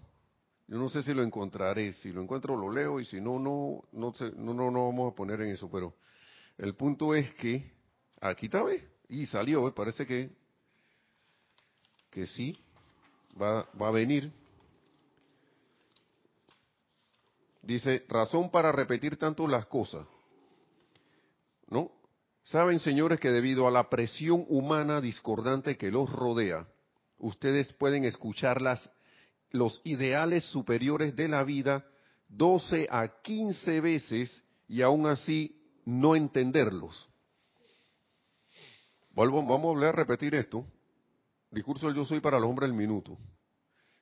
yo 0.67 0.77
no 0.77 0.89
sé 0.89 1.03
si 1.03 1.13
lo 1.13 1.23
encontraré, 1.23 1.93
si 1.93 2.11
lo 2.11 2.21
encuentro 2.21 2.57
lo 2.57 2.69
leo 2.69 2.99
y 2.99 3.05
si 3.05 3.21
no, 3.21 3.39
no, 3.39 3.85
no, 3.93 4.11
no, 4.35 4.53
no, 4.53 4.71
no 4.71 4.85
vamos 4.87 5.13
a 5.13 5.15
poner 5.15 5.39
en 5.39 5.51
eso, 5.51 5.71
pero 5.71 5.95
el 6.57 6.75
punto 6.75 7.15
es 7.15 7.33
que, 7.35 7.71
aquí 8.19 8.47
está, 8.47 8.61
y 9.07 9.25
salió, 9.25 9.73
parece 9.73 10.05
que, 10.05 10.35
que 12.09 12.27
sí, 12.27 12.59
va, 13.41 13.69
va 13.81 13.87
a 13.87 13.91
venir. 13.91 14.33
Dice, 17.65 18.05
razón 18.07 18.51
para 18.51 18.71
repetir 18.71 19.17
tanto 19.17 19.47
las 19.47 19.65
cosas. 19.65 20.05
¿No? 21.67 21.91
Saben, 22.43 22.79
señores, 22.79 23.19
que 23.19 23.31
debido 23.31 23.67
a 23.67 23.71
la 23.71 23.89
presión 23.89 24.45
humana 24.49 25.01
discordante 25.01 25.75
que 25.75 25.89
los 25.89 26.11
rodea, 26.11 26.67
ustedes 27.17 27.73
pueden 27.73 28.05
escuchar 28.05 28.61
las, 28.61 28.91
los 29.49 29.81
ideales 29.83 30.43
superiores 30.43 31.15
de 31.15 31.27
la 31.27 31.43
vida 31.43 31.83
12 32.29 32.87
a 32.91 33.07
15 33.23 33.81
veces 33.81 34.43
y 34.67 34.83
aún 34.83 35.07
así 35.07 35.59
no 35.85 36.15
entenderlos. 36.15 37.09
vamos 39.15 39.51
a 39.51 39.57
volver 39.57 39.89
a 39.89 39.91
repetir 39.93 40.35
esto. 40.35 40.63
Discurso 41.49 41.87
del 41.87 41.95
yo 41.95 42.05
soy 42.05 42.19
para 42.19 42.37
el 42.37 42.43
hombre 42.43 42.67
del 42.67 42.75
minuto. 42.75 43.17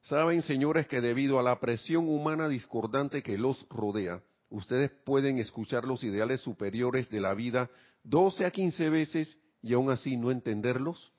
Saben, 0.03 0.41
señores, 0.41 0.87
que 0.87 0.99
debido 0.99 1.39
a 1.39 1.43
la 1.43 1.59
presión 1.59 2.09
humana 2.09 2.49
discordante 2.49 3.23
que 3.23 3.37
los 3.37 3.65
rodea, 3.69 4.21
ustedes 4.49 4.91
pueden 5.05 5.37
escuchar 5.39 5.85
los 5.85 6.03
ideales 6.03 6.41
superiores 6.41 7.09
de 7.09 7.21
la 7.21 7.33
vida 7.33 7.69
12 8.03 8.45
a 8.45 8.51
15 8.51 8.89
veces 8.89 9.37
y 9.61 9.73
aún 9.73 9.89
así 9.89 10.17
no 10.17 10.29
entenderlos. 10.29 11.13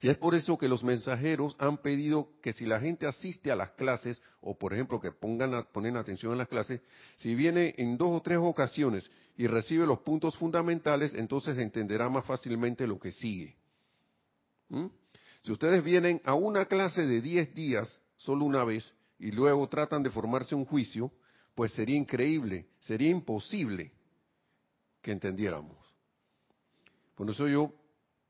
Y 0.00 0.10
es 0.10 0.16
por 0.16 0.36
eso 0.36 0.56
que 0.56 0.68
los 0.68 0.84
mensajeros 0.84 1.56
han 1.58 1.78
pedido 1.78 2.28
que 2.40 2.52
si 2.52 2.66
la 2.66 2.78
gente 2.78 3.06
asiste 3.06 3.50
a 3.50 3.56
las 3.56 3.72
clases, 3.72 4.22
o 4.40 4.56
por 4.56 4.72
ejemplo 4.72 5.00
que 5.00 5.10
pongan 5.10 5.66
ponen 5.72 5.96
atención 5.96 6.32
en 6.32 6.38
las 6.38 6.48
clases, 6.48 6.82
si 7.16 7.34
viene 7.34 7.74
en 7.78 7.96
dos 7.96 8.10
o 8.10 8.22
tres 8.22 8.38
ocasiones 8.40 9.10
y 9.36 9.48
recibe 9.48 9.86
los 9.86 10.00
puntos 10.00 10.36
fundamentales, 10.36 11.14
entonces 11.14 11.58
entenderá 11.58 12.08
más 12.08 12.24
fácilmente 12.26 12.86
lo 12.86 13.00
que 13.00 13.10
sigue. 13.10 13.56
¿Mm? 14.68 14.86
Si 15.44 15.52
ustedes 15.52 15.84
vienen 15.84 16.22
a 16.24 16.34
una 16.34 16.64
clase 16.64 17.06
de 17.06 17.20
10 17.20 17.54
días 17.54 18.00
solo 18.16 18.46
una 18.46 18.64
vez 18.64 18.94
y 19.18 19.30
luego 19.30 19.68
tratan 19.68 20.02
de 20.02 20.10
formarse 20.10 20.54
un 20.54 20.64
juicio, 20.64 21.12
pues 21.54 21.72
sería 21.72 21.96
increíble, 21.96 22.66
sería 22.80 23.10
imposible 23.10 23.92
que 25.02 25.12
entendiéramos. 25.12 25.76
Por 27.14 27.28
eso 27.30 27.46
yo 27.46 27.74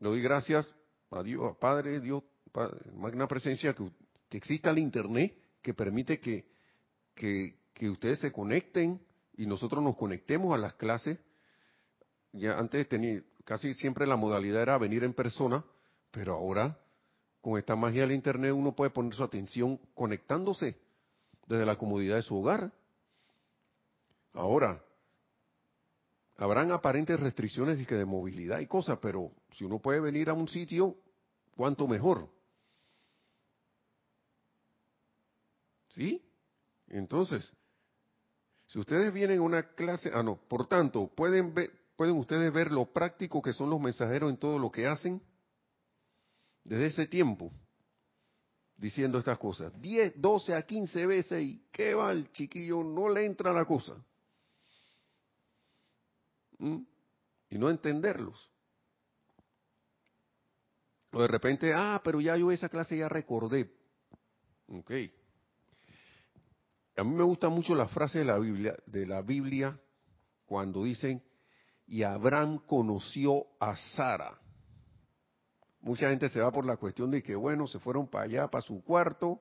le 0.00 0.08
doy 0.08 0.22
gracias 0.22 0.74
a 1.12 1.22
Dios, 1.22 1.52
a 1.52 1.56
Padre, 1.56 2.00
Dios, 2.00 2.24
magna 2.96 3.28
presencia, 3.28 3.74
que, 3.74 4.36
exista 4.36 4.70
el 4.70 4.78
Internet 4.78 5.38
que 5.62 5.72
permite 5.72 6.18
que, 6.18 6.44
que, 7.14 7.56
que 7.72 7.90
ustedes 7.90 8.18
se 8.18 8.32
conecten 8.32 9.00
y 9.36 9.46
nosotros 9.46 9.84
nos 9.84 9.96
conectemos 9.96 10.52
a 10.52 10.58
las 10.58 10.74
clases. 10.74 11.20
Ya 12.32 12.58
antes 12.58 12.88
tenía, 12.88 13.22
casi 13.44 13.72
siempre 13.74 14.04
la 14.04 14.16
modalidad 14.16 14.62
era 14.62 14.78
venir 14.78 15.04
en 15.04 15.14
persona, 15.14 15.64
pero 16.10 16.34
ahora, 16.34 16.76
con 17.44 17.58
esta 17.58 17.76
magia 17.76 18.00
del 18.00 18.12
Internet, 18.12 18.52
uno 18.52 18.74
puede 18.74 18.90
poner 18.90 19.12
su 19.12 19.22
atención 19.22 19.78
conectándose 19.92 20.78
desde 21.46 21.66
la 21.66 21.76
comodidad 21.76 22.16
de 22.16 22.22
su 22.22 22.38
hogar. 22.38 22.72
Ahora, 24.32 24.82
habrán 26.38 26.72
aparentes 26.72 27.20
restricciones 27.20 27.86
de 27.86 28.04
movilidad 28.06 28.60
y 28.60 28.66
cosas, 28.66 28.98
pero 29.02 29.30
si 29.50 29.62
uno 29.62 29.78
puede 29.78 30.00
venir 30.00 30.30
a 30.30 30.32
un 30.32 30.48
sitio, 30.48 30.96
cuánto 31.54 31.86
mejor. 31.86 32.30
¿Sí? 35.88 36.26
Entonces, 36.88 37.52
si 38.68 38.78
ustedes 38.78 39.12
vienen 39.12 39.40
a 39.40 39.42
una 39.42 39.74
clase, 39.74 40.10
ah 40.14 40.22
no, 40.22 40.36
por 40.48 40.66
tanto, 40.66 41.08
pueden 41.08 41.52
ver, 41.52 41.70
pueden 41.94 42.16
ustedes 42.16 42.50
ver 42.50 42.72
lo 42.72 42.86
práctico 42.86 43.42
que 43.42 43.52
son 43.52 43.68
los 43.68 43.82
mensajeros 43.82 44.30
en 44.30 44.38
todo 44.38 44.58
lo 44.58 44.70
que 44.72 44.86
hacen 44.86 45.20
desde 46.64 46.86
ese 46.86 47.06
tiempo 47.06 47.52
diciendo 48.76 49.18
estas 49.18 49.38
cosas. 49.38 49.72
10, 49.80 50.20
12 50.20 50.54
a 50.54 50.62
15 50.62 51.06
veces 51.06 51.42
y 51.42 51.66
qué 51.70 51.94
va 51.94 52.10
el 52.10 52.30
chiquillo, 52.32 52.82
no 52.82 53.08
le 53.08 53.24
entra 53.24 53.52
la 53.52 53.64
cosa. 53.64 53.94
¿Mm? 56.58 56.78
Y 57.50 57.58
no 57.58 57.70
entenderlos. 57.70 58.50
O 61.12 61.22
de 61.22 61.28
repente, 61.28 61.72
ah, 61.72 62.00
pero 62.02 62.20
ya 62.20 62.36
yo 62.36 62.50
esa 62.50 62.68
clase 62.68 62.98
ya 62.98 63.08
recordé. 63.08 63.72
Ok. 64.66 64.90
A 66.96 67.04
mí 67.04 67.14
me 67.14 67.22
gusta 67.22 67.48
mucho 67.48 67.74
la 67.74 67.86
frase 67.86 68.20
de 68.20 68.24
la 68.24 68.38
Biblia, 68.38 68.76
de 68.86 69.06
la 69.06 69.22
Biblia 69.22 69.78
cuando 70.46 70.84
dicen, 70.84 71.22
y 71.86 72.02
Abraham 72.02 72.58
conoció 72.66 73.46
a 73.60 73.76
Sara 73.76 74.40
Mucha 75.84 76.08
gente 76.08 76.30
se 76.30 76.40
va 76.40 76.50
por 76.50 76.64
la 76.64 76.78
cuestión 76.78 77.10
de 77.10 77.22
que, 77.22 77.34
bueno, 77.34 77.66
se 77.66 77.78
fueron 77.78 78.08
para 78.08 78.24
allá, 78.24 78.48
para 78.48 78.62
su 78.62 78.82
cuarto. 78.82 79.38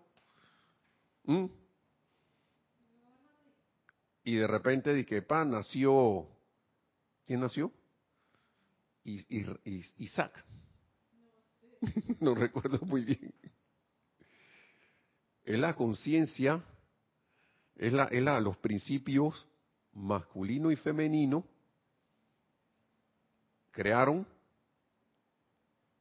Y 4.26 4.36
de 4.36 4.46
repente 4.46 4.94
de 4.94 5.06
que, 5.06 5.22
pa, 5.22 5.46
nació, 5.46 6.28
¿quién 7.26 7.40
nació? 7.40 7.72
Isaac. 9.06 10.44
no 12.20 12.36
recuerdo 12.36 12.86
muy 12.86 13.06
bien. 13.06 13.34
Es 15.46 15.58
la 15.58 15.78
conciencia, 15.78 16.62
es, 17.78 17.94
la, 17.94 18.04
es 18.06 18.22
la, 18.22 18.42
los 18.42 18.58
principios 18.58 19.48
masculino 19.94 20.72
y 20.72 20.76
femenino 20.76 21.46
crearon 23.72 24.28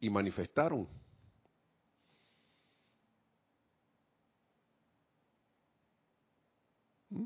y 0.03 0.11
manifestaron. 0.11 0.89
¿Mm? 7.09 7.25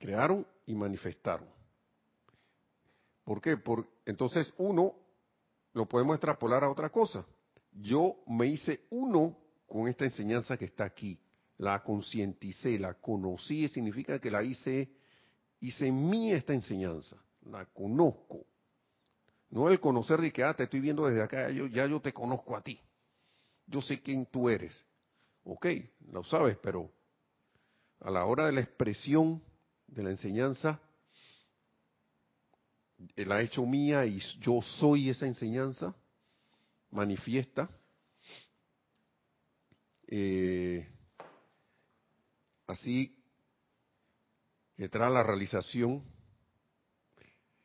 Crearon 0.00 0.44
y 0.66 0.74
manifestaron. 0.74 1.48
¿Por 3.22 3.40
qué? 3.40 3.56
Por, 3.56 3.86
entonces 4.04 4.52
uno 4.58 4.96
lo 5.72 5.86
podemos 5.86 6.16
extrapolar 6.16 6.64
a 6.64 6.70
otra 6.70 6.90
cosa. 6.90 7.24
Yo 7.70 8.16
me 8.26 8.48
hice 8.48 8.80
uno 8.90 9.38
con 9.68 9.86
esta 9.86 10.04
enseñanza 10.04 10.56
que 10.56 10.64
está 10.64 10.84
aquí. 10.84 11.16
La 11.58 11.80
concienticé, 11.84 12.76
la 12.80 12.94
conocí, 12.94 13.68
significa 13.68 14.18
que 14.18 14.32
la 14.32 14.42
hice, 14.42 14.90
hice 15.60 15.86
en 15.86 16.10
mí 16.10 16.32
esta 16.32 16.54
enseñanza. 16.54 17.22
La 17.42 17.66
conozco. 17.66 18.46
No 19.52 19.68
el 19.68 19.78
conocer 19.80 20.18
de 20.18 20.32
que, 20.32 20.42
ah, 20.42 20.54
te 20.54 20.64
estoy 20.64 20.80
viendo 20.80 21.06
desde 21.06 21.22
acá, 21.22 21.50
yo, 21.50 21.66
ya 21.66 21.86
yo 21.86 22.00
te 22.00 22.10
conozco 22.10 22.56
a 22.56 22.62
ti. 22.62 22.80
Yo 23.66 23.82
sé 23.82 24.00
quién 24.00 24.24
tú 24.24 24.48
eres. 24.48 24.82
Ok, 25.44 25.66
lo 26.10 26.24
sabes, 26.24 26.56
pero 26.62 26.90
a 28.00 28.10
la 28.10 28.24
hora 28.24 28.46
de 28.46 28.52
la 28.52 28.62
expresión 28.62 29.42
de 29.86 30.02
la 30.04 30.10
enseñanza, 30.10 30.80
la 33.14 33.36
ha 33.36 33.42
hecho 33.42 33.66
mía 33.66 34.06
y 34.06 34.20
yo 34.40 34.62
soy 34.62 35.10
esa 35.10 35.26
enseñanza, 35.26 35.94
manifiesta. 36.90 37.68
Eh, 40.06 40.88
así 42.66 43.22
que 44.78 44.88
trae 44.88 45.10
la 45.10 45.22
realización. 45.22 46.02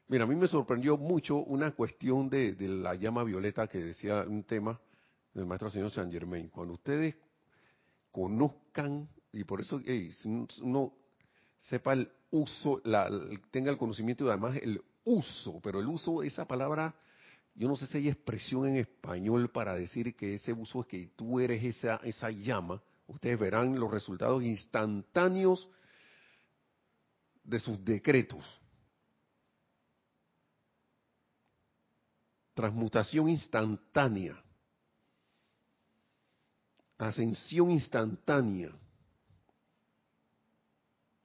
Mira, 0.10 0.24
a 0.24 0.28
mí 0.28 0.36
me 0.36 0.48
sorprendió 0.48 0.98
mucho 0.98 1.36
una 1.36 1.72
cuestión 1.72 2.30
de, 2.30 2.56
la 2.60 2.96
llama 2.96 3.26
violeta 3.26 3.68
que 3.68 3.80
decía 3.80 4.24
un 4.26 4.44
tema 4.44 4.80
del 5.34 5.46
maestro 5.46 5.70
señor 5.70 5.92
Saint 5.92 6.14
Germain. 6.14 6.48
Cuando 6.48 6.76
ustedes 6.76 7.18
conozcan, 8.10 9.10
y 9.34 9.44
por 9.44 9.60
eso 9.60 9.82
hey, 9.86 10.10
uno 10.62 10.94
sepa 11.58 11.92
el 11.92 12.10
uso, 12.32 12.82
la, 12.86 13.10
tenga 13.52 13.70
el 13.70 13.78
conocimiento 13.78 14.24
y 14.24 14.30
además 14.30 14.56
el 14.62 14.82
uso, 15.04 15.60
pero 15.62 15.82
el 15.82 15.88
uso, 15.88 16.24
esa 16.24 16.48
palabra, 16.48 16.96
yo 17.54 17.68
no 17.68 17.76
sé 17.76 17.86
si 17.88 17.98
hay 17.98 18.08
expresión 18.08 18.66
en 18.66 18.78
español 18.78 19.50
para 19.50 19.76
decir 19.76 20.16
que 20.16 20.36
ese 20.36 20.54
uso 20.54 20.82
es 20.82 20.88
que 20.88 21.12
tú 21.18 21.42
eres 21.42 21.62
esa, 21.62 21.98
esa 21.98 22.32
llama. 22.32 22.82
Ustedes 23.08 23.38
verán 23.38 23.78
los 23.78 23.92
resultados 23.92 24.42
instantáneos 24.42 25.68
de 27.44 27.60
sus 27.60 27.84
decretos. 27.84 28.46
Transmutación 32.58 33.30
instantánea. 33.30 34.36
Ascensión 36.98 37.70
instantánea. 37.70 38.72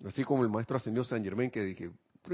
Así 0.05 0.25
como 0.25 0.43
el 0.43 0.51
maestro 0.51 0.77
ascendió 0.77 1.03
San 1.05 1.25
Germán 1.25 1.51
que 1.51 1.63
dije, 1.63 1.91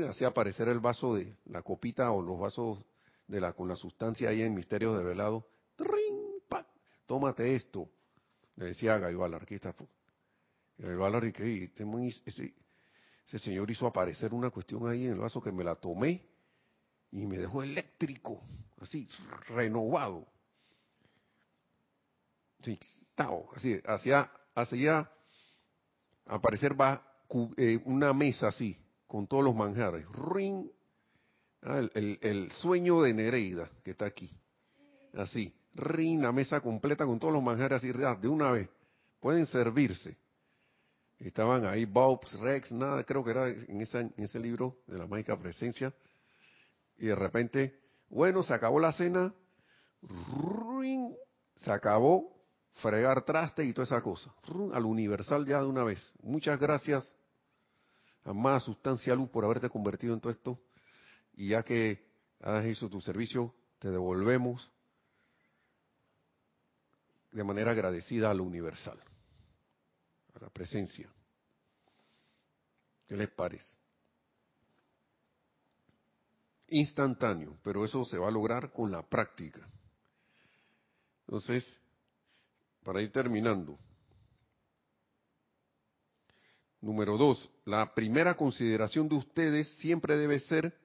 hacía 0.09 0.27
aparecer 0.27 0.67
el 0.67 0.81
vaso 0.81 1.15
de 1.15 1.33
la 1.45 1.63
copita 1.63 2.11
o 2.11 2.21
los 2.21 2.41
vasos 2.41 2.85
de 3.29 3.41
la 3.41 3.53
con 3.53 3.69
la 3.69 3.77
sustancia 3.77 4.31
ahí 4.31 4.43
en 4.43 4.53
Misterios 4.53 4.99
de 4.99 5.05
Velado. 5.05 5.47
Tómate 7.07 7.55
esto. 7.55 7.89
Le 8.57 8.65
decía 8.65 8.97
a 8.97 8.99
Gaibalar, 8.99 9.45
aquí 9.45 9.55
está. 9.55 9.73
Ese, 10.77 12.53
ese 13.25 13.39
señor 13.39 13.71
hizo 13.71 13.87
aparecer 13.87 14.35
una 14.35 14.51
cuestión 14.51 14.91
ahí 14.91 15.05
en 15.05 15.13
el 15.13 15.19
vaso 15.21 15.41
que 15.41 15.53
me 15.53 15.63
la 15.63 15.77
tomé 15.77 16.38
y 17.11 17.27
me 17.27 17.39
dejó 17.39 17.63
eléctrico, 17.63 18.43
así, 18.81 19.09
renovado. 19.49 20.27
Sí, 22.63 22.79
tao, 23.15 23.51
así, 23.55 23.81
hacía, 23.87 24.31
hacía 24.55 25.11
aparecer 26.27 26.79
va, 26.81 27.03
eh, 27.57 27.81
una 27.85 28.13
mesa 28.13 28.49
así, 28.49 28.77
con 29.07 29.27
todos 29.27 29.45
los 29.45 29.55
manjares. 29.55 30.07
Ring. 30.33 30.67
Ah, 31.63 31.83
el, 31.95 32.51
sueño 32.53 33.03
de 33.03 33.13
Nereida, 33.15 33.69
que 33.83 33.93
está 33.93 34.07
aquí. 34.07 34.31
Así. 35.15 35.53
Ring, 35.75 36.23
la 36.23 36.33
mesa 36.33 36.61
completa 36.61 37.05
con 37.05 37.19
todos 37.19 37.33
los 37.33 37.43
manjares 37.43 37.79
así, 37.79 37.91
ah, 38.05 38.17
de 38.21 38.29
una 38.29 38.53
vez. 38.53 38.69
Pueden 39.21 39.47
servirse. 39.47 40.17
Estaban 41.19 41.67
ahí 41.67 41.85
Bobs, 41.85 42.39
Rex, 42.39 42.71
nada, 42.71 43.03
creo 43.03 43.25
que 43.25 43.31
era 43.33 43.49
en, 43.49 43.81
en 43.81 44.25
ese 44.25 44.39
libro 44.39 44.79
de 44.87 44.99
la 44.99 45.07
mágica 45.07 45.37
presencia. 45.37 45.93
Y 46.99 47.07
de 47.07 47.15
repente, 47.15 47.81
bueno, 48.09 48.43
se 48.43 48.53
acabó 48.55 48.81
la 48.81 48.93
cena. 48.93 49.33
Se 51.57 51.73
acabó 51.73 52.37
fregar 52.75 53.25
traste 53.25 53.65
y 53.65 53.73
toda 53.73 53.85
esa 53.85 54.03
cosa. 54.03 54.33
Al 54.73 54.85
universal 54.85 55.47
ya 55.47 55.61
de 55.61 55.67
una 55.67 55.85
vez. 55.85 56.13
Muchas 56.23 56.59
gracias 56.59 57.17
amada 58.31 58.61
sustancia 58.61 59.15
luz 59.15 59.31
por 59.31 59.45
haberte 59.45 59.71
convertido 59.71 60.15
en 60.15 60.21
todo 60.21 60.33
esto 60.33 60.61
y 61.35 61.49
ya 61.49 61.63
que 61.63 62.07
has 62.41 62.65
hecho 62.65 62.89
tu 62.89 63.01
servicio, 63.01 63.55
te 63.79 63.91
devolvemos 63.91 64.71
de 67.33 67.45
manera 67.45 67.73
agradecida 67.73 68.31
a 68.31 68.35
lo 68.35 68.45
universal, 68.45 68.99
a 70.35 70.39
la 70.41 70.51
presencia. 70.51 71.11
¿Qué 73.07 73.17
les 73.17 73.31
parece? 73.31 73.77
Instantáneo, 76.71 77.59
pero 77.63 77.85
eso 77.85 78.05
se 78.05 78.19
va 78.19 78.29
a 78.29 78.33
lograr 78.33 78.73
con 78.73 78.91
la 78.91 79.03
práctica. 79.03 79.67
Entonces, 81.27 81.65
para 82.83 83.03
ir 83.03 83.13
terminando, 83.13 83.79
Número 86.81 87.19
dos, 87.19 87.51
la 87.65 87.93
primera 87.95 88.37
consideración 88.37 89.09
de 89.09 89.17
ustedes 89.17 89.69
siempre 89.79 90.17
debe 90.17 90.39
ser 90.39 90.79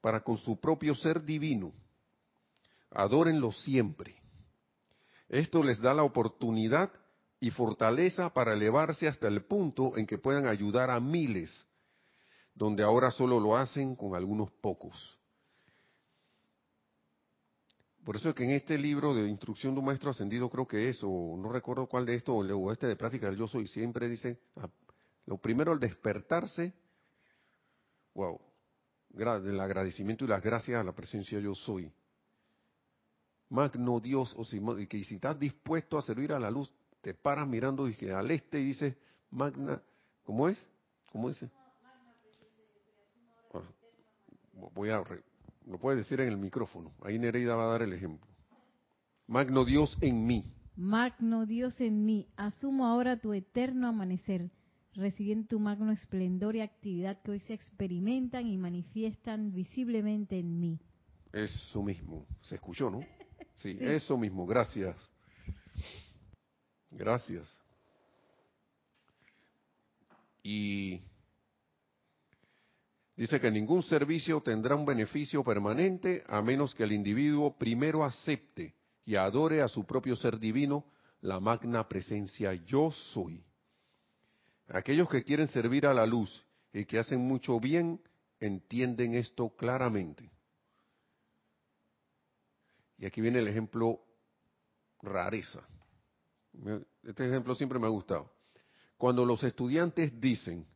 para 0.00 0.20
con 0.20 0.38
su 0.38 0.60
propio 0.60 0.94
ser 0.94 1.24
divino. 1.24 1.72
Adórenlo 2.90 3.50
siempre. 3.52 4.16
Esto 5.28 5.62
les 5.62 5.80
da 5.80 5.92
la 5.92 6.04
oportunidad 6.04 6.92
y 7.40 7.50
fortaleza 7.50 8.32
para 8.32 8.52
elevarse 8.52 9.08
hasta 9.08 9.28
el 9.28 9.42
punto 9.42 9.96
en 9.96 10.06
que 10.06 10.18
puedan 10.18 10.46
ayudar 10.46 10.90
a 10.90 11.00
miles, 11.00 11.66
donde 12.54 12.82
ahora 12.82 13.10
solo 13.10 13.40
lo 13.40 13.56
hacen 13.56 13.96
con 13.96 14.14
algunos 14.14 14.50
pocos. 14.60 15.18
Por 18.04 18.16
eso 18.16 18.30
es 18.30 18.34
que 18.34 18.44
en 18.44 18.50
este 18.50 18.78
libro 18.78 19.14
de 19.14 19.28
instrucción 19.28 19.74
de 19.74 19.80
un 19.80 19.86
maestro 19.86 20.10
ascendido, 20.10 20.48
creo 20.48 20.66
que 20.66 20.88
es, 20.88 21.00
o 21.02 21.36
no 21.36 21.52
recuerdo 21.52 21.86
cuál 21.86 22.06
de 22.06 22.14
estos, 22.14 22.34
o 22.34 22.72
este 22.72 22.86
de 22.86 22.96
práctica 22.96 23.26
del 23.26 23.38
yo 23.38 23.46
soy, 23.46 23.66
siempre 23.66 24.08
dice, 24.08 24.40
lo 25.26 25.36
primero, 25.36 25.72
el 25.72 25.80
despertarse, 25.80 26.72
wow, 28.14 28.40
del 29.10 29.60
agradecimiento 29.60 30.24
y 30.24 30.28
las 30.28 30.42
gracias 30.42 30.80
a 30.80 30.84
la 30.84 30.92
presencia 30.92 31.38
yo 31.40 31.54
soy. 31.54 31.92
Magno 33.50 34.00
Dios, 34.00 34.34
o 34.36 34.44
si, 34.44 34.60
que 34.88 35.04
si 35.04 35.16
estás 35.16 35.38
dispuesto 35.38 35.98
a 35.98 36.02
servir 36.02 36.32
a 36.32 36.40
la 36.40 36.50
luz, 36.50 36.72
te 37.02 37.14
paras 37.14 37.46
mirando 37.46 37.88
y 37.88 37.94
que 37.94 38.12
al 38.12 38.30
este 38.30 38.60
y 38.60 38.64
dices, 38.64 38.96
Magna, 39.30 39.82
¿cómo 40.24 40.48
es? 40.48 40.68
¿Cómo 41.12 41.28
dice? 41.28 41.50
Voy 44.52 44.90
a, 44.90 45.02
lo 45.70 45.78
puedes 45.78 45.98
decir 45.98 46.20
en 46.20 46.28
el 46.28 46.36
micrófono. 46.36 46.92
Ahí 47.02 47.18
Nereida 47.18 47.54
va 47.54 47.64
a 47.64 47.72
dar 47.72 47.82
el 47.82 47.92
ejemplo. 47.92 48.26
Magno 49.26 49.64
Dios 49.64 49.96
en 50.00 50.26
mí. 50.26 50.44
Magno 50.76 51.46
Dios 51.46 51.80
en 51.80 52.04
mí, 52.04 52.26
asumo 52.36 52.86
ahora 52.86 53.20
tu 53.20 53.32
eterno 53.32 53.88
amanecer 53.88 54.50
recibiendo 54.94 55.46
tu 55.46 55.60
magno 55.60 55.92
esplendor 55.92 56.56
y 56.56 56.60
actividad 56.60 57.22
que 57.22 57.30
hoy 57.32 57.40
se 57.40 57.54
experimentan 57.54 58.46
y 58.46 58.56
manifiestan 58.58 59.52
visiblemente 59.52 60.38
en 60.38 60.58
mí. 60.58 60.80
Eso 61.32 61.82
mismo, 61.82 62.26
se 62.42 62.56
escuchó, 62.56 62.90
¿no? 62.90 63.00
Sí, 63.54 63.76
eso 63.78 64.16
mismo, 64.16 64.46
gracias. 64.46 64.96
Gracias. 66.90 67.46
Y 70.42 71.02
Dice 73.20 73.38
que 73.38 73.50
ningún 73.50 73.82
servicio 73.82 74.40
tendrá 74.40 74.74
un 74.74 74.86
beneficio 74.86 75.44
permanente 75.44 76.24
a 76.26 76.40
menos 76.40 76.74
que 76.74 76.84
el 76.84 76.92
individuo 76.92 77.54
primero 77.54 78.02
acepte 78.02 78.74
y 79.04 79.14
adore 79.14 79.60
a 79.60 79.68
su 79.68 79.84
propio 79.84 80.16
ser 80.16 80.38
divino, 80.38 80.86
la 81.20 81.38
magna 81.38 81.86
presencia 81.86 82.54
yo 82.54 82.90
soy. 83.12 83.44
Aquellos 84.68 85.06
que 85.10 85.22
quieren 85.22 85.48
servir 85.48 85.84
a 85.84 85.92
la 85.92 86.06
luz 86.06 86.42
y 86.72 86.86
que 86.86 86.98
hacen 86.98 87.20
mucho 87.20 87.60
bien, 87.60 88.00
entienden 88.38 89.12
esto 89.12 89.50
claramente. 89.50 90.30
Y 92.96 93.04
aquí 93.04 93.20
viene 93.20 93.40
el 93.40 93.48
ejemplo 93.48 94.00
rareza. 95.02 95.60
Este 97.02 97.28
ejemplo 97.28 97.54
siempre 97.54 97.78
me 97.78 97.84
ha 97.84 97.90
gustado. 97.90 98.32
Cuando 98.96 99.26
los 99.26 99.44
estudiantes 99.44 100.18
dicen, 100.18 100.66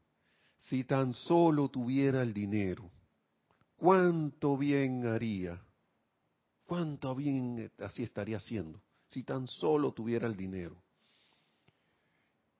si 0.69 0.85
tan 0.85 1.13
solo 1.13 1.69
tuviera 1.69 2.23
el 2.23 2.33
dinero, 2.33 2.91
cuánto 3.77 4.57
bien 4.57 5.07
haría, 5.07 5.61
cuánto 6.65 7.15
bien 7.15 7.71
así 7.79 8.03
estaría 8.03 8.39
haciendo, 8.39 8.81
si 9.07 9.23
tan 9.23 9.47
solo 9.47 9.93
tuviera 9.93 10.27
el 10.27 10.37
dinero. 10.37 10.77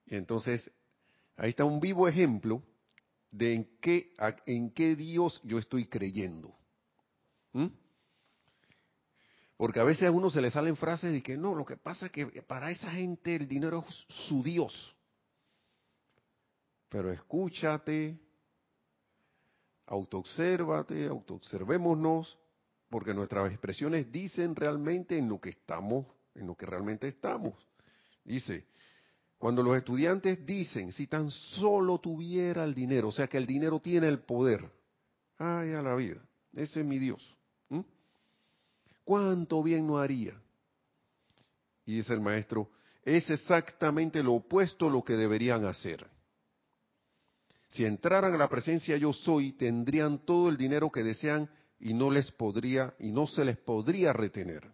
Entonces, 0.05 0.71
ahí 1.35 1.49
está 1.49 1.65
un 1.65 1.79
vivo 1.79 2.07
ejemplo 2.07 2.61
de 3.31 3.55
en 3.55 3.77
qué, 3.81 4.13
en 4.45 4.69
qué 4.71 4.95
Dios 4.95 5.41
yo 5.43 5.57
estoy 5.57 5.87
creyendo. 5.87 6.55
¿Mm? 7.53 7.67
Porque 9.57 9.79
a 9.79 9.83
veces 9.83 10.07
a 10.07 10.11
uno 10.11 10.29
se 10.29 10.41
le 10.41 10.51
salen 10.51 10.75
frases 10.75 11.11
de 11.11 11.23
que 11.23 11.37
no, 11.37 11.55
lo 11.55 11.65
que 11.65 11.77
pasa 11.77 12.07
es 12.07 12.11
que 12.11 12.25
para 12.43 12.69
esa 12.69 12.91
gente 12.91 13.35
el 13.35 13.47
dinero 13.47 13.83
es 13.87 14.05
su 14.27 14.43
Dios. 14.43 14.94
Pero 16.89 17.11
escúchate, 17.11 18.19
autoobsérvate, 19.87 21.07
autoobservémonos, 21.07 22.37
porque 22.89 23.13
nuestras 23.13 23.51
expresiones 23.51 24.11
dicen 24.11 24.55
realmente 24.55 25.17
en 25.17 25.27
lo 25.27 25.39
que 25.39 25.49
estamos, 25.49 26.05
en 26.35 26.47
lo 26.47 26.55
que 26.55 26.65
realmente 26.65 27.07
estamos. 27.07 27.53
Dice, 28.23 28.65
cuando 29.37 29.61
los 29.61 29.75
estudiantes 29.75 30.45
dicen, 30.45 30.91
si 30.91 31.07
tan 31.07 31.29
solo 31.29 31.99
tuviera 31.99 32.63
el 32.63 32.73
dinero, 32.73 33.09
o 33.09 33.11
sea 33.11 33.27
que 33.27 33.37
el 33.37 33.45
dinero 33.45 33.79
tiene 33.79 34.07
el 34.07 34.19
poder, 34.19 34.71
ay 35.37 35.73
a 35.73 35.81
la 35.81 35.95
vida, 35.95 36.21
ese 36.53 36.81
es 36.81 36.85
mi 36.85 36.99
Dios. 36.99 37.35
¿Cuánto 39.03 39.61
bien 39.61 39.85
no 39.85 39.99
haría? 39.99 40.33
Y 41.85 41.97
dice 41.97 42.13
el 42.13 42.21
maestro, 42.21 42.71
es 43.03 43.29
exactamente 43.29 44.23
lo 44.23 44.33
opuesto 44.33 44.87
a 44.87 44.89
lo 44.89 45.03
que 45.03 45.13
deberían 45.13 45.63
hacer. 45.65 46.09
Si 47.75 47.83
entraran 47.83 48.33
a 48.33 48.37
la 48.37 48.47
presencia 48.47 48.95
yo 48.95 49.11
soy, 49.11 49.51
tendrían 49.51 50.19
todo 50.19 50.47
el 50.47 50.55
dinero 50.55 50.89
que 50.89 51.03
desean 51.03 51.49
y 51.77 51.93
no 51.93 52.09
les 52.09 52.31
podría 52.31 52.95
y 52.99 53.11
no 53.11 53.27
se 53.27 53.43
les 53.43 53.57
podría 53.57 54.13
retener. 54.13 54.71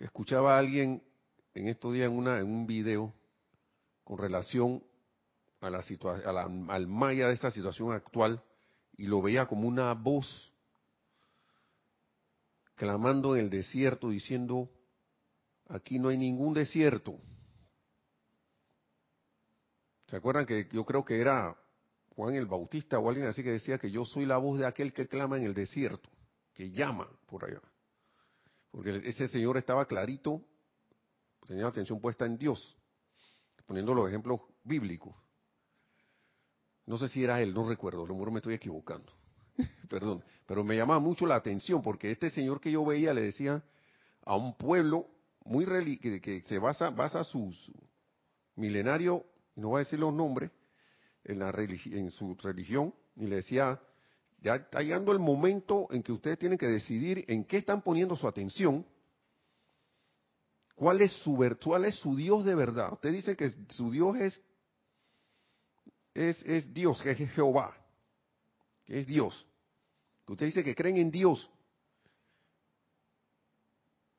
Escuchaba 0.00 0.56
a 0.56 0.58
alguien 0.58 1.00
en 1.54 1.68
estos 1.68 1.94
días 1.94 2.10
en, 2.10 2.18
una, 2.18 2.40
en 2.40 2.46
un 2.46 2.66
video 2.66 3.14
con 4.02 4.18
relación 4.18 4.82
a 5.60 5.70
la, 5.70 5.78
a 5.78 6.74
al 6.74 6.86
maya 6.88 7.28
de 7.28 7.34
esta 7.34 7.52
situación 7.52 7.92
actual 7.92 8.42
y 8.96 9.06
lo 9.06 9.22
veía 9.22 9.46
como 9.46 9.68
una 9.68 9.94
voz 9.94 10.52
clamando 12.74 13.36
en 13.36 13.44
el 13.44 13.50
desierto 13.50 14.08
diciendo, 14.08 14.68
aquí 15.68 16.00
no 16.00 16.08
hay 16.08 16.16
ningún 16.16 16.52
desierto, 16.52 17.20
¿Se 20.10 20.16
acuerdan 20.16 20.44
que 20.44 20.68
yo 20.72 20.84
creo 20.84 21.04
que 21.04 21.20
era 21.20 21.56
Juan 22.16 22.34
el 22.34 22.46
Bautista 22.46 22.98
o 22.98 23.08
alguien 23.08 23.28
así 23.28 23.44
que 23.44 23.52
decía 23.52 23.78
que 23.78 23.92
yo 23.92 24.04
soy 24.04 24.26
la 24.26 24.38
voz 24.38 24.58
de 24.58 24.66
aquel 24.66 24.92
que 24.92 25.06
clama 25.06 25.38
en 25.38 25.44
el 25.44 25.54
desierto, 25.54 26.10
que 26.52 26.72
llama 26.72 27.08
por 27.26 27.44
allá? 27.44 27.60
Porque 28.72 29.02
ese 29.04 29.28
señor 29.28 29.56
estaba 29.56 29.86
clarito, 29.86 30.42
tenía 31.46 31.62
la 31.62 31.68
atención 31.68 32.00
puesta 32.00 32.26
en 32.26 32.36
Dios, 32.36 32.76
poniendo 33.66 33.94
los 33.94 34.08
ejemplos 34.08 34.40
bíblicos. 34.64 35.14
No 36.86 36.98
sé 36.98 37.06
si 37.06 37.22
era 37.22 37.40
él, 37.40 37.54
no 37.54 37.68
recuerdo, 37.68 38.02
a 38.02 38.08
lo 38.08 38.14
mejor 38.14 38.32
me 38.32 38.38
estoy 38.38 38.54
equivocando. 38.54 39.12
Perdón, 39.88 40.24
pero 40.44 40.64
me 40.64 40.74
llamaba 40.74 40.98
mucho 40.98 41.24
la 41.24 41.36
atención 41.36 41.82
porque 41.82 42.10
este 42.10 42.30
señor 42.30 42.60
que 42.60 42.72
yo 42.72 42.84
veía 42.84 43.14
le 43.14 43.20
decía 43.20 43.62
a 44.24 44.34
un 44.34 44.56
pueblo 44.56 45.06
muy 45.44 45.64
que, 45.98 46.20
que 46.20 46.42
se 46.42 46.58
basa, 46.58 46.90
basa 46.90 47.22
su, 47.22 47.52
su 47.52 47.72
milenario 48.56 49.24
no 49.56 49.68
voy 49.68 49.78
a 49.78 49.84
decir 49.84 49.98
los 49.98 50.12
nombres, 50.12 50.50
en, 51.24 51.38
la 51.38 51.50
en 51.50 52.10
su 52.10 52.34
religión, 52.36 52.94
y 53.16 53.26
le 53.26 53.36
decía, 53.36 53.80
ya 54.40 54.56
está 54.56 54.80
llegando 54.80 55.12
el 55.12 55.18
momento 55.18 55.88
en 55.90 56.02
que 56.02 56.12
ustedes 56.12 56.38
tienen 56.38 56.58
que 56.58 56.66
decidir 56.66 57.24
en 57.28 57.44
qué 57.44 57.58
están 57.58 57.82
poniendo 57.82 58.16
su 58.16 58.26
atención, 58.26 58.86
cuál 60.74 61.02
es 61.02 61.12
su, 61.22 61.36
cuál 61.62 61.84
es 61.84 61.96
su 61.96 62.16
Dios 62.16 62.44
de 62.44 62.54
verdad. 62.54 62.92
Usted 62.92 63.12
dice 63.12 63.36
que 63.36 63.52
su 63.68 63.90
Dios 63.90 64.16
es, 64.16 64.40
es, 66.14 66.42
es 66.44 66.72
Dios, 66.72 67.02
que 67.02 67.10
es 67.10 67.30
Jehová, 67.32 67.76
que 68.84 69.00
es 69.00 69.06
Dios. 69.06 69.46
Usted 70.26 70.46
dice 70.46 70.64
que 70.64 70.74
creen 70.74 70.96
en 70.96 71.10
Dios. 71.10 71.50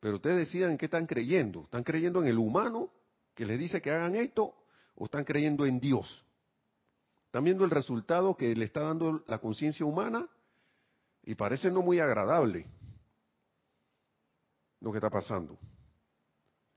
Pero 0.02 0.16
ustedes 0.16 0.38
decidan 0.38 0.72
en 0.72 0.78
qué 0.78 0.86
están 0.86 1.06
creyendo. 1.06 1.64
¿Están 1.64 1.84
creyendo 1.84 2.22
en 2.22 2.28
el 2.28 2.38
humano 2.38 2.92
que 3.34 3.46
les 3.46 3.58
dice 3.58 3.82
que 3.82 3.92
hagan 3.92 4.16
esto 4.16 4.56
o 4.96 5.06
están 5.06 5.24
creyendo 5.24 5.66
en 5.66 5.80
Dios? 5.80 6.26
¿Están 7.26 7.44
viendo 7.44 7.64
el 7.64 7.72
resultado 7.72 8.36
que 8.36 8.56
le 8.56 8.66
está 8.66 8.82
dando 8.82 9.24
la 9.28 9.39
conciencia 9.39 9.86
humana? 9.86 10.28
Y 11.24 11.36
parece 11.36 11.72
no 11.72 11.82
muy 11.82 12.00
agradable 12.00 12.66
lo 14.82 14.92
que 14.92 14.98
está 14.98 15.10
pasando. 15.10 15.58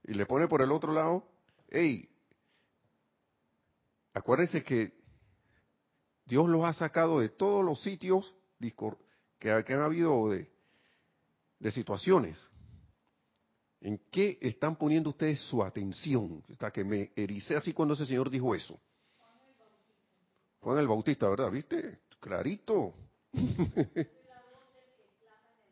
Y 0.05 0.15
le 0.15 0.27
pone 0.27 0.47
por 0.47 0.63
el 0.63 0.71
otro 0.71 0.93
lado, 0.93 1.27
hey, 1.71 2.09
acuérdense 4.13 4.63
que 4.63 4.93
Dios 6.27 6.49
los 6.49 6.65
ha 6.65 6.73
sacado 6.73 7.21
de 7.21 7.31
todos 7.31 7.65
los 7.65 7.83
sitios 7.83 8.35
que, 9.39 9.51
han 9.51 9.81
habido 9.81 10.29
de, 10.31 10.51
de 11.59 11.71
situaciones. 11.71 12.49
¿En 13.85 14.01
qué 14.11 14.39
están 14.41 14.77
poniendo 14.77 15.11
ustedes 15.11 15.39
su 15.43 15.63
atención? 15.63 16.43
Hasta 16.51 16.71
que 16.71 16.83
me 16.83 17.13
ericé 17.15 17.55
así 17.55 17.75
cuando 17.75 17.93
ese 17.93 18.07
señor 18.07 18.31
dijo 18.31 18.55
eso. 18.55 18.81
Juan 20.61 20.79
el 20.79 20.89
Bautista, 20.89 21.29
¿verdad? 21.29 21.51
¿Viste? 21.51 22.01
Clarito. 22.19 22.95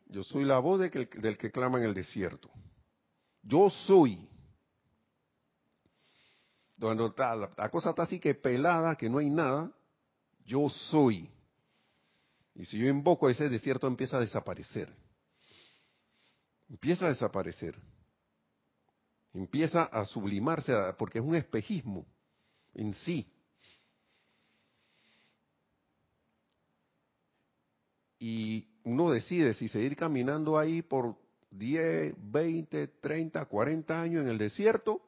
Yo 0.08 0.22
soy 0.24 0.44
la 0.44 0.58
voz 0.58 0.80
del 0.80 1.38
que 1.38 1.50
clama 1.50 1.78
en 1.78 1.86
el 1.86 1.94
desierto. 1.94 2.50
Yo 3.42 3.70
soy. 3.70 4.28
Cuando 6.78 7.14
la 7.16 7.70
cosa 7.70 7.90
está 7.90 8.02
así 8.02 8.20
que 8.20 8.34
pelada, 8.34 8.94
que 8.94 9.08
no 9.08 9.16
hay 9.18 9.30
nada, 9.30 9.72
yo 10.44 10.68
soy. 10.68 11.30
Y 12.54 12.66
si 12.66 12.78
yo 12.78 12.88
invoco 12.88 13.30
ese 13.30 13.48
desierto 13.48 13.86
empieza 13.86 14.18
a 14.18 14.20
desaparecer. 14.20 14.92
Empieza 16.68 17.06
a 17.06 17.08
desaparecer 17.08 17.74
empieza 19.35 19.85
a 19.85 20.05
sublimarse 20.05 20.72
porque 20.99 21.18
es 21.18 21.24
un 21.24 21.35
espejismo 21.35 22.07
en 22.74 22.93
sí. 22.93 23.30
Y 28.18 28.68
uno 28.85 29.11
decide 29.11 29.55
si 29.55 29.68
seguir 29.68 29.97
caminando 29.97 30.59
ahí 30.59 30.83
por 30.83 31.16
10, 31.51 32.14
20, 32.18 32.87
30, 32.89 33.45
40 33.47 34.01
años 34.01 34.22
en 34.22 34.28
el 34.28 34.39
desierto 34.39 35.03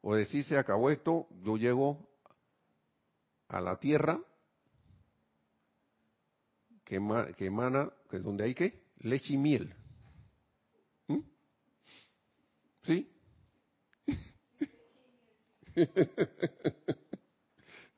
o 0.00 0.14
decir 0.14 0.44
se 0.44 0.56
acabó 0.56 0.90
esto, 0.90 1.26
yo 1.42 1.56
llego 1.56 2.08
a 3.48 3.60
la 3.60 3.80
tierra 3.80 4.20
que, 6.84 6.94
emana, 6.94 7.90
que 8.08 8.18
donde 8.20 8.44
hay 8.44 8.54
que 8.54 8.84
leche 9.00 9.34
y 9.34 9.36
miel. 9.36 9.74
¿Sí? 12.86 13.10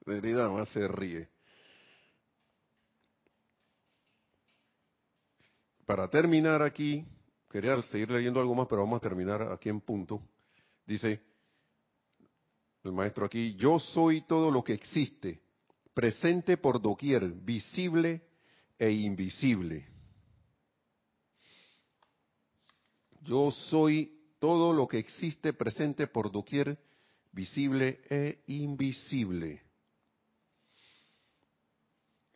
Derrida 0.06 0.48
más 0.48 0.68
se 0.70 0.88
ríe. 0.88 1.28
Para 5.84 6.08
terminar 6.08 6.62
aquí, 6.62 7.06
quería 7.50 7.80
seguir 7.82 8.10
leyendo 8.10 8.40
algo 8.40 8.54
más, 8.54 8.66
pero 8.66 8.82
vamos 8.82 8.96
a 8.96 9.00
terminar 9.00 9.52
aquí 9.52 9.68
en 9.68 9.82
punto. 9.82 10.22
Dice 10.86 11.20
el 12.82 12.92
maestro 12.92 13.26
aquí, 13.26 13.54
yo 13.56 13.78
soy 13.78 14.22
todo 14.22 14.50
lo 14.50 14.64
que 14.64 14.72
existe, 14.72 15.42
presente 15.92 16.56
por 16.56 16.80
doquier, 16.80 17.30
visible 17.30 18.22
e 18.78 18.90
invisible. 18.90 19.86
Yo 23.22 23.50
soy 23.50 24.17
todo 24.38 24.72
lo 24.72 24.86
que 24.86 24.98
existe 24.98 25.52
presente 25.52 26.06
por 26.06 26.30
doquier, 26.30 26.78
visible 27.32 28.00
e 28.08 28.42
invisible. 28.46 29.62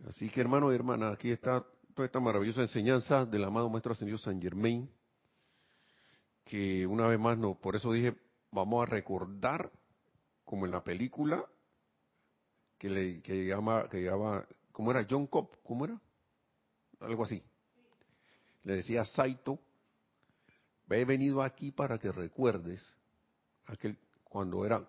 Así 0.07 0.28
que 0.28 0.40
hermano 0.40 0.72
y 0.72 0.74
hermana, 0.74 1.11
aquí 1.12 1.30
está 1.30 1.64
toda 1.94 2.07
esta 2.07 2.20
maravillosa 2.20 2.62
enseñanza 2.62 3.24
del 3.24 3.44
amado 3.44 3.70
Maestro 3.70 3.92
Ascendido 3.92 4.18
San 4.18 4.40
Germain, 4.40 4.90
que 6.44 6.86
una 6.86 7.07
vez 7.07 7.20
más, 7.20 7.38
no, 7.38 7.55
por 7.55 7.76
eso 7.76 7.92
dije, 7.92 8.16
vamos 8.50 8.82
a 8.82 8.90
recordar, 8.90 9.70
como 10.44 10.66
en 10.66 10.72
la 10.72 10.82
película, 10.82 11.44
que 12.78 12.90
le 12.90 13.22
que 13.22 13.46
llama, 13.46 13.88
que 13.88 14.03
llama, 14.03 14.44
¿cómo 14.72 14.90
era? 14.90 15.07
John 15.09 15.26
Cobb, 15.28 15.50
¿cómo 15.62 15.84
era? 15.84 16.00
Algo 17.00 17.22
así. 17.22 17.40
Le 18.64 18.74
decía 18.74 19.05
Saito, 19.05 19.61
he 21.01 21.05
venido 21.05 21.43
aquí 21.43 21.70
para 21.70 21.99
que 21.99 22.11
recuerdes 22.12 22.97
aquel 23.66 23.99
cuando 24.24 24.64
era, 24.64 24.88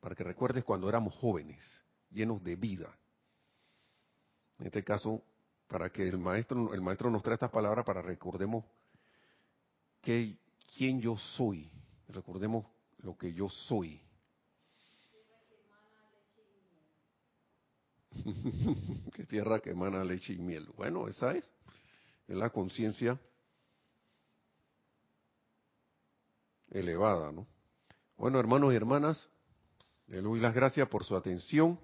para 0.00 0.14
que 0.14 0.24
recuerdes 0.24 0.64
cuando 0.64 0.88
éramos 0.88 1.14
jóvenes, 1.14 1.62
llenos 2.10 2.42
de 2.42 2.56
vida. 2.56 2.92
En 4.58 4.66
este 4.66 4.82
caso, 4.82 5.22
para 5.68 5.90
que 5.90 6.08
el 6.08 6.18
maestro, 6.18 6.74
el 6.74 6.80
maestro 6.80 7.10
nos 7.10 7.22
trae 7.22 7.34
estas 7.34 7.50
palabras 7.50 7.84
para 7.84 8.02
recordemos 8.02 8.64
que, 10.00 10.36
quién 10.76 11.00
yo 11.00 11.16
soy, 11.16 11.70
recordemos 12.08 12.66
lo 12.98 13.16
que 13.16 13.32
yo 13.32 13.48
soy. 13.48 14.00
que 19.14 19.24
tierra 19.24 19.60
que 19.60 19.70
emana 19.70 20.04
leche 20.04 20.34
y 20.34 20.38
miel. 20.38 20.66
Bueno, 20.76 21.08
esa 21.08 21.32
es, 21.32 21.44
es 22.28 22.36
la 22.36 22.50
conciencia 22.50 23.18
elevada, 26.72 27.30
¿no? 27.30 27.46
Bueno, 28.16 28.38
hermanos 28.38 28.72
y 28.72 28.76
hermanas, 28.76 29.28
le 30.06 30.20
doy 30.20 30.40
las 30.40 30.54
gracias 30.54 30.88
por 30.88 31.04
su 31.04 31.16
atención 31.16 31.78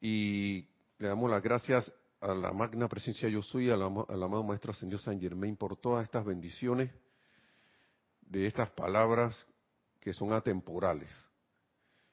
y 0.00 0.66
le 0.98 1.08
damos 1.08 1.30
las 1.30 1.42
gracias 1.42 1.92
a 2.20 2.34
la 2.34 2.52
magna 2.52 2.88
presencia 2.88 3.28
yo 3.28 3.42
soy, 3.42 3.70
al, 3.70 3.82
amado 3.82 4.42
Maestro 4.42 4.72
Señor 4.74 5.00
San 5.00 5.20
Germain 5.20 5.56
por 5.56 5.76
todas 5.76 6.04
estas 6.04 6.24
bendiciones 6.24 6.90
de 8.20 8.46
estas 8.46 8.70
palabras 8.70 9.46
que 10.00 10.12
son 10.12 10.32
atemporales 10.32 11.10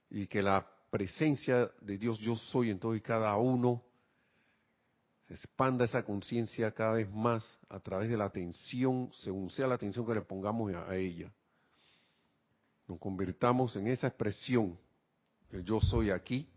y 0.09 0.27
que 0.27 0.41
la 0.41 0.65
presencia 0.89 1.69
de 1.81 1.97
Dios 1.97 2.19
yo 2.19 2.35
soy 2.35 2.69
en 2.69 2.79
todo 2.79 2.95
y 2.95 3.01
cada 3.01 3.35
uno 3.37 3.83
se 5.27 5.33
expanda 5.33 5.85
esa 5.85 6.03
conciencia 6.03 6.71
cada 6.71 6.93
vez 6.93 7.11
más 7.11 7.59
a 7.69 7.79
través 7.79 8.09
de 8.09 8.17
la 8.17 8.25
atención, 8.25 9.11
según 9.13 9.49
sea 9.49 9.67
la 9.67 9.75
atención 9.75 10.05
que 10.05 10.13
le 10.13 10.21
pongamos 10.21 10.73
a 10.73 10.95
ella. 10.95 11.31
Nos 12.87 12.99
convirtamos 12.99 13.75
en 13.75 13.87
esa 13.87 14.07
expresión, 14.07 14.79
el 15.51 15.65
yo 15.65 15.81
soy 15.81 16.11
aquí 16.11 16.47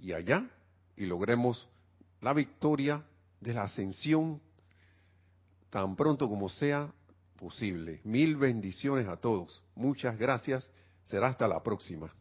y 0.00 0.12
allá, 0.12 0.48
y 0.96 1.06
logremos 1.06 1.68
la 2.20 2.32
victoria 2.32 3.04
de 3.40 3.52
la 3.52 3.62
ascensión 3.64 4.40
tan 5.70 5.96
pronto 5.96 6.28
como 6.28 6.48
sea 6.48 6.92
posible. 7.36 8.00
Mil 8.04 8.36
bendiciones 8.36 9.08
a 9.08 9.16
todos. 9.16 9.60
Muchas 9.74 10.16
gracias. 10.16 10.70
Será 11.02 11.28
hasta 11.28 11.48
la 11.48 11.62
próxima. 11.62 12.14